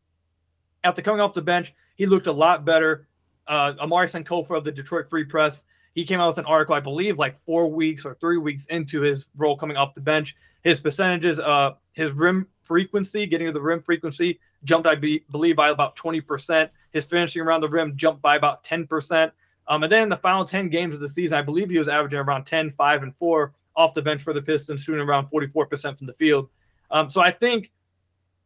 After 0.84 1.00
coming 1.00 1.20
off 1.20 1.32
the 1.32 1.42
bench, 1.42 1.72
he 1.96 2.04
looked 2.04 2.26
a 2.26 2.32
lot 2.32 2.66
better 2.66 3.08
uh, 3.50 3.74
Omari 3.80 4.06
Sankofa 4.06 4.56
of 4.56 4.64
the 4.64 4.72
Detroit 4.72 5.10
Free 5.10 5.24
Press. 5.24 5.64
He 5.94 6.04
came 6.04 6.20
out 6.20 6.28
with 6.28 6.38
an 6.38 6.46
article, 6.46 6.74
I 6.76 6.80
believe, 6.80 7.18
like 7.18 7.44
four 7.44 7.68
weeks 7.68 8.04
or 8.04 8.14
three 8.14 8.38
weeks 8.38 8.64
into 8.66 9.00
his 9.00 9.26
role 9.36 9.56
coming 9.56 9.76
off 9.76 9.94
the 9.94 10.00
bench. 10.00 10.36
His 10.62 10.80
percentages, 10.80 11.40
uh, 11.40 11.72
his 11.92 12.12
rim 12.12 12.46
frequency, 12.62 13.26
getting 13.26 13.48
to 13.48 13.52
the 13.52 13.60
rim 13.60 13.82
frequency, 13.82 14.38
jumped, 14.62 14.86
I 14.86 14.94
be, 14.94 15.24
believe, 15.32 15.56
by 15.56 15.70
about 15.70 15.96
20%. 15.96 16.70
His 16.92 17.04
finishing 17.04 17.42
around 17.42 17.62
the 17.62 17.68
rim 17.68 17.96
jumped 17.96 18.22
by 18.22 18.36
about 18.36 18.62
10%. 18.62 19.32
Um, 19.66 19.82
and 19.82 19.90
then 19.90 20.04
in 20.04 20.08
the 20.08 20.16
final 20.16 20.44
10 20.44 20.68
games 20.68 20.94
of 20.94 21.00
the 21.00 21.08
season, 21.08 21.36
I 21.36 21.42
believe 21.42 21.70
he 21.70 21.78
was 21.78 21.88
averaging 21.88 22.20
around 22.20 22.44
10, 22.44 22.70
5, 22.70 23.02
and 23.02 23.16
4 23.16 23.52
off 23.74 23.94
the 23.94 24.02
bench 24.02 24.22
for 24.22 24.32
the 24.32 24.42
Pistons, 24.42 24.82
shooting 24.82 25.00
around 25.00 25.28
44% 25.28 25.98
from 25.98 26.06
the 26.06 26.14
field. 26.14 26.48
Um, 26.92 27.10
so 27.10 27.20
I 27.20 27.32
think 27.32 27.72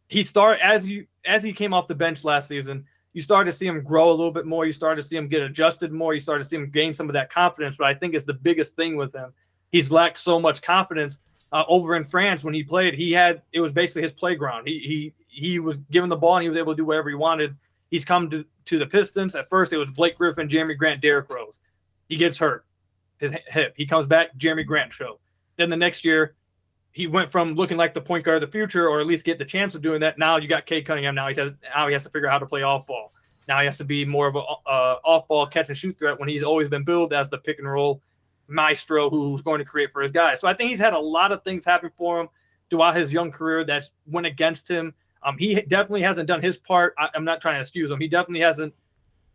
he 0.08 0.22
started 0.22 0.64
as 0.64 0.86
you 0.86 1.06
as 1.24 1.42
he 1.42 1.52
came 1.52 1.72
off 1.72 1.88
the 1.88 1.94
bench 1.94 2.24
last 2.24 2.48
season, 2.48 2.84
you 3.14 3.22
start 3.22 3.46
to 3.46 3.52
see 3.52 3.66
him 3.66 3.82
grow 3.82 4.10
a 4.10 4.12
little 4.12 4.32
bit 4.32 4.44
more. 4.44 4.66
You 4.66 4.72
start 4.72 4.98
to 4.98 5.02
see 5.02 5.16
him 5.16 5.28
get 5.28 5.42
adjusted 5.42 5.92
more. 5.92 6.14
You 6.14 6.20
start 6.20 6.42
to 6.42 6.48
see 6.48 6.56
him 6.56 6.68
gain 6.68 6.92
some 6.92 7.08
of 7.08 7.14
that 7.14 7.30
confidence. 7.30 7.76
But 7.76 7.86
I 7.86 7.94
think 7.94 8.14
it's 8.14 8.26
the 8.26 8.34
biggest 8.34 8.74
thing 8.74 8.96
with 8.96 9.14
him. 9.14 9.32
He's 9.70 9.90
lacked 9.90 10.18
so 10.18 10.38
much 10.38 10.60
confidence 10.60 11.20
uh, 11.52 11.62
over 11.68 11.94
in 11.94 12.04
France 12.04 12.42
when 12.42 12.54
he 12.54 12.64
played. 12.64 12.94
He 12.94 13.12
had 13.12 13.42
it 13.52 13.60
was 13.60 13.72
basically 13.72 14.02
his 14.02 14.12
playground. 14.12 14.66
He 14.66 14.80
he 14.80 15.14
he 15.28 15.58
was 15.60 15.78
given 15.90 16.10
the 16.10 16.16
ball 16.16 16.36
and 16.36 16.42
he 16.42 16.48
was 16.48 16.58
able 16.58 16.72
to 16.72 16.76
do 16.76 16.84
whatever 16.84 17.08
he 17.08 17.14
wanted. 17.14 17.56
He's 17.90 18.04
come 18.04 18.28
to, 18.30 18.44
to 18.64 18.78
the 18.78 18.86
Pistons. 18.86 19.36
At 19.36 19.48
first, 19.48 19.72
it 19.72 19.76
was 19.76 19.88
Blake 19.90 20.18
Griffin, 20.18 20.48
Jerami 20.48 20.76
Grant, 20.76 21.00
Derrick 21.00 21.30
Rose. 21.30 21.60
He 22.08 22.16
gets 22.16 22.36
hurt, 22.36 22.66
his 23.18 23.32
hip. 23.46 23.74
He 23.76 23.86
comes 23.86 24.08
back, 24.08 24.36
Jerami 24.36 24.66
Grant 24.66 24.92
show. 24.92 25.20
Then 25.56 25.70
the 25.70 25.76
next 25.76 26.04
year, 26.04 26.34
he 26.94 27.08
went 27.08 27.28
from 27.28 27.56
looking 27.56 27.76
like 27.76 27.92
the 27.92 28.00
point 28.00 28.24
guard 28.24 28.40
of 28.40 28.48
the 28.48 28.52
future, 28.52 28.88
or 28.88 29.00
at 29.00 29.06
least 29.06 29.24
get 29.24 29.36
the 29.36 29.44
chance 29.44 29.74
of 29.74 29.82
doing 29.82 30.00
that. 30.00 30.16
Now 30.16 30.36
you 30.36 30.46
got 30.46 30.64
Cade 30.64 30.86
Cunningham. 30.86 31.16
Now 31.16 31.26
he 31.26 31.34
has 31.34 31.50
now 31.74 31.88
he 31.88 31.92
has 31.92 32.04
to 32.04 32.08
figure 32.08 32.28
out 32.28 32.32
how 32.32 32.38
to 32.38 32.46
play 32.46 32.62
off 32.62 32.86
ball. 32.86 33.12
Now 33.48 33.58
he 33.58 33.66
has 33.66 33.76
to 33.78 33.84
be 33.84 34.04
more 34.04 34.28
of 34.28 34.36
a 34.36 34.38
uh, 34.38 34.98
off 35.04 35.26
ball 35.26 35.44
catch 35.48 35.68
and 35.68 35.76
shoot 35.76 35.98
threat 35.98 36.18
when 36.20 36.28
he's 36.28 36.44
always 36.44 36.68
been 36.68 36.84
billed 36.84 37.12
as 37.12 37.28
the 37.28 37.38
pick 37.38 37.58
and 37.58 37.68
roll 37.68 38.00
maestro 38.46 39.10
who's 39.10 39.42
going 39.42 39.58
to 39.58 39.64
create 39.64 39.92
for 39.92 40.02
his 40.02 40.12
guys. 40.12 40.40
So 40.40 40.46
I 40.46 40.54
think 40.54 40.70
he's 40.70 40.78
had 40.78 40.92
a 40.92 40.98
lot 40.98 41.32
of 41.32 41.42
things 41.42 41.64
happen 41.64 41.90
for 41.98 42.20
him 42.20 42.28
throughout 42.70 42.94
his 42.94 43.12
young 43.12 43.32
career 43.32 43.64
that's 43.64 43.90
went 44.06 44.28
against 44.28 44.68
him. 44.68 44.94
Um, 45.24 45.36
he 45.36 45.54
definitely 45.62 46.02
hasn't 46.02 46.28
done 46.28 46.42
his 46.42 46.58
part. 46.58 46.94
I, 46.96 47.08
am 47.16 47.24
not 47.24 47.40
trying 47.40 47.56
to 47.56 47.60
excuse 47.60 47.90
him. 47.90 47.98
He 47.98 48.06
definitely 48.06 48.42
hasn't 48.42 48.72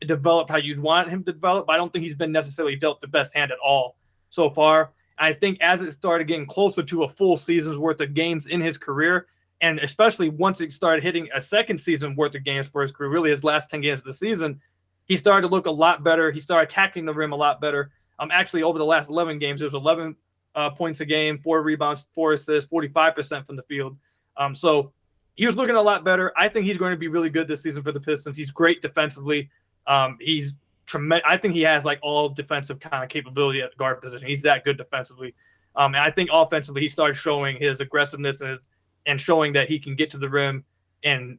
developed 0.08 0.50
how 0.50 0.58
you'd 0.58 0.80
want 0.80 1.10
him 1.10 1.26
to 1.26 1.34
develop. 1.34 1.70
I 1.70 1.76
don't 1.76 1.92
think 1.92 2.06
he's 2.06 2.16
been 2.16 2.32
necessarily 2.32 2.78
dealt 2.78 3.02
the 3.02 3.08
best 3.08 3.34
hand 3.34 3.52
at 3.52 3.58
all 3.60 3.98
so 4.30 4.50
far. 4.50 4.92
I 5.20 5.34
think 5.34 5.60
as 5.62 5.82
it 5.82 5.92
started 5.92 6.28
getting 6.28 6.48
closer 6.48 6.82
to 6.84 7.04
a 7.04 7.10
full 7.10 7.36
season's 7.36 7.78
worth 7.78 8.00
of 8.00 8.14
games 8.14 8.48
in 8.48 8.62
his 8.62 8.78
career, 8.78 9.28
and 9.62 9.80
especially 9.80 10.30
once 10.30 10.62
it 10.62 10.72
started 10.72 11.04
hitting 11.04 11.28
a 11.36 11.42
second 11.42 11.80
season 11.80 12.16
worth 12.16 12.36
of 12.36 12.44
games 12.44 12.68
for 12.68 12.82
his 12.82 12.92
career, 12.92 13.10
really 13.10 13.32
his 13.32 13.44
last 13.44 13.70
10 13.70 13.82
games 13.82 14.00
of 14.00 14.06
the 14.06 14.14
season, 14.14 14.62
he 15.06 15.18
started 15.18 15.48
to 15.48 15.54
look 15.54 15.66
a 15.66 15.72
lot 15.72 16.04
better. 16.04 16.32
He 16.32 16.40
started 16.40 16.70
attacking 16.70 17.06
the 17.06 17.14
rim 17.14 17.34
a 17.34 17.36
lot 17.36 17.60
better. 17.60 17.92
Um, 18.20 18.32
actually, 18.32 18.64
over 18.64 18.78
the 18.78 18.86
last 18.86 19.10
11 19.10 19.40
games, 19.40 19.62
it 19.62 19.66
was 19.66 19.74
11 19.74 20.16
uh, 20.56 20.70
points 20.70 21.02
a 21.02 21.06
game, 21.06 21.40
four 21.40 21.62
rebounds, 21.62 22.08
four 22.16 22.34
assists, 22.34 22.70
45% 22.72 23.46
from 23.46 23.56
the 23.56 23.64
field. 23.64 23.98
Um, 24.38 24.56
so 24.56 24.94
he 25.36 25.46
was 25.46 25.56
looking 25.56 25.76
a 25.76 25.82
lot 25.82 26.04
better. 26.04 26.32
I 26.38 26.48
think 26.48 26.66
he's 26.66 26.78
going 26.78 26.92
to 26.92 26.98
be 26.98 27.08
really 27.08 27.30
good 27.30 27.48
this 27.48 27.64
season 27.64 27.84
for 27.84 27.92
the 27.92 28.00
Pistons. 28.00 28.38
He's 28.38 28.52
great 28.52 28.82
defensively. 28.82 29.50
Um, 29.88 30.18
he's 30.22 30.54
tremendous. 30.90 31.24
I 31.26 31.38
think 31.38 31.54
he 31.54 31.62
has 31.62 31.86
like 31.86 32.00
all 32.02 32.30
defensive 32.30 32.80
kind 32.80 33.04
of 33.04 33.10
capability 33.10 33.62
at 33.62 33.72
the 33.72 33.78
guard 33.78 34.02
position. 34.02 34.28
He's 34.28 34.42
that 34.42 34.66
good 34.66 34.78
defensively. 34.78 35.36
Um, 35.76 35.94
and 35.94 36.04
I 36.04 36.12
think 36.12 36.32
offensively, 36.34 36.82
he 36.82 36.90
started 36.90 37.14
showing 37.14 37.58
his 37.58 37.80
aggressiveness 37.80 38.42
and, 38.42 38.60
and 39.06 39.22
showing 39.22 39.54
that 39.54 39.70
he 39.70 39.80
can 39.80 39.96
get 39.96 40.12
to 40.12 40.18
the 40.18 40.28
rim. 40.28 40.66
And 41.04 41.38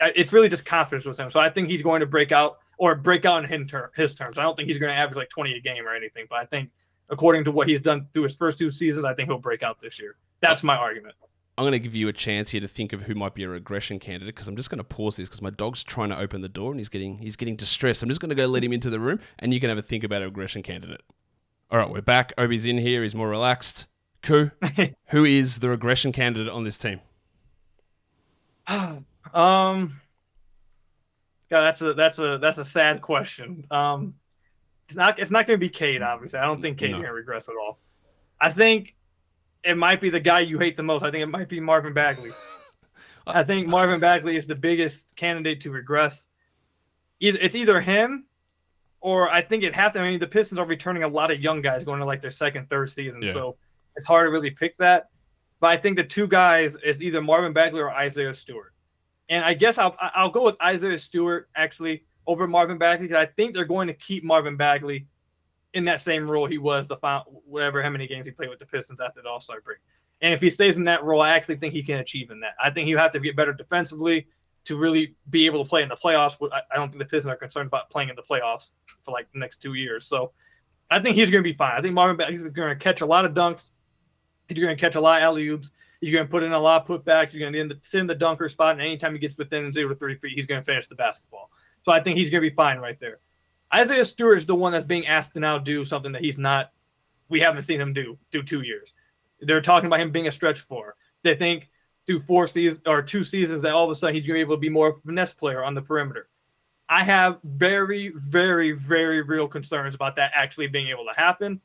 uh, 0.00 0.10
it's 0.14 0.32
really 0.32 0.48
just 0.48 0.64
confidence 0.64 1.06
with 1.06 1.18
him. 1.18 1.30
So 1.30 1.40
I 1.40 1.48
think 1.48 1.68
he's 1.68 1.82
going 1.82 2.00
to 2.00 2.06
break 2.06 2.30
out 2.30 2.58
or 2.78 2.94
break 2.94 3.24
out 3.24 3.42
in 3.42 3.50
his, 3.50 3.70
ter- 3.70 3.90
his 3.96 4.14
terms. 4.14 4.36
I 4.36 4.42
don't 4.42 4.54
think 4.54 4.68
he's 4.68 4.78
going 4.78 4.92
to 4.92 4.96
average 4.96 5.16
like 5.16 5.30
20 5.30 5.54
a 5.54 5.60
game 5.60 5.86
or 5.86 5.94
anything, 5.94 6.26
but 6.28 6.38
I 6.38 6.44
think 6.44 6.70
according 7.08 7.44
to 7.44 7.50
what 7.52 7.68
he's 7.68 7.80
done 7.80 8.06
through 8.12 8.24
his 8.24 8.36
first 8.36 8.58
two 8.58 8.70
seasons, 8.70 9.06
I 9.06 9.14
think 9.14 9.30
he'll 9.30 9.38
break 9.38 9.62
out 9.62 9.80
this 9.80 9.98
year. 9.98 10.16
That's 10.40 10.62
my 10.62 10.76
argument. 10.76 11.14
I'm 11.58 11.62
going 11.62 11.72
to 11.72 11.78
give 11.78 11.94
you 11.94 12.08
a 12.08 12.12
chance 12.12 12.50
here 12.50 12.60
to 12.60 12.68
think 12.68 12.92
of 12.92 13.02
who 13.02 13.14
might 13.14 13.34
be 13.34 13.42
a 13.44 13.48
regression 13.48 13.98
candidate 13.98 14.34
because 14.34 14.46
I'm 14.46 14.56
just 14.56 14.68
going 14.68 14.78
to 14.78 14.84
pause 14.84 15.16
this 15.16 15.26
because 15.26 15.40
my 15.40 15.50
dog's 15.50 15.82
trying 15.82 16.10
to 16.10 16.18
open 16.18 16.42
the 16.42 16.50
door 16.50 16.70
and 16.70 16.78
he's 16.78 16.90
getting 16.90 17.16
he's 17.16 17.36
getting 17.36 17.56
distressed. 17.56 18.02
I'm 18.02 18.10
just 18.10 18.20
going 18.20 18.28
to 18.28 18.36
go 18.36 18.46
let 18.46 18.62
him 18.62 18.74
into 18.74 18.90
the 18.90 19.00
room 19.00 19.20
and 19.38 19.54
you 19.54 19.60
can 19.60 19.70
have 19.70 19.78
a 19.78 19.82
think 19.82 20.04
about 20.04 20.20
a 20.20 20.26
regression 20.26 20.62
candidate. 20.62 21.00
All 21.70 21.78
right, 21.78 21.88
we're 21.88 22.02
back. 22.02 22.34
Obi's 22.36 22.66
in 22.66 22.76
here. 22.76 23.02
He's 23.02 23.14
more 23.14 23.28
relaxed. 23.28 23.86
Ku, 24.22 24.50
who 25.06 25.24
is 25.24 25.60
the 25.60 25.70
regression 25.70 26.12
candidate 26.12 26.52
on 26.52 26.64
this 26.64 26.76
team? 26.76 27.00
um, 28.68 29.04
God, 31.48 31.62
that's 31.62 31.80
a 31.80 31.94
that's 31.94 32.18
a 32.18 32.38
that's 32.38 32.58
a 32.58 32.64
sad 32.66 33.00
question. 33.00 33.66
Um, 33.70 34.14
it's 34.88 34.96
not 34.96 35.18
it's 35.18 35.30
not 35.30 35.46
going 35.46 35.58
to 35.58 35.64
be 35.64 35.70
Cade. 35.70 36.02
Obviously, 36.02 36.38
I 36.38 36.44
don't 36.44 36.60
think 36.60 36.76
Cade's 36.78 36.92
no. 36.92 36.98
going 36.98 37.08
to 37.08 37.14
regress 37.14 37.48
at 37.48 37.54
all. 37.56 37.78
I 38.40 38.50
think 38.50 38.94
it 39.66 39.76
might 39.76 40.00
be 40.00 40.10
the 40.10 40.20
guy 40.20 40.40
you 40.40 40.58
hate 40.58 40.76
the 40.76 40.82
most. 40.82 41.02
I 41.02 41.10
think 41.10 41.22
it 41.22 41.26
might 41.26 41.48
be 41.48 41.60
Marvin 41.60 41.92
Bagley. 41.92 42.30
I 43.26 43.42
think 43.42 43.66
Marvin 43.66 43.98
Bagley 43.98 44.36
is 44.36 44.46
the 44.46 44.54
biggest 44.54 45.16
candidate 45.16 45.60
to 45.62 45.70
regress. 45.70 46.28
Either 47.18 47.38
it's 47.40 47.54
either 47.54 47.80
him 47.80 48.26
or 49.00 49.30
I 49.30 49.42
think 49.42 49.64
it 49.64 49.74
has 49.74 49.92
to. 49.94 50.00
I 50.00 50.10
mean, 50.10 50.20
the 50.20 50.26
Pistons 50.26 50.58
are 50.58 50.66
returning 50.66 51.02
a 51.02 51.08
lot 51.08 51.30
of 51.30 51.40
young 51.40 51.60
guys 51.60 51.82
going 51.84 52.00
to 52.00 52.06
like 52.06 52.22
their 52.22 52.30
second, 52.30 52.70
third 52.70 52.90
season, 52.90 53.22
yeah. 53.22 53.32
so 53.32 53.56
it's 53.96 54.06
hard 54.06 54.26
to 54.26 54.30
really 54.30 54.50
pick 54.50 54.76
that. 54.78 55.10
But 55.60 55.68
I 55.68 55.76
think 55.76 55.96
the 55.96 56.04
two 56.04 56.28
guys 56.28 56.76
is 56.84 57.02
either 57.02 57.20
Marvin 57.20 57.52
Bagley 57.52 57.80
or 57.80 57.90
Isaiah 57.90 58.34
Stewart. 58.34 58.72
And 59.28 59.44
I 59.44 59.54
guess 59.54 59.78
I'll 59.78 59.96
I'll 60.00 60.30
go 60.30 60.44
with 60.44 60.56
Isaiah 60.62 60.98
Stewart 60.98 61.48
actually 61.56 62.04
over 62.26 62.46
Marvin 62.46 62.78
Bagley 62.78 63.08
because 63.08 63.22
I 63.22 63.26
think 63.26 63.54
they're 63.54 63.64
going 63.64 63.88
to 63.88 63.94
keep 63.94 64.22
Marvin 64.22 64.56
Bagley 64.56 65.06
in 65.74 65.84
that 65.86 66.00
same 66.00 66.30
role 66.30 66.46
he 66.46 66.58
was 66.58 66.88
the 66.88 66.96
final, 66.96 67.42
whatever 67.46 67.82
how 67.82 67.90
many 67.90 68.06
games 68.06 68.26
he 68.26 68.32
played 68.32 68.50
with 68.50 68.58
the 68.58 68.66
Pistons 68.66 69.00
after 69.00 69.22
the 69.22 69.28
All 69.28 69.40
Star 69.40 69.60
break. 69.60 69.78
And 70.22 70.32
if 70.32 70.40
he 70.40 70.48
stays 70.48 70.76
in 70.76 70.84
that 70.84 71.04
role, 71.04 71.20
I 71.20 71.30
actually 71.30 71.56
think 71.56 71.74
he 71.74 71.82
can 71.82 71.98
achieve 71.98 72.30
in 72.30 72.40
that. 72.40 72.54
I 72.62 72.70
think 72.70 72.86
he'll 72.86 72.98
have 72.98 73.12
to 73.12 73.20
get 73.20 73.36
better 73.36 73.52
defensively 73.52 74.26
to 74.64 74.76
really 74.76 75.14
be 75.30 75.46
able 75.46 75.62
to 75.62 75.68
play 75.68 75.82
in 75.82 75.88
the 75.88 75.96
playoffs. 75.96 76.36
I 76.52 76.76
don't 76.76 76.88
think 76.88 76.98
the 76.98 77.04
Pistons 77.04 77.32
are 77.32 77.36
concerned 77.36 77.66
about 77.66 77.90
playing 77.90 78.08
in 78.08 78.16
the 78.16 78.22
playoffs 78.22 78.70
for 79.04 79.12
like 79.12 79.30
the 79.32 79.38
next 79.38 79.60
two 79.60 79.74
years. 79.74 80.06
So 80.06 80.32
I 80.90 81.00
think 81.00 81.16
he's 81.16 81.30
going 81.30 81.42
to 81.42 81.48
be 81.48 81.56
fine. 81.56 81.72
I 81.76 81.82
think 81.82 81.94
Marvin 81.94 82.16
Bagley 82.16 82.36
is 82.36 82.42
going 82.42 82.70
to 82.70 82.76
catch 82.76 83.00
a 83.00 83.06
lot 83.06 83.24
of 83.24 83.32
dunks. 83.32 83.70
He's 84.48 84.58
going 84.58 84.74
to 84.74 84.80
catch 84.80 84.94
a 84.94 85.00
lot 85.00 85.18
of 85.18 85.24
alley 85.24 85.46
oops. 85.48 85.70
He's 86.00 86.12
going 86.12 86.26
to 86.26 86.30
put 86.30 86.42
in 86.42 86.52
a 86.52 86.58
lot 86.58 86.88
of 86.88 87.04
putbacks. 87.04 87.30
He's 87.30 87.40
going 87.40 87.52
to 87.52 87.68
the, 87.68 87.78
sit 87.82 88.00
in 88.00 88.06
the 88.06 88.14
dunker 88.14 88.48
spot, 88.48 88.72
and 88.72 88.80
anytime 88.80 89.12
he 89.12 89.18
gets 89.18 89.36
within 89.36 89.72
zero 89.72 89.88
to 89.88 89.94
three 89.94 90.16
feet, 90.16 90.32
he's 90.34 90.46
going 90.46 90.60
to 90.60 90.64
finish 90.64 90.86
the 90.86 90.94
basketball. 90.94 91.50
So 91.84 91.92
I 91.92 92.00
think 92.00 92.18
he's 92.18 92.30
going 92.30 92.42
to 92.42 92.50
be 92.50 92.54
fine 92.54 92.78
right 92.78 92.98
there. 93.00 93.18
Isaiah 93.74 94.04
Stewart 94.04 94.38
is 94.38 94.46
the 94.46 94.54
one 94.54 94.72
that's 94.72 94.84
being 94.84 95.06
asked 95.06 95.34
to 95.34 95.40
now 95.40 95.58
do 95.58 95.84
something 95.84 96.12
that 96.12 96.22
he's 96.22 96.38
not. 96.38 96.72
We 97.28 97.40
haven't 97.40 97.64
seen 97.64 97.80
him 97.80 97.92
do 97.92 98.16
through 98.30 98.44
two 98.44 98.62
years. 98.62 98.94
They're 99.40 99.60
talking 99.60 99.88
about 99.88 100.00
him 100.00 100.12
being 100.12 100.28
a 100.28 100.32
stretch 100.32 100.60
four. 100.60 100.94
They 101.22 101.34
think 101.34 101.68
through 102.06 102.20
four 102.20 102.46
seasons 102.46 102.82
or 102.86 103.02
two 103.02 103.24
seasons 103.24 103.62
that 103.62 103.72
all 103.72 103.84
of 103.84 103.90
a 103.90 103.94
sudden 103.94 104.14
he's 104.14 104.26
going 104.26 104.34
to 104.34 104.38
be 104.38 104.48
able 104.48 104.56
to 104.56 104.60
be 104.60 104.68
more 104.68 104.90
of 104.90 104.96
a 104.96 105.00
finesse 105.00 105.32
player 105.32 105.64
on 105.64 105.74
the 105.74 105.82
perimeter. 105.82 106.28
I 106.88 107.02
have 107.02 107.38
very, 107.42 108.12
very, 108.14 108.72
very 108.72 109.22
real 109.22 109.48
concerns 109.48 109.94
about 109.94 110.16
that 110.16 110.30
actually 110.34 110.68
being 110.68 110.88
able 110.88 111.04
to 111.04 111.20
happen. 111.20 111.60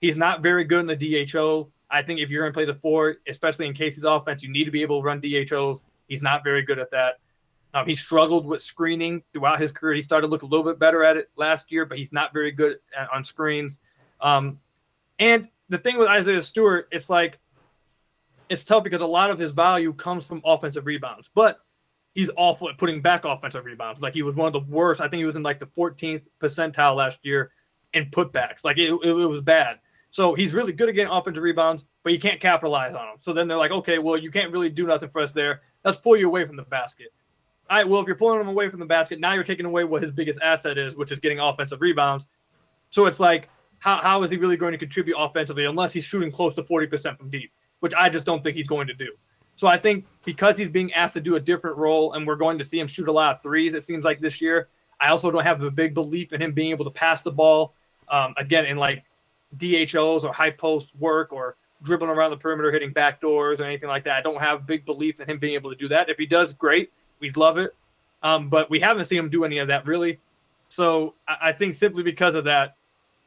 He's 0.00 0.16
not 0.16 0.42
very 0.42 0.64
good 0.64 0.80
in 0.80 0.98
the 0.98 1.26
DHO. 1.26 1.70
I 1.90 2.02
think 2.02 2.20
if 2.20 2.30
you're 2.30 2.42
going 2.42 2.52
to 2.52 2.56
play 2.56 2.64
the 2.64 2.80
four, 2.80 3.16
especially 3.28 3.66
in 3.66 3.74
Casey's 3.74 4.04
offense, 4.04 4.42
you 4.42 4.50
need 4.50 4.64
to 4.64 4.70
be 4.70 4.80
able 4.80 5.00
to 5.00 5.04
run 5.04 5.20
DHOs. 5.20 5.84
He's 6.08 6.22
not 6.22 6.42
very 6.42 6.62
good 6.62 6.78
at 6.78 6.90
that. 6.90 7.20
Um, 7.74 7.86
he 7.86 7.94
struggled 7.94 8.46
with 8.46 8.62
screening 8.62 9.22
throughout 9.32 9.60
his 9.60 9.72
career. 9.72 9.94
He 9.94 10.02
started 10.02 10.26
to 10.26 10.30
look 10.30 10.42
a 10.42 10.46
little 10.46 10.64
bit 10.64 10.78
better 10.78 11.04
at 11.04 11.16
it 11.16 11.30
last 11.36 11.72
year, 11.72 11.86
but 11.86 11.98
he's 11.98 12.12
not 12.12 12.32
very 12.32 12.52
good 12.52 12.78
at, 12.96 13.08
on 13.12 13.24
screens. 13.24 13.80
Um, 14.20 14.58
and 15.18 15.48
the 15.68 15.78
thing 15.78 15.98
with 15.98 16.08
Isaiah 16.08 16.42
Stewart, 16.42 16.88
it's 16.92 17.08
like 17.08 17.38
it's 18.48 18.64
tough 18.64 18.84
because 18.84 19.00
a 19.00 19.06
lot 19.06 19.30
of 19.30 19.38
his 19.38 19.52
value 19.52 19.92
comes 19.94 20.26
from 20.26 20.42
offensive 20.44 20.84
rebounds, 20.84 21.30
but 21.34 21.60
he's 22.14 22.30
awful 22.36 22.68
at 22.68 22.76
putting 22.76 23.00
back 23.00 23.24
offensive 23.24 23.64
rebounds. 23.64 24.02
Like 24.02 24.12
he 24.12 24.22
was 24.22 24.34
one 24.34 24.46
of 24.46 24.52
the 24.52 24.72
worst. 24.72 25.00
I 25.00 25.08
think 25.08 25.20
he 25.20 25.24
was 25.24 25.36
in 25.36 25.42
like 25.42 25.58
the 25.58 25.66
14th 25.66 26.26
percentile 26.40 26.96
last 26.96 27.18
year 27.22 27.52
in 27.94 28.10
putbacks. 28.10 28.64
Like 28.64 28.78
it, 28.78 28.92
it, 29.02 29.08
it 29.08 29.26
was 29.26 29.40
bad. 29.40 29.78
So 30.10 30.34
he's 30.34 30.52
really 30.52 30.74
good 30.74 30.90
at 30.90 30.94
getting 30.94 31.10
offensive 31.10 31.42
rebounds, 31.42 31.86
but 32.04 32.12
you 32.12 32.20
can't 32.20 32.38
capitalize 32.38 32.94
on 32.94 33.06
them. 33.06 33.16
So 33.20 33.32
then 33.32 33.48
they're 33.48 33.56
like, 33.56 33.70
okay, 33.70 33.98
well, 33.98 34.18
you 34.18 34.30
can't 34.30 34.52
really 34.52 34.68
do 34.68 34.86
nothing 34.86 35.08
for 35.08 35.22
us 35.22 35.32
there. 35.32 35.62
Let's 35.84 35.96
pull 35.96 36.16
you 36.16 36.26
away 36.26 36.44
from 36.46 36.56
the 36.56 36.64
basket. 36.64 37.14
All 37.70 37.78
right, 37.78 37.88
well, 37.88 38.00
if 38.00 38.06
you're 38.06 38.16
pulling 38.16 38.40
him 38.40 38.48
away 38.48 38.68
from 38.68 38.80
the 38.80 38.86
basket, 38.86 39.18
now 39.18 39.32
you're 39.32 39.44
taking 39.44 39.66
away 39.66 39.84
what 39.84 40.02
his 40.02 40.10
biggest 40.10 40.40
asset 40.42 40.76
is, 40.76 40.94
which 40.94 41.10
is 41.10 41.20
getting 41.20 41.38
offensive 41.40 41.80
rebounds. 41.80 42.26
So 42.90 43.06
it's 43.06 43.20
like, 43.20 43.48
how, 43.78 43.96
how 43.96 44.22
is 44.22 44.30
he 44.30 44.36
really 44.36 44.56
going 44.56 44.72
to 44.72 44.78
contribute 44.78 45.16
offensively 45.18 45.64
unless 45.64 45.92
he's 45.92 46.04
shooting 46.04 46.30
close 46.30 46.54
to 46.54 46.62
40% 46.62 47.16
from 47.16 47.30
deep, 47.30 47.50
which 47.80 47.94
I 47.94 48.08
just 48.08 48.26
don't 48.26 48.44
think 48.44 48.56
he's 48.56 48.68
going 48.68 48.86
to 48.86 48.94
do. 48.94 49.12
So 49.56 49.66
I 49.66 49.76
think 49.76 50.06
because 50.24 50.56
he's 50.56 50.68
being 50.68 50.92
asked 50.92 51.14
to 51.14 51.20
do 51.20 51.36
a 51.36 51.40
different 51.40 51.76
role 51.76 52.12
and 52.12 52.26
we're 52.26 52.36
going 52.36 52.58
to 52.58 52.64
see 52.64 52.78
him 52.78 52.86
shoot 52.86 53.08
a 53.08 53.12
lot 53.12 53.36
of 53.36 53.42
threes, 53.42 53.74
it 53.74 53.82
seems 53.82 54.04
like 54.04 54.20
this 54.20 54.40
year, 54.40 54.68
I 55.00 55.08
also 55.08 55.30
don't 55.30 55.42
have 55.42 55.62
a 55.62 55.70
big 55.70 55.94
belief 55.94 56.32
in 56.32 56.40
him 56.40 56.52
being 56.52 56.70
able 56.70 56.84
to 56.84 56.90
pass 56.90 57.22
the 57.22 57.32
ball 57.32 57.74
um, 58.08 58.34
again 58.36 58.66
in 58.66 58.76
like 58.76 59.04
DHOs 59.56 60.24
or 60.24 60.32
high 60.32 60.50
post 60.50 60.94
work 60.98 61.32
or 61.32 61.56
dribbling 61.82 62.10
around 62.10 62.30
the 62.30 62.36
perimeter, 62.36 62.70
hitting 62.70 62.92
back 62.92 63.20
doors 63.20 63.60
or 63.60 63.64
anything 63.64 63.88
like 63.88 64.04
that. 64.04 64.16
I 64.16 64.20
don't 64.20 64.40
have 64.40 64.66
big 64.66 64.84
belief 64.86 65.20
in 65.20 65.28
him 65.28 65.38
being 65.38 65.54
able 65.54 65.70
to 65.70 65.76
do 65.76 65.88
that. 65.88 66.08
If 66.08 66.18
he 66.18 66.26
does, 66.26 66.52
great. 66.52 66.92
We'd 67.22 67.36
love 67.36 67.56
it. 67.56 67.74
Um, 68.22 68.48
but 68.48 68.68
we 68.68 68.80
haven't 68.80 69.06
seen 69.06 69.18
him 69.18 69.30
do 69.30 69.44
any 69.44 69.58
of 69.58 69.68
that 69.68 69.86
really. 69.86 70.18
So 70.68 71.14
I, 71.26 71.36
I 71.48 71.52
think 71.52 71.74
simply 71.76 72.02
because 72.02 72.34
of 72.34 72.44
that, 72.44 72.76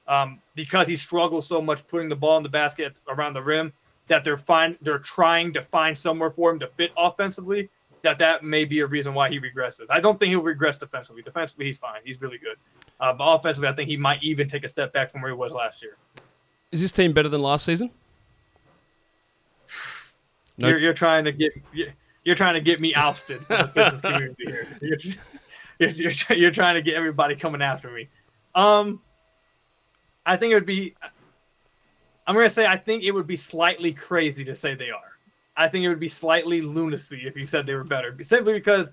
um, 0.07 0.39
because 0.53 0.87
he 0.87 0.97
struggles 0.97 1.47
so 1.47 1.61
much 1.61 1.87
putting 1.87 2.09
the 2.09 2.15
ball 2.15 2.37
in 2.37 2.43
the 2.43 2.49
basket 2.49 2.93
around 3.07 3.33
the 3.33 3.41
rim, 3.41 3.73
that 4.07 4.23
they're 4.23 4.37
find 4.37 4.77
they're 4.81 4.99
trying 4.99 5.51
to 5.53 5.63
find 5.63 5.97
somewhere 5.97 6.29
for 6.29 6.51
him 6.51 6.59
to 6.59 6.67
fit 6.67 6.91
offensively. 6.95 7.69
That 8.03 8.19
that 8.19 8.43
may 8.43 8.65
be 8.65 8.81
a 8.81 8.85
reason 8.85 9.15
why 9.15 9.29
he 9.29 9.39
regresses. 9.39 9.85
I 9.89 9.99
don't 9.99 10.19
think 10.19 10.29
he'll 10.29 10.41
regress 10.41 10.77
defensively. 10.77 11.23
Defensively, 11.23 11.65
he's 11.65 11.79
fine. 11.79 12.01
He's 12.03 12.21
really 12.21 12.37
good. 12.37 12.57
Uh, 12.99 13.13
but 13.13 13.23
offensively, 13.23 13.67
I 13.67 13.73
think 13.73 13.89
he 13.89 13.97
might 13.97 14.21
even 14.21 14.47
take 14.47 14.63
a 14.63 14.69
step 14.69 14.93
back 14.93 15.09
from 15.09 15.21
where 15.21 15.31
he 15.31 15.37
was 15.37 15.51
last 15.51 15.81
year. 15.81 15.97
Is 16.71 16.81
this 16.81 16.91
team 16.91 17.13
better 17.13 17.29
than 17.29 17.41
last 17.41 17.65
season? 17.65 17.89
No. 20.57 20.67
You're, 20.69 20.79
you're 20.79 20.93
trying 20.93 21.25
to 21.25 21.31
get 21.31 21.53
you're 22.25 22.35
trying 22.35 22.55
to 22.55 22.61
get 22.61 22.81
me 22.81 22.93
ousted 22.95 23.45
from 23.45 23.57
the 23.57 23.67
business 23.67 24.01
community 24.01 24.45
here. 24.45 24.67
You're, 25.79 25.89
you're, 25.89 26.37
you're, 26.37 26.51
trying 26.51 26.75
to 26.75 26.81
get 26.81 26.95
everybody 26.95 27.35
coming 27.35 27.61
after 27.61 27.89
me. 27.91 28.09
Um, 28.55 29.01
I 30.25 30.35
think 30.35 30.51
it 30.51 30.55
would 30.55 30.65
be. 30.65 30.95
I'm 32.27 32.33
gonna 32.33 32.49
say 32.49 32.65
I 32.65 32.77
think 32.77 33.03
it 33.03 33.11
would 33.11 33.27
be 33.27 33.37
slightly 33.37 33.93
crazy 33.93 34.43
to 34.45 34.55
say 34.55 34.73
they 34.73 34.89
are. 34.89 35.19
I 35.55 35.67
think 35.67 35.85
it 35.85 35.89
would 35.89 35.99
be 35.99 36.09
slightly 36.09 36.61
lunacy 36.61 37.21
if 37.25 37.37
you 37.37 37.45
said 37.45 37.65
they 37.65 37.75
were 37.75 37.83
better, 37.83 38.17
simply 38.23 38.53
because 38.53 38.91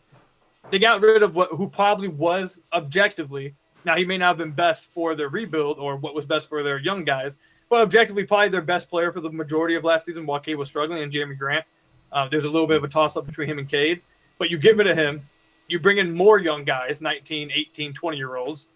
they 0.70 0.78
got 0.78 1.00
rid 1.00 1.22
of 1.22 1.34
what 1.34 1.50
who 1.50 1.68
probably 1.68 2.08
was 2.08 2.60
objectively. 2.72 3.54
Now 3.84 3.96
he 3.96 4.04
may 4.04 4.18
not 4.18 4.28
have 4.28 4.38
been 4.38 4.52
best 4.52 4.92
for 4.92 5.14
their 5.14 5.28
rebuild 5.28 5.78
or 5.78 5.96
what 5.96 6.14
was 6.14 6.26
best 6.26 6.48
for 6.48 6.62
their 6.62 6.78
young 6.78 7.04
guys, 7.04 7.38
but 7.70 7.80
objectively 7.80 8.24
probably 8.24 8.50
their 8.50 8.60
best 8.60 8.90
player 8.90 9.10
for 9.12 9.20
the 9.20 9.30
majority 9.30 9.74
of 9.74 9.84
last 9.84 10.04
season 10.04 10.26
while 10.26 10.38
Cade 10.38 10.56
was 10.56 10.68
struggling 10.68 11.02
and 11.02 11.10
Jerami 11.10 11.38
Grant. 11.38 11.64
Uh, 12.12 12.28
there's 12.28 12.44
a 12.44 12.50
little 12.50 12.66
bit 12.66 12.76
of 12.76 12.84
a 12.84 12.88
toss 12.88 13.16
up 13.16 13.26
between 13.26 13.48
him 13.48 13.58
and 13.58 13.68
Cade, 13.68 14.02
but 14.38 14.50
you 14.50 14.58
give 14.58 14.80
it 14.80 14.84
to 14.84 14.94
him. 14.94 15.28
You 15.68 15.80
bring 15.80 15.98
in 15.98 16.12
more 16.12 16.38
young 16.38 16.64
guys, 16.64 17.00
19, 17.00 17.50
18, 17.54 17.94
20 17.94 18.16
year 18.16 18.36
olds. 18.36 18.68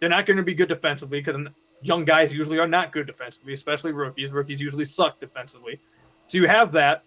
They're 0.00 0.08
not 0.08 0.24
going 0.24 0.38
to 0.38 0.42
be 0.42 0.54
good 0.54 0.68
defensively 0.68 1.20
because 1.20 1.46
young 1.82 2.04
guys 2.04 2.32
usually 2.32 2.58
are 2.58 2.68
not 2.68 2.92
good 2.92 3.06
defensively, 3.06 3.52
especially 3.52 3.92
rookies. 3.92 4.32
Rookies 4.32 4.60
usually 4.60 4.84
suck 4.86 5.20
defensively. 5.20 5.78
So 6.28 6.38
you 6.38 6.46
have 6.46 6.72
that. 6.72 7.04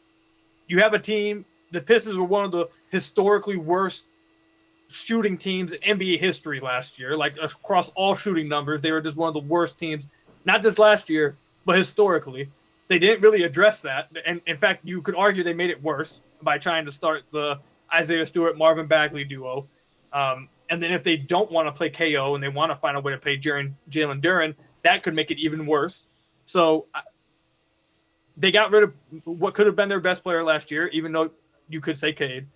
You 0.68 0.80
have 0.80 0.94
a 0.94 1.00
team. 1.00 1.46
The 1.72 1.82
Pistons 1.82 2.18
were 2.18 2.24
one 2.24 2.46
of 2.46 2.52
the 2.52 2.70
historically 2.92 3.58
worst 3.58 4.10
shooting 4.90 5.38
teams 5.38 5.72
in 5.72 5.98
NBA 5.98 6.20
history 6.20 6.60
last 6.60 7.00
year. 7.00 7.18
Like 7.18 7.36
across 7.42 7.90
all 7.96 8.16
shooting 8.16 8.48
numbers, 8.48 8.82
they 8.82 8.92
were 8.92 9.02
just 9.02 9.18
one 9.18 9.28
of 9.28 9.34
the 9.34 9.48
worst 9.48 9.80
teams, 9.80 10.08
not 10.46 10.62
just 10.62 10.78
last 10.78 11.10
year, 11.10 11.38
but 11.66 11.78
historically. 11.78 12.52
They 12.88 13.00
didn't 13.00 13.22
really 13.22 13.44
address 13.44 13.80
that. 13.80 14.10
And 14.26 14.42
in 14.46 14.58
fact, 14.58 14.82
you 14.84 15.02
could 15.02 15.16
argue 15.16 15.44
they 15.44 15.54
made 15.54 15.70
it 15.70 15.82
worse 15.82 16.22
by 16.42 16.58
trying 16.58 16.86
to 16.86 16.92
start 16.92 17.24
the 17.32 17.60
Isaiah 17.94 18.28
Stewart 18.28 18.58
Marvin 18.58 18.88
Bagley 18.88 19.24
duo. 19.24 19.68
Um, 20.12 20.50
and 20.70 20.82
then 20.82 20.92
if 20.92 21.04
they 21.04 21.18
don't 21.18 21.52
want 21.52 21.68
to 21.68 21.72
play 21.72 21.90
KO 21.90 22.36
and 22.36 22.44
they 22.44 22.50
want 22.50 22.72
to 22.72 22.76
find 22.76 22.98
a 22.98 23.00
way 23.00 23.14
to 23.14 23.18
play 23.18 23.38
Jalen 23.38 23.74
Duren, 23.90 24.56
that 24.84 25.04
could 25.04 25.14
make 25.14 25.32
it 25.32 25.40
even 25.40 25.66
worse. 25.66 26.08
So 26.46 26.88
they 28.38 28.52
got 28.52 28.72
rid 28.72 28.84
of 28.84 28.94
what 29.26 29.54
could 29.54 29.66
have 29.66 29.76
been 29.76 29.90
their 29.90 30.00
best 30.00 30.24
player 30.24 30.44
last 30.44 30.72
year, 30.72 30.88
even 30.88 31.12
though 31.12 31.32
you 31.70 31.82
could 31.82 31.98
say 31.98 32.14
Cade. 32.14 32.48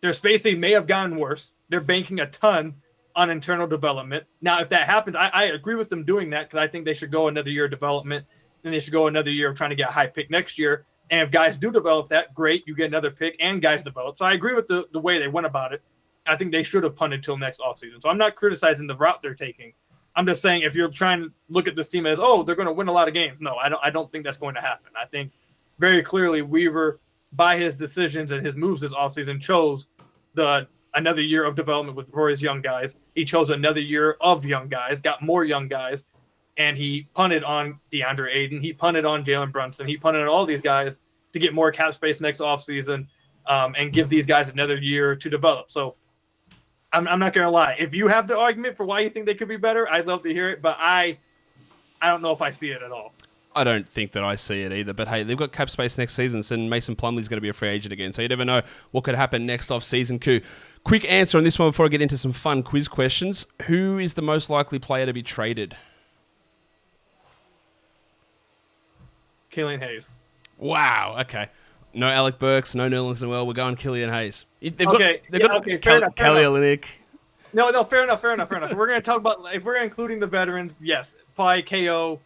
Their 0.00 0.12
spacing 0.12 0.60
may 0.60 0.72
have 0.72 0.86
gotten 0.86 1.16
worse. 1.16 1.52
They're 1.68 1.80
banking 1.80 2.20
a 2.20 2.26
ton 2.26 2.74
on 3.14 3.28
internal 3.28 3.66
development. 3.66 4.24
Now, 4.40 4.60
if 4.60 4.68
that 4.70 4.86
happens, 4.86 5.16
I, 5.16 5.28
I 5.28 5.44
agree 5.44 5.74
with 5.74 5.90
them 5.90 6.04
doing 6.04 6.30
that 6.30 6.48
because 6.48 6.62
I 6.62 6.68
think 6.68 6.84
they 6.84 6.94
should 6.94 7.10
go 7.10 7.28
another 7.28 7.50
year 7.50 7.66
of 7.66 7.70
development 7.70 8.24
then 8.62 8.72
they 8.72 8.80
should 8.80 8.92
go 8.92 9.06
another 9.06 9.30
year 9.30 9.50
of 9.50 9.56
trying 9.56 9.70
to 9.70 9.76
get 9.76 9.88
a 9.88 9.92
high 9.92 10.06
pick 10.06 10.30
next 10.30 10.58
year. 10.58 10.86
And 11.10 11.20
if 11.20 11.30
guys 11.30 11.58
do 11.58 11.70
develop 11.72 12.08
that, 12.10 12.32
great, 12.34 12.66
you 12.66 12.74
get 12.74 12.86
another 12.86 13.10
pick 13.10 13.36
and 13.40 13.60
guys 13.60 13.82
develop. 13.82 14.18
So 14.18 14.24
I 14.24 14.32
agree 14.32 14.54
with 14.54 14.68
the, 14.68 14.86
the 14.92 15.00
way 15.00 15.18
they 15.18 15.28
went 15.28 15.46
about 15.46 15.72
it. 15.72 15.82
I 16.26 16.36
think 16.36 16.52
they 16.52 16.62
should 16.62 16.84
have 16.84 16.94
punted 16.94 17.24
till 17.24 17.36
next 17.36 17.60
offseason. 17.60 18.00
So 18.00 18.08
I'm 18.08 18.18
not 18.18 18.36
criticizing 18.36 18.86
the 18.86 18.96
route 18.96 19.20
they're 19.20 19.34
taking. 19.34 19.72
I'm 20.14 20.26
just 20.26 20.42
saying 20.42 20.62
if 20.62 20.74
you're 20.74 20.88
trying 20.88 21.22
to 21.22 21.32
look 21.48 21.66
at 21.66 21.76
this 21.76 21.88
team 21.88 22.06
as, 22.06 22.18
oh, 22.20 22.42
they're 22.42 22.54
going 22.54 22.66
to 22.66 22.72
win 22.72 22.88
a 22.88 22.92
lot 22.92 23.08
of 23.08 23.14
games. 23.14 23.38
No, 23.40 23.56
I 23.56 23.68
don't 23.68 23.80
I 23.82 23.90
don't 23.90 24.10
think 24.10 24.24
that's 24.24 24.36
going 24.36 24.54
to 24.54 24.60
happen. 24.60 24.92
I 25.00 25.06
think 25.06 25.32
very 25.78 26.02
clearly 26.02 26.42
Weaver, 26.42 27.00
by 27.32 27.56
his 27.56 27.76
decisions 27.76 28.32
and 28.32 28.44
his 28.44 28.54
moves 28.54 28.80
this 28.80 28.92
offseason, 28.92 29.40
chose 29.40 29.88
the 30.34 30.66
another 30.94 31.22
year 31.22 31.44
of 31.44 31.54
development 31.54 31.96
with 31.96 32.08
Roy's 32.10 32.42
young 32.42 32.60
guys. 32.60 32.96
He 33.14 33.24
chose 33.24 33.50
another 33.50 33.80
year 33.80 34.16
of 34.20 34.44
young 34.44 34.68
guys, 34.68 35.00
got 35.00 35.22
more 35.22 35.44
young 35.44 35.68
guys, 35.68 36.04
and 36.60 36.76
he 36.76 37.08
punted 37.14 37.42
on 37.42 37.80
DeAndre 37.90 38.34
Ayton. 38.34 38.60
He 38.60 38.74
punted 38.74 39.06
on 39.06 39.24
Jalen 39.24 39.50
Brunson. 39.50 39.88
He 39.88 39.96
punted 39.96 40.20
on 40.20 40.28
all 40.28 40.44
these 40.44 40.60
guys 40.60 40.98
to 41.32 41.38
get 41.38 41.54
more 41.54 41.72
cap 41.72 41.94
space 41.94 42.20
next 42.20 42.40
offseason 42.40 43.06
um, 43.46 43.74
and 43.78 43.94
give 43.94 44.10
these 44.10 44.26
guys 44.26 44.50
another 44.50 44.76
year 44.76 45.16
to 45.16 45.30
develop. 45.30 45.72
So 45.72 45.96
I'm, 46.92 47.08
I'm 47.08 47.18
not 47.18 47.32
going 47.32 47.46
to 47.46 47.50
lie. 47.50 47.76
If 47.78 47.94
you 47.94 48.08
have 48.08 48.28
the 48.28 48.36
argument 48.36 48.76
for 48.76 48.84
why 48.84 49.00
you 49.00 49.08
think 49.08 49.24
they 49.24 49.34
could 49.34 49.48
be 49.48 49.56
better, 49.56 49.90
I'd 49.90 50.06
love 50.06 50.22
to 50.24 50.28
hear 50.34 50.50
it. 50.50 50.60
But 50.60 50.76
I, 50.78 51.16
I 52.02 52.10
don't 52.10 52.20
know 52.20 52.32
if 52.32 52.42
I 52.42 52.50
see 52.50 52.68
it 52.68 52.82
at 52.82 52.92
all. 52.92 53.14
I 53.56 53.64
don't 53.64 53.88
think 53.88 54.12
that 54.12 54.22
I 54.22 54.34
see 54.34 54.60
it 54.60 54.70
either. 54.70 54.92
But 54.92 55.08
hey, 55.08 55.22
they've 55.22 55.38
got 55.38 55.52
cap 55.52 55.70
space 55.70 55.96
next 55.96 56.12
season, 56.12 56.42
so 56.42 56.58
Mason 56.58 56.94
Plumlee's 56.94 57.26
going 57.26 57.38
to 57.38 57.42
be 57.42 57.48
a 57.48 57.54
free 57.54 57.70
agent 57.70 57.94
again. 57.94 58.12
So 58.12 58.20
you 58.20 58.28
never 58.28 58.44
know 58.44 58.60
what 58.90 59.04
could 59.04 59.14
happen 59.14 59.46
next 59.46 59.70
off 59.70 59.82
season. 59.82 60.18
Ku. 60.18 60.42
Quick 60.84 61.10
answer 61.10 61.38
on 61.38 61.44
this 61.44 61.58
one 61.58 61.70
before 61.70 61.86
I 61.86 61.88
get 61.88 62.02
into 62.02 62.18
some 62.18 62.32
fun 62.32 62.62
quiz 62.62 62.86
questions. 62.86 63.46
Who 63.62 63.98
is 63.98 64.12
the 64.12 64.22
most 64.22 64.50
likely 64.50 64.78
player 64.78 65.06
to 65.06 65.14
be 65.14 65.22
traded? 65.22 65.74
Killian 69.50 69.80
Hayes. 69.80 70.10
Wow. 70.58 71.16
Okay. 71.20 71.48
No 71.92 72.08
Alec 72.08 72.38
Burks, 72.38 72.74
no 72.74 72.88
Nerlens 72.88 73.22
Noel. 73.22 73.46
We're 73.46 73.52
going 73.52 73.74
Killian 73.76 74.10
Hayes. 74.10 74.46
They've 74.60 74.76
got, 74.76 74.94
okay. 74.94 75.22
They've 75.30 75.40
yeah, 75.40 75.48
got 75.48 75.68
okay. 75.68 75.96
Enough, 75.96 76.14
Kelly 76.14 76.42
Olynyk. 76.42 76.84
No, 77.52 77.68
no, 77.70 77.82
fair 77.82 78.04
enough, 78.04 78.20
fair 78.20 78.32
enough, 78.32 78.48
fair 78.48 78.58
enough. 78.58 78.72
We're 78.72 78.86
gonna 78.86 79.00
talk 79.00 79.16
about 79.16 79.40
if 79.52 79.64
we're 79.64 79.76
including 79.76 80.20
the 80.20 80.26
veterans, 80.26 80.74
yes, 80.80 81.16
probably 81.34 81.62
KO. 81.62 82.20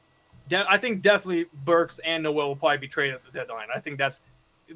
De- 0.49 0.71
I 0.71 0.77
think 0.77 1.01
definitely 1.01 1.47
Burks 1.65 1.99
and 2.05 2.25
Noel 2.25 2.49
will 2.49 2.57
probably 2.57 2.77
be 2.79 2.89
traded 2.89 3.15
at 3.15 3.25
the 3.25 3.31
deadline. 3.31 3.69
I 3.75 3.81
think 3.81 3.97
that's 3.97 4.21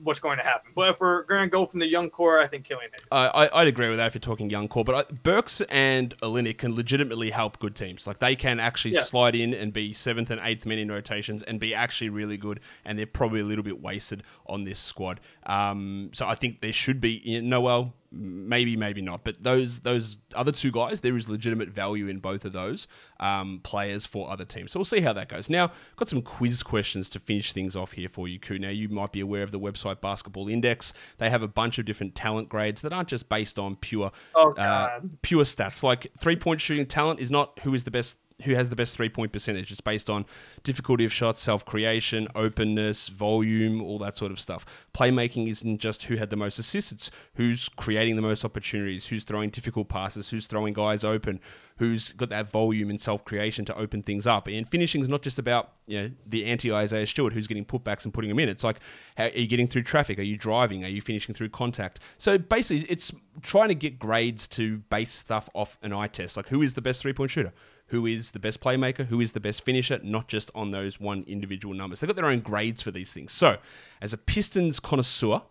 what's 0.02 0.20
going 0.20 0.38
to 0.38 0.44
happen. 0.44 0.72
But 0.74 0.90
if 0.90 1.00
we're 1.00 1.24
going 1.24 1.42
to 1.42 1.48
go 1.48 1.66
from 1.66 1.80
the 1.80 1.86
young 1.86 2.10
core, 2.10 2.40
I 2.40 2.46
think 2.46 2.64
Killian 2.64 2.90
Hayes. 2.92 3.06
Uh, 3.10 3.30
I, 3.34 3.60
I'd 3.62 3.68
agree 3.68 3.88
with 3.88 3.98
that 3.98 4.06
if 4.08 4.14
you're 4.14 4.20
talking 4.20 4.50
young 4.50 4.68
core, 4.68 4.84
but 4.84 4.94
I, 4.94 5.14
Burks 5.22 5.60
and 5.62 6.16
Olynyk 6.18 6.58
can 6.58 6.74
legitimately 6.74 7.30
help 7.30 7.58
good 7.58 7.74
teams. 7.74 8.06
Like 8.06 8.18
they 8.18 8.36
can 8.36 8.60
actually 8.60 8.94
Yeah. 8.94 9.00
slide 9.02 9.34
in 9.34 9.54
and 9.54 9.72
be 9.72 9.92
seventh 9.92 10.30
and 10.30 10.40
eighth 10.44 10.66
men 10.66 10.78
in 10.78 10.90
rotations 10.90 11.42
and 11.42 11.58
be 11.58 11.74
actually 11.74 12.10
really 12.10 12.36
good, 12.36 12.60
and 12.84 12.98
they're 12.98 13.06
probably 13.06 13.40
a 13.40 13.44
little 13.44 13.64
bit 13.64 13.80
wasted 13.82 14.22
on 14.46 14.64
this 14.64 14.78
squad. 14.78 15.20
Um, 15.46 16.10
so 16.12 16.26
I 16.26 16.34
think 16.34 16.60
there 16.60 16.72
should 16.72 17.00
be 17.00 17.20
you 17.24 17.40
know, 17.42 17.60
Noel, 17.60 17.94
maybe, 18.10 18.76
maybe 18.76 19.02
not, 19.02 19.24
but 19.24 19.42
those 19.42 19.80
those 19.80 20.18
other 20.34 20.52
two 20.52 20.70
guys, 20.70 21.00
there 21.00 21.16
is 21.16 21.28
legitimate 21.28 21.68
value 21.68 22.08
in 22.08 22.18
both 22.18 22.44
of 22.44 22.52
those 22.52 22.88
um, 23.20 23.60
players 23.62 24.06
for 24.06 24.30
other 24.30 24.44
teams. 24.44 24.72
So 24.72 24.78
we'll 24.78 24.84
see 24.84 25.00
how 25.00 25.12
that 25.12 25.28
goes. 25.28 25.50
Now, 25.50 25.70
got 25.96 26.08
some 26.08 26.22
quiz 26.22 26.62
questions 26.62 27.08
to 27.10 27.20
finish 27.20 27.52
things 27.52 27.76
off 27.76 27.92
here 27.92 28.08
for 28.08 28.28
you, 28.28 28.38
Ku. 28.38 28.58
Now, 28.58 28.70
you 28.70 28.88
might 28.88 29.12
be 29.12 29.20
aware 29.20 29.42
of 29.42 29.50
the 29.50 29.60
website 29.60 30.00
Basketball 30.00 30.48
Index. 30.48 30.92
They 31.18 31.30
have 31.30 31.42
a 31.42 31.48
bunch 31.48 31.78
of 31.78 31.84
different 31.84 32.14
talent 32.14 32.48
grades 32.48 32.82
that 32.82 32.92
aren't 32.92 33.08
just 33.08 33.28
based 33.28 33.58
on 33.58 33.76
pure 33.76 34.10
Oh, 34.34 34.52
uh, 34.54 35.00
pure 35.22 35.44
stats. 35.44 35.82
Like 35.82 36.08
three 36.16 36.36
point 36.36 36.60
shooting 36.60 36.86
talent 36.86 37.20
is 37.20 37.30
not 37.30 37.58
who 37.60 37.74
is 37.74 37.84
the 37.84 37.90
best. 37.90 38.18
Who 38.44 38.54
has 38.54 38.70
the 38.70 38.76
best 38.76 38.94
three 38.94 39.08
point 39.08 39.32
percentage? 39.32 39.72
It's 39.72 39.80
based 39.80 40.08
on 40.08 40.24
difficulty 40.62 41.04
of 41.04 41.12
shots, 41.12 41.42
self 41.42 41.64
creation, 41.64 42.28
openness, 42.36 43.08
volume, 43.08 43.82
all 43.82 43.98
that 43.98 44.16
sort 44.16 44.30
of 44.30 44.38
stuff. 44.38 44.86
Playmaking 44.94 45.48
isn't 45.48 45.78
just 45.78 46.04
who 46.04 46.16
had 46.16 46.30
the 46.30 46.36
most 46.36 46.58
assists, 46.58 46.92
it's 46.92 47.10
who's 47.34 47.68
creating 47.68 48.14
the 48.14 48.22
most 48.22 48.44
opportunities, 48.44 49.06
who's 49.06 49.24
throwing 49.24 49.50
difficult 49.50 49.88
passes, 49.88 50.30
who's 50.30 50.46
throwing 50.46 50.72
guys 50.72 51.02
open, 51.02 51.40
who's 51.78 52.12
got 52.12 52.28
that 52.28 52.48
volume 52.48 52.90
and 52.90 53.00
self 53.00 53.24
creation 53.24 53.64
to 53.64 53.76
open 53.76 54.02
things 54.02 54.26
up. 54.26 54.46
And 54.46 54.68
finishing 54.68 55.00
is 55.00 55.08
not 55.08 55.22
just 55.22 55.38
about 55.38 55.72
you 55.86 56.02
know 56.02 56.10
the 56.26 56.44
anti 56.44 56.72
Isaiah 56.72 57.06
Stewart 57.06 57.32
who's 57.32 57.46
getting 57.46 57.64
putbacks 57.64 58.04
and 58.04 58.14
putting 58.14 58.28
them 58.28 58.38
in. 58.38 58.48
It's 58.48 58.64
like 58.64 58.78
how, 59.16 59.24
are 59.24 59.30
you 59.30 59.46
getting 59.48 59.66
through 59.66 59.82
traffic? 59.82 60.18
Are 60.18 60.22
you 60.22 60.36
driving? 60.36 60.84
Are 60.84 60.88
you 60.88 61.00
finishing 61.00 61.34
through 61.34 61.48
contact? 61.48 62.00
So 62.18 62.38
basically, 62.38 62.88
it's 62.88 63.12
trying 63.42 63.68
to 63.68 63.74
get 63.74 63.98
grades 63.98 64.46
to 64.48 64.78
base 64.90 65.12
stuff 65.12 65.48
off 65.54 65.78
an 65.82 65.92
eye 65.92 66.08
test. 66.08 66.36
Like 66.36 66.48
who 66.48 66.62
is 66.62 66.74
the 66.74 66.82
best 66.82 67.02
three 67.02 67.12
point 67.12 67.30
shooter? 67.30 67.52
Who 67.88 68.06
is 68.06 68.32
the 68.32 68.38
best 68.38 68.60
playmaker? 68.60 69.06
Who 69.06 69.20
is 69.20 69.32
the 69.32 69.40
best 69.40 69.64
finisher? 69.64 70.00
Not 70.02 70.28
just 70.28 70.50
on 70.54 70.70
those 70.70 71.00
one 71.00 71.24
individual 71.26 71.74
numbers. 71.74 72.00
They've 72.00 72.08
got 72.08 72.16
their 72.16 72.26
own 72.26 72.40
grades 72.40 72.82
for 72.82 72.90
these 72.90 73.12
things. 73.12 73.32
So, 73.32 73.58
as 74.00 74.12
a 74.12 74.18
Pistons 74.18 74.78
connoisseur, 74.78 75.42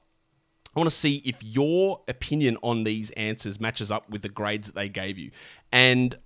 I 0.76 0.80
want 0.80 0.90
to 0.90 0.96
see 0.96 1.24
if 1.26 1.44
your 1.44 2.02
opinion 2.08 2.58
on 2.62 2.84
these 2.84 3.10
answers 3.12 3.60
matches 3.60 3.90
up 3.90 4.10
with 4.10 4.22
the 4.22 4.30
grades 4.30 4.68
that 4.68 4.76
they 4.76 4.90
gave 4.90 5.18
you. 5.18 5.32
And 5.72 6.18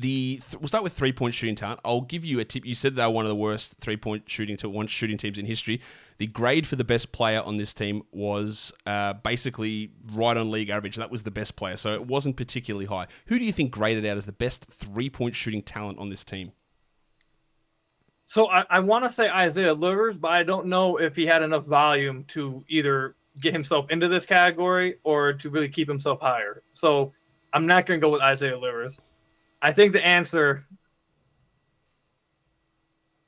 the 0.00 0.40
th- 0.42 0.60
we'll 0.60 0.68
start 0.68 0.82
with 0.82 0.92
three 0.92 1.12
point 1.12 1.34
shooting 1.34 1.54
talent. 1.54 1.80
I'll 1.84 2.00
give 2.00 2.24
you 2.24 2.40
a 2.40 2.44
tip. 2.44 2.64
You 2.64 2.74
said 2.74 2.96
they 2.96 3.02
were 3.02 3.10
one 3.10 3.24
of 3.24 3.28
the 3.28 3.36
worst 3.36 3.78
three 3.78 3.96
point 3.96 4.28
shooting 4.28 4.56
to 4.58 4.68
one 4.68 4.86
shooting 4.86 5.16
teams 5.16 5.38
in 5.38 5.46
history. 5.46 5.80
The 6.18 6.26
grade 6.26 6.66
for 6.66 6.76
the 6.76 6.84
best 6.84 7.12
player 7.12 7.40
on 7.40 7.56
this 7.56 7.74
team 7.74 8.02
was 8.12 8.72
uh, 8.86 9.14
basically 9.14 9.92
right 10.12 10.36
on 10.36 10.50
league 10.50 10.70
average. 10.70 10.96
That 10.96 11.10
was 11.10 11.22
the 11.22 11.30
best 11.30 11.56
player, 11.56 11.76
so 11.76 11.92
it 11.92 12.06
wasn't 12.06 12.36
particularly 12.36 12.86
high. 12.86 13.06
Who 13.26 13.38
do 13.38 13.44
you 13.44 13.52
think 13.52 13.70
graded 13.70 14.06
out 14.06 14.16
as 14.16 14.26
the 14.26 14.32
best 14.32 14.66
three 14.66 15.10
point 15.10 15.34
shooting 15.34 15.62
talent 15.62 15.98
on 15.98 16.08
this 16.08 16.24
team? 16.24 16.52
So 18.26 18.48
I, 18.48 18.64
I 18.70 18.80
want 18.80 19.04
to 19.04 19.10
say 19.10 19.28
Isaiah 19.28 19.74
Livers, 19.74 20.16
but 20.16 20.30
I 20.30 20.44
don't 20.44 20.66
know 20.66 20.98
if 20.98 21.16
he 21.16 21.26
had 21.26 21.42
enough 21.42 21.66
volume 21.66 22.24
to 22.28 22.64
either 22.68 23.16
get 23.40 23.52
himself 23.52 23.86
into 23.90 24.08
this 24.08 24.24
category 24.24 24.96
or 25.02 25.32
to 25.32 25.50
really 25.50 25.68
keep 25.68 25.88
himself 25.88 26.20
higher. 26.20 26.62
So 26.72 27.12
I'm 27.52 27.66
not 27.66 27.86
going 27.86 28.00
to 28.00 28.06
go 28.06 28.10
with 28.10 28.22
Isaiah 28.22 28.58
Livers. 28.58 28.98
I 29.62 29.72
think 29.72 29.92
the 29.92 30.04
answer, 30.04 30.66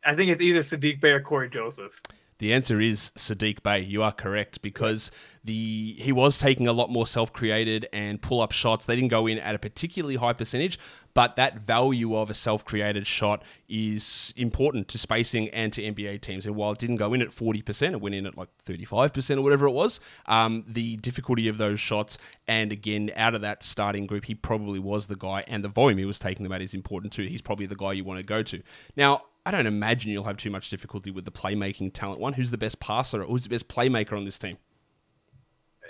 I 0.05 0.15
think 0.15 0.31
it's 0.31 0.41
either 0.41 0.61
Saddiq 0.61 1.01
Bey 1.01 1.11
or 1.11 1.21
Cory 1.21 1.51
Joseph. 1.51 2.01
The 2.43 2.53
answer 2.53 2.81
is 2.81 3.13
Saddiq 3.15 3.63
Bey. 3.63 3.83
You 3.83 4.03
are 4.03 4.11
correct 4.11 4.63
because 4.63 5.13
the 5.45 5.95
he 5.97 6.11
was 6.11 6.39
taking 6.39 6.67
a 6.67 6.73
lot 6.73 6.91
more 6.91 7.07
self-created 7.07 7.89
and 7.93 8.21
pull-up 8.21 8.51
shots. 8.51 8.85
They 8.85 8.97
didn't 8.97 9.11
go 9.11 9.29
in 9.29 9.39
at 9.39 9.55
a 9.55 9.61
particularly 9.61 10.17
high 10.17 10.33
percentage, 10.33 10.77
but 11.15 11.37
that 11.37 11.61
value 11.61 12.17
of 12.17 12.31
a 12.31 12.35
self-created 12.35 13.07
shot 13.07 13.45
is 13.69 14.35
important 14.37 14.89
to 14.89 14.99
spacing 14.99 15.51
and 15.51 15.73
to 15.73 15.83
NBA 15.83 16.21
teams. 16.21 16.45
And 16.45 16.57
while 16.57 16.73
it 16.73 16.79
didn't 16.79 16.97
go 16.97 17.15
in 17.15 17.23
at 17.23 17.29
40%, 17.29 17.93
it 17.93 18.01
went 18.01 18.17
in 18.17 18.27
at 18.27 18.37
like 18.37 18.49
35% 18.67 19.37
or 19.37 19.43
whatever 19.43 19.69
it 19.69 19.73
was. 19.73 20.01
Um, 20.27 20.65
the 20.67 20.97
difficulty 20.97 21.47
of 21.47 21.59
those 21.59 21.79
shots, 21.79 22.19
and 22.49 22.73
again, 22.73 23.13
out 23.15 23.37
of 23.37 23.43
that 23.43 23.63
starting 23.63 24.05
group, 24.05 24.25
he 24.25 24.35
probably 24.35 24.81
was 24.81 25.07
the 25.07 25.15
guy, 25.15 25.45
and 25.47 25.63
the 25.63 25.69
volume 25.69 25.99
he 25.99 26.07
was 26.07 26.19
taking 26.19 26.43
them 26.43 26.53
at 26.53 26.61
is 26.61 26.75
important 26.75 27.13
too. 27.13 27.23
He's 27.23 27.41
probably 27.41 27.67
the 27.67 27.77
guy 27.77 27.93
you 27.93 28.03
want 28.03 28.19
to 28.19 28.25
go 28.25 28.43
to. 28.43 28.61
Now, 28.97 29.23
I 29.45 29.51
don't 29.51 29.67
imagine 29.67 30.13
you'll 30.13 30.25
have 30.25 30.37
too 30.37 30.51
much 30.51 30.71
difficulty 30.71 31.11
with 31.11 31.25
the 31.25 31.33
playmaking 31.33 31.93
talent 31.93 32.21
one. 32.21 32.35
Who's 32.35 32.51
the 32.51 32.59
best 32.59 32.79
passer 32.79 33.23
or 33.23 33.25
who's 33.25 33.43
the 33.43 33.49
best 33.49 33.69
playmaker 33.69 34.17
on 34.17 34.25
this 34.25 34.39
team? 34.39 34.59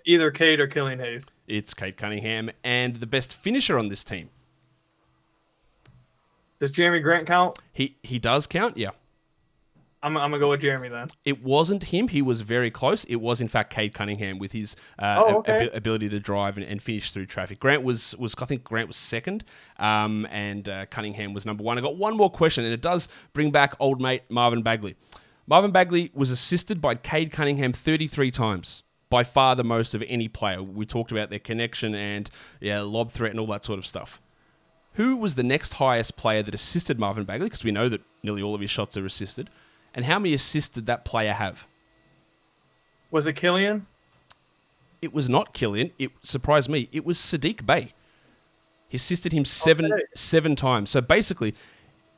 Either 0.05 0.31
Cade 0.31 0.59
or 0.59 0.67
Killian 0.67 0.99
Hayes. 0.99 1.33
It's 1.47 1.75
Cade 1.75 1.97
Cunningham. 1.97 2.51
And 2.65 2.97
the 2.97 3.07
best 3.07 3.35
finisher 3.35 3.79
on 3.79 3.89
this 3.89 4.03
team? 4.03 4.31
Does 6.61 6.73
Jerami 6.73 7.03
Grant 7.03 7.27
count? 7.27 7.59
He 7.73 7.97
he 8.03 8.19
does 8.19 8.47
count, 8.47 8.77
yeah. 8.77 8.91
I'm, 10.03 10.17
I'm 10.17 10.31
going 10.31 10.33
to 10.33 10.39
go 10.41 10.51
with 10.51 10.61
Jerami 10.61 10.91
then. 10.91 11.07
It 11.25 11.43
wasn't 11.45 11.85
him. 11.85 12.09
He 12.09 12.23
was 12.23 12.41
very 12.41 12.71
close. 12.71 13.05
It 13.05 13.17
was, 13.17 13.41
in 13.41 13.49
fact, 13.49 13.71
Cade 13.73 13.95
Cunningham 13.95 14.39
with 14.39 14.53
his 14.53 14.75
uh, 14.99 15.23
Oh, 15.25 15.37
okay. 15.39 15.55
abi- 15.55 15.69
ability 15.69 16.09
to 16.09 16.19
drive 16.21 16.57
and, 16.59 16.67
and 16.67 16.83
finish 16.83 17.11
through 17.13 17.27
traffic. 17.27 17.61
Grant 17.61 17.83
was, 17.85 18.15
was 18.19 18.35
I 18.41 18.45
think 18.47 18.65
Grant 18.65 18.89
was 18.89 18.97
second, 18.97 19.45
um, 19.79 20.27
and 20.31 20.69
uh, 20.69 20.87
Cunningham 20.87 21.35
was 21.35 21.47
number 21.47 21.63
one. 21.63 21.79
I 21.79 21.81
got 21.81 21.97
one 21.97 22.17
more 22.17 22.31
question, 22.31 22.65
and 22.65 22.73
it 22.75 22.81
does 22.83 23.09
bring 23.33 23.51
back 23.53 23.75
old 23.79 24.01
mate 24.01 24.23
Marvin 24.29 24.63
Bagley. 24.63 24.97
Marvin 25.47 25.71
Bagley 25.71 26.11
was 26.15 26.31
assisted 26.31 26.81
by 26.81 26.95
Cade 26.95 27.31
Cunningham 27.33 27.73
33 27.73 28.31
times. 28.31 28.83
By 29.11 29.25
far 29.25 29.55
the 29.55 29.63
most 29.65 29.95
of 29.95 30.03
any 30.09 30.27
player. 30.27 30.63
We 30.63 30.87
talked 30.87 31.13
about 31.13 31.29
their 31.29 31.39
connection 31.39 31.95
and 31.95 32.31
yeah, 32.63 32.81
lob 32.81 33.11
threat 33.11 33.31
and 33.31 33.39
all 33.39 33.47
that 33.49 33.63
sort 33.63 33.79
of 33.79 33.87
stuff. 33.87 34.23
Who 34.95 35.17
was 35.17 35.35
the 35.35 35.43
next 35.43 35.75
highest 35.75 36.17
player 36.17 36.43
that 36.43 36.55
assisted 36.55 36.99
Marvin 36.99 37.25
Bagley? 37.25 37.47
Because 37.47 37.63
we 37.63 37.73
know 37.73 37.91
that 37.91 38.01
nearly 38.23 38.41
all 38.41 38.55
of 38.55 38.61
his 38.63 38.71
shots 38.71 38.97
are 38.97 39.05
assisted. 39.05 39.51
And 39.95 40.05
how 40.05 40.19
many 40.19 40.35
assists 40.35 40.71
did 40.71 40.87
that 40.87 41.05
player 41.05 41.33
have? 41.33 41.67
Was 43.11 43.27
it 43.27 43.35
Killian? 43.35 43.87
It 45.03 45.13
was 45.13 45.29
not 45.29 45.53
Killian. 45.53 45.91
It 45.99 46.13
surprised 46.23 46.69
me. 46.71 46.89
It 46.93 47.05
was 47.05 47.19
Saddiq 47.19 47.67
Bey. 47.67 47.93
He 48.89 48.97
assisted 48.97 49.33
him 49.33 49.41
oh, 49.43 49.45
seven 49.45 49.93
Okay. 49.93 50.03
seven 50.15 50.55
times. 50.57 50.91
So 50.91 51.01
basically, 51.01 51.55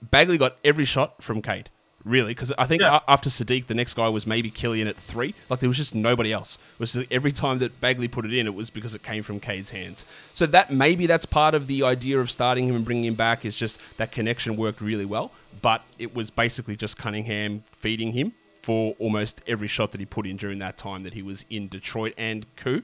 Bagley 0.02 0.38
got 0.38 0.58
every 0.64 0.84
shot 0.84 1.22
from 1.22 1.40
Cade. 1.40 1.70
Really, 2.04 2.32
because 2.32 2.52
I 2.58 2.66
think 2.66 2.82
Yeah. 2.82 3.00
after 3.08 3.30
Saddiq, 3.30 3.66
the 3.66 3.74
next 3.74 3.94
guy 3.94 4.08
was 4.10 4.26
maybe 4.26 4.50
Killian 4.50 4.86
at 4.86 4.96
three. 4.98 5.34
Like 5.48 5.60
there 5.60 5.70
was 5.70 5.78
just 5.78 5.94
nobody 5.94 6.32
else. 6.32 6.58
It 6.74 6.80
was 6.80 6.98
every 7.10 7.32
time 7.32 7.60
that 7.60 7.80
Bagley 7.80 8.08
put 8.08 8.26
it 8.26 8.34
in, 8.34 8.46
it 8.46 8.54
was 8.54 8.68
because 8.68 8.94
it 8.94 9.02
came 9.02 9.22
from 9.22 9.40
Cade's 9.40 9.70
hands. 9.70 10.04
So 10.34 10.44
that 10.46 10.70
maybe 10.70 11.06
that's 11.06 11.24
part 11.24 11.54
of 11.54 11.66
the 11.66 11.82
idea 11.82 12.20
of 12.20 12.30
starting 12.30 12.66
him 12.66 12.76
and 12.76 12.84
bringing 12.84 13.04
him 13.04 13.14
back 13.14 13.46
is 13.46 13.56
just 13.56 13.78
that 13.96 14.12
connection 14.12 14.56
worked 14.56 14.82
really 14.82 15.06
well. 15.06 15.32
But 15.62 15.82
it 15.98 16.14
was 16.14 16.30
basically 16.30 16.76
just 16.76 16.98
Cunningham 16.98 17.64
feeding 17.72 18.12
him 18.12 18.32
for 18.60 18.94
almost 18.98 19.42
every 19.46 19.68
shot 19.68 19.92
that 19.92 20.00
he 20.00 20.06
put 20.06 20.26
in 20.26 20.36
during 20.36 20.58
that 20.58 20.76
time 20.76 21.04
that 21.04 21.14
he 21.14 21.22
was 21.22 21.46
in 21.48 21.68
Detroit 21.68 22.12
and 22.18 22.44
Ku. 22.56 22.82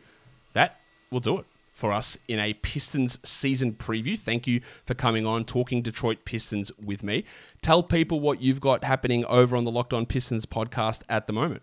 That 0.54 0.80
will 1.10 1.20
do 1.20 1.38
it 1.38 1.46
for 1.80 1.92
us 1.92 2.18
in 2.28 2.38
a 2.38 2.52
Pistons 2.52 3.18
season 3.24 3.72
preview. 3.72 4.16
Thank 4.16 4.46
you 4.46 4.60
for 4.84 4.94
coming 4.94 5.26
on, 5.26 5.44
talking 5.44 5.82
Detroit 5.82 6.18
Pistons 6.24 6.70
with 6.78 7.02
me. 7.02 7.24
Tell 7.62 7.82
people 7.82 8.20
what 8.20 8.42
you've 8.42 8.60
got 8.60 8.84
happening 8.84 9.24
over 9.24 9.56
on 9.56 9.64
the 9.64 9.70
Locked 9.70 9.94
On 9.94 10.04
Pistons 10.06 10.46
podcast 10.46 11.02
at 11.08 11.26
the 11.26 11.32
moment. 11.32 11.62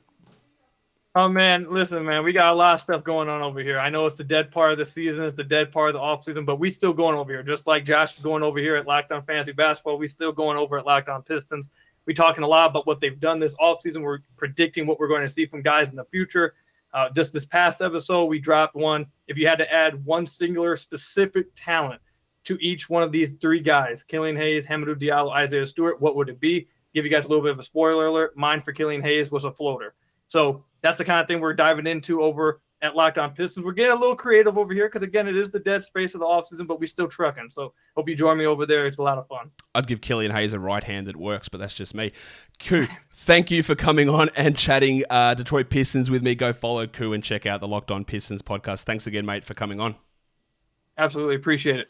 Oh 1.16 1.28
man, 1.28 1.66
listen, 1.72 2.06
man, 2.06 2.24
we 2.24 2.32
got 2.32 2.54
a 2.54 2.56
lot 2.56 2.76
of 2.76 2.82
stuff 2.82 3.04
going 3.04 3.28
on 3.28 3.42
over 3.42 3.60
here. 3.60 3.80
I 3.80 3.90
know 3.90 4.06
it's 4.06 4.16
the 4.16 4.24
dead 4.24 4.52
part 4.52 4.72
of 4.72 4.78
the 4.78 4.86
season, 4.86 5.26
it's 5.26 5.36
the 5.36 5.44
dead 5.44 5.72
part 5.72 5.90
of 5.90 5.94
the 5.94 6.00
off 6.00 6.24
season, 6.24 6.46
but 6.46 6.60
we 6.60 6.70
still 6.70 6.94
going 6.94 7.16
over 7.16 7.32
here. 7.32 7.42
Just 7.42 7.66
like 7.66 7.86
Josh 7.86 8.16
is 8.16 8.20
going 8.20 8.44
over 8.44 8.60
here 8.60 8.76
at 8.76 8.86
Locked 8.86 9.12
On 9.12 9.24
Fantasy 9.24 9.52
Basketball, 9.52 9.98
we 9.98 10.08
still 10.08 10.32
going 10.32 10.58
over 10.58 10.78
at 10.78 10.86
Locked 10.86 11.10
On 11.10 11.24
Pistons. 11.24 11.70
We 12.06 12.14
talking 12.14 12.44
a 12.44 12.48
lot 12.48 12.70
about 12.70 12.86
what 12.86 13.02
they've 13.02 13.20
done 13.20 13.40
this 13.40 13.56
off 13.60 13.82
season. 13.82 14.02
We're 14.02 14.20
predicting 14.38 14.86
what 14.86 15.00
we're 15.00 15.08
going 15.08 15.24
to 15.24 15.30
see 15.30 15.46
from 15.46 15.62
guys 15.62 15.90
in 15.90 15.96
the 15.96 16.06
future. 16.06 16.54
Uh, 16.98 17.12
just 17.12 17.32
this 17.32 17.46
past 17.46 17.80
episode, 17.80 18.26
we 18.26 18.40
dropped 18.40 18.74
one. 18.74 19.06
If 19.28 19.38
you 19.38 19.48
had 19.48 19.60
to 19.60 19.72
add 19.72 20.04
one 20.04 20.26
singular 20.26 20.76
specific 20.76 21.46
talent 21.56 22.02
to 22.46 22.58
each 22.60 22.90
one 22.90 23.04
of 23.04 23.12
these 23.12 23.34
three 23.34 23.60
guys, 23.60 24.02
Killian 24.02 24.36
Hayes, 24.36 24.66
Hamidou 24.66 25.00
Diallo, 25.00 25.32
Isaiah 25.32 25.68
Stewart, 25.68 26.02
what 26.02 26.16
would 26.16 26.28
it 26.28 26.40
be? 26.40 26.68
Give 26.96 27.06
you 27.06 27.12
guys 27.12 27.26
a 27.26 27.28
little 27.28 27.44
bit 27.44 27.52
of 27.52 27.60
a 27.60 27.64
spoiler 27.64 28.08
alert. 28.08 28.36
Mine 28.36 28.62
for 28.62 28.72
Killian 28.72 29.04
Hayes 29.04 29.30
was 29.30 29.44
a 29.44 29.52
floater. 29.52 29.94
So 30.28 30.66
that's 30.82 30.98
the 30.98 31.06
kind 31.06 31.22
of 31.22 31.28
thing 31.28 31.40
we're 31.40 31.54
diving 31.54 31.86
into 31.86 32.24
over 32.24 32.62
at 32.82 32.96
Locked 32.96 33.18
On 33.18 33.32
Pistons. 33.32 33.66
We're 33.66 33.72
getting 33.72 33.94
a 33.94 34.00
little 34.00 34.16
creative 34.16 34.58
over 34.58 34.74
here 34.74 34.88
because 34.88 35.04
again, 35.04 35.28
it 35.28 35.36
is 35.36 35.50
the 35.50 35.60
dead 35.60 35.84
space 35.84 36.14
of 36.14 36.20
the 36.20 36.26
offseason, 36.26 36.68
but 36.68 36.80
we're 36.80 36.88
still 36.88 37.08
trucking. 37.08 37.50
So 37.50 37.74
hope 37.96 38.08
you 38.08 38.16
join 38.16 38.38
me 38.38 38.46
over 38.46 38.66
there. 38.66 38.86
It's 38.86 39.00
a 39.00 39.04
lot 39.04 39.18
of 39.18 39.28
fun. 39.28 39.50
I'd 39.74 39.88
give 39.88 40.02
Killian 40.02 40.32
Hayes 40.32 40.54
a 40.54 40.60
right 40.60 40.84
hand 40.84 41.08
that 41.08 41.16
works, 41.16 41.50
but 41.50 41.60
that's 41.60 41.74
just 41.74 41.96
me. 41.96 42.12
Ku, 42.60 42.88
thank 43.14 43.50
you 43.50 43.64
for 43.64 43.76
coming 43.76 44.10
on 44.10 44.30
and 44.36 44.56
chatting 44.56 45.04
uh, 45.10 45.34
Detroit 45.34 45.70
Pistons 45.70 46.12
with 46.12 46.22
me. 46.22 46.36
Go 46.36 46.54
follow 46.54 46.86
Ku 46.88 47.14
and 47.14 47.24
check 47.24 47.46
out 47.46 47.62
the 47.62 47.68
Locked 47.68 47.92
On 47.92 48.06
Pistons 48.06 48.42
podcast. 48.42 48.84
Thanks 48.84 49.08
again, 49.08 49.26
mate, 49.26 49.44
for 49.44 49.54
coming 49.54 49.80
on. 49.80 49.96
Absolutely 50.98 51.36
appreciate 51.36 51.80
it. 51.80 51.88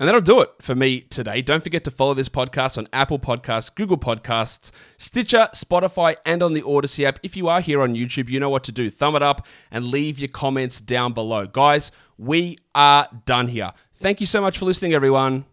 And 0.00 0.08
that'll 0.08 0.22
do 0.22 0.40
it 0.40 0.50
for 0.62 0.74
me 0.74 1.02
today. 1.02 1.42
Don't 1.42 1.62
forget 1.62 1.84
to 1.84 1.90
follow 1.90 2.14
this 2.14 2.30
podcast 2.30 2.78
on 2.78 2.88
Apple 2.90 3.18
Podcasts, 3.18 3.72
Google 3.72 3.98
Podcasts, 3.98 4.72
Stitcher, 4.96 5.50
Spotify, 5.54 6.16
and 6.24 6.42
on 6.42 6.54
the 6.54 6.64
Odyssey 6.66 7.04
app. 7.04 7.18
If 7.22 7.36
you 7.36 7.48
are 7.48 7.60
here 7.60 7.82
on 7.82 7.94
YouTube, 7.94 8.30
you 8.30 8.40
know 8.40 8.48
what 8.48 8.64
to 8.64 8.72
do. 8.72 8.88
Thumb 8.88 9.14
it 9.14 9.22
up 9.22 9.46
and 9.70 9.84
leave 9.84 10.18
your 10.18 10.30
comments 10.30 10.80
down 10.80 11.12
below. 11.12 11.46
Guys, 11.46 11.92
we 12.16 12.56
are 12.74 13.08
done 13.26 13.48
here. 13.48 13.72
Thank 13.92 14.20
you 14.20 14.26
so 14.26 14.40
much 14.40 14.56
for 14.56 14.64
listening, 14.64 14.94
everyone. 14.94 15.44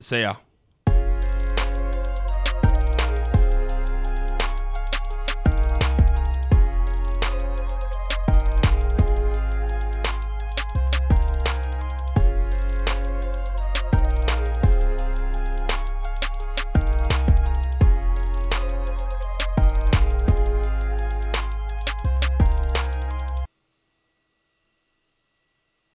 See 0.00 0.22
ya. 0.22 0.36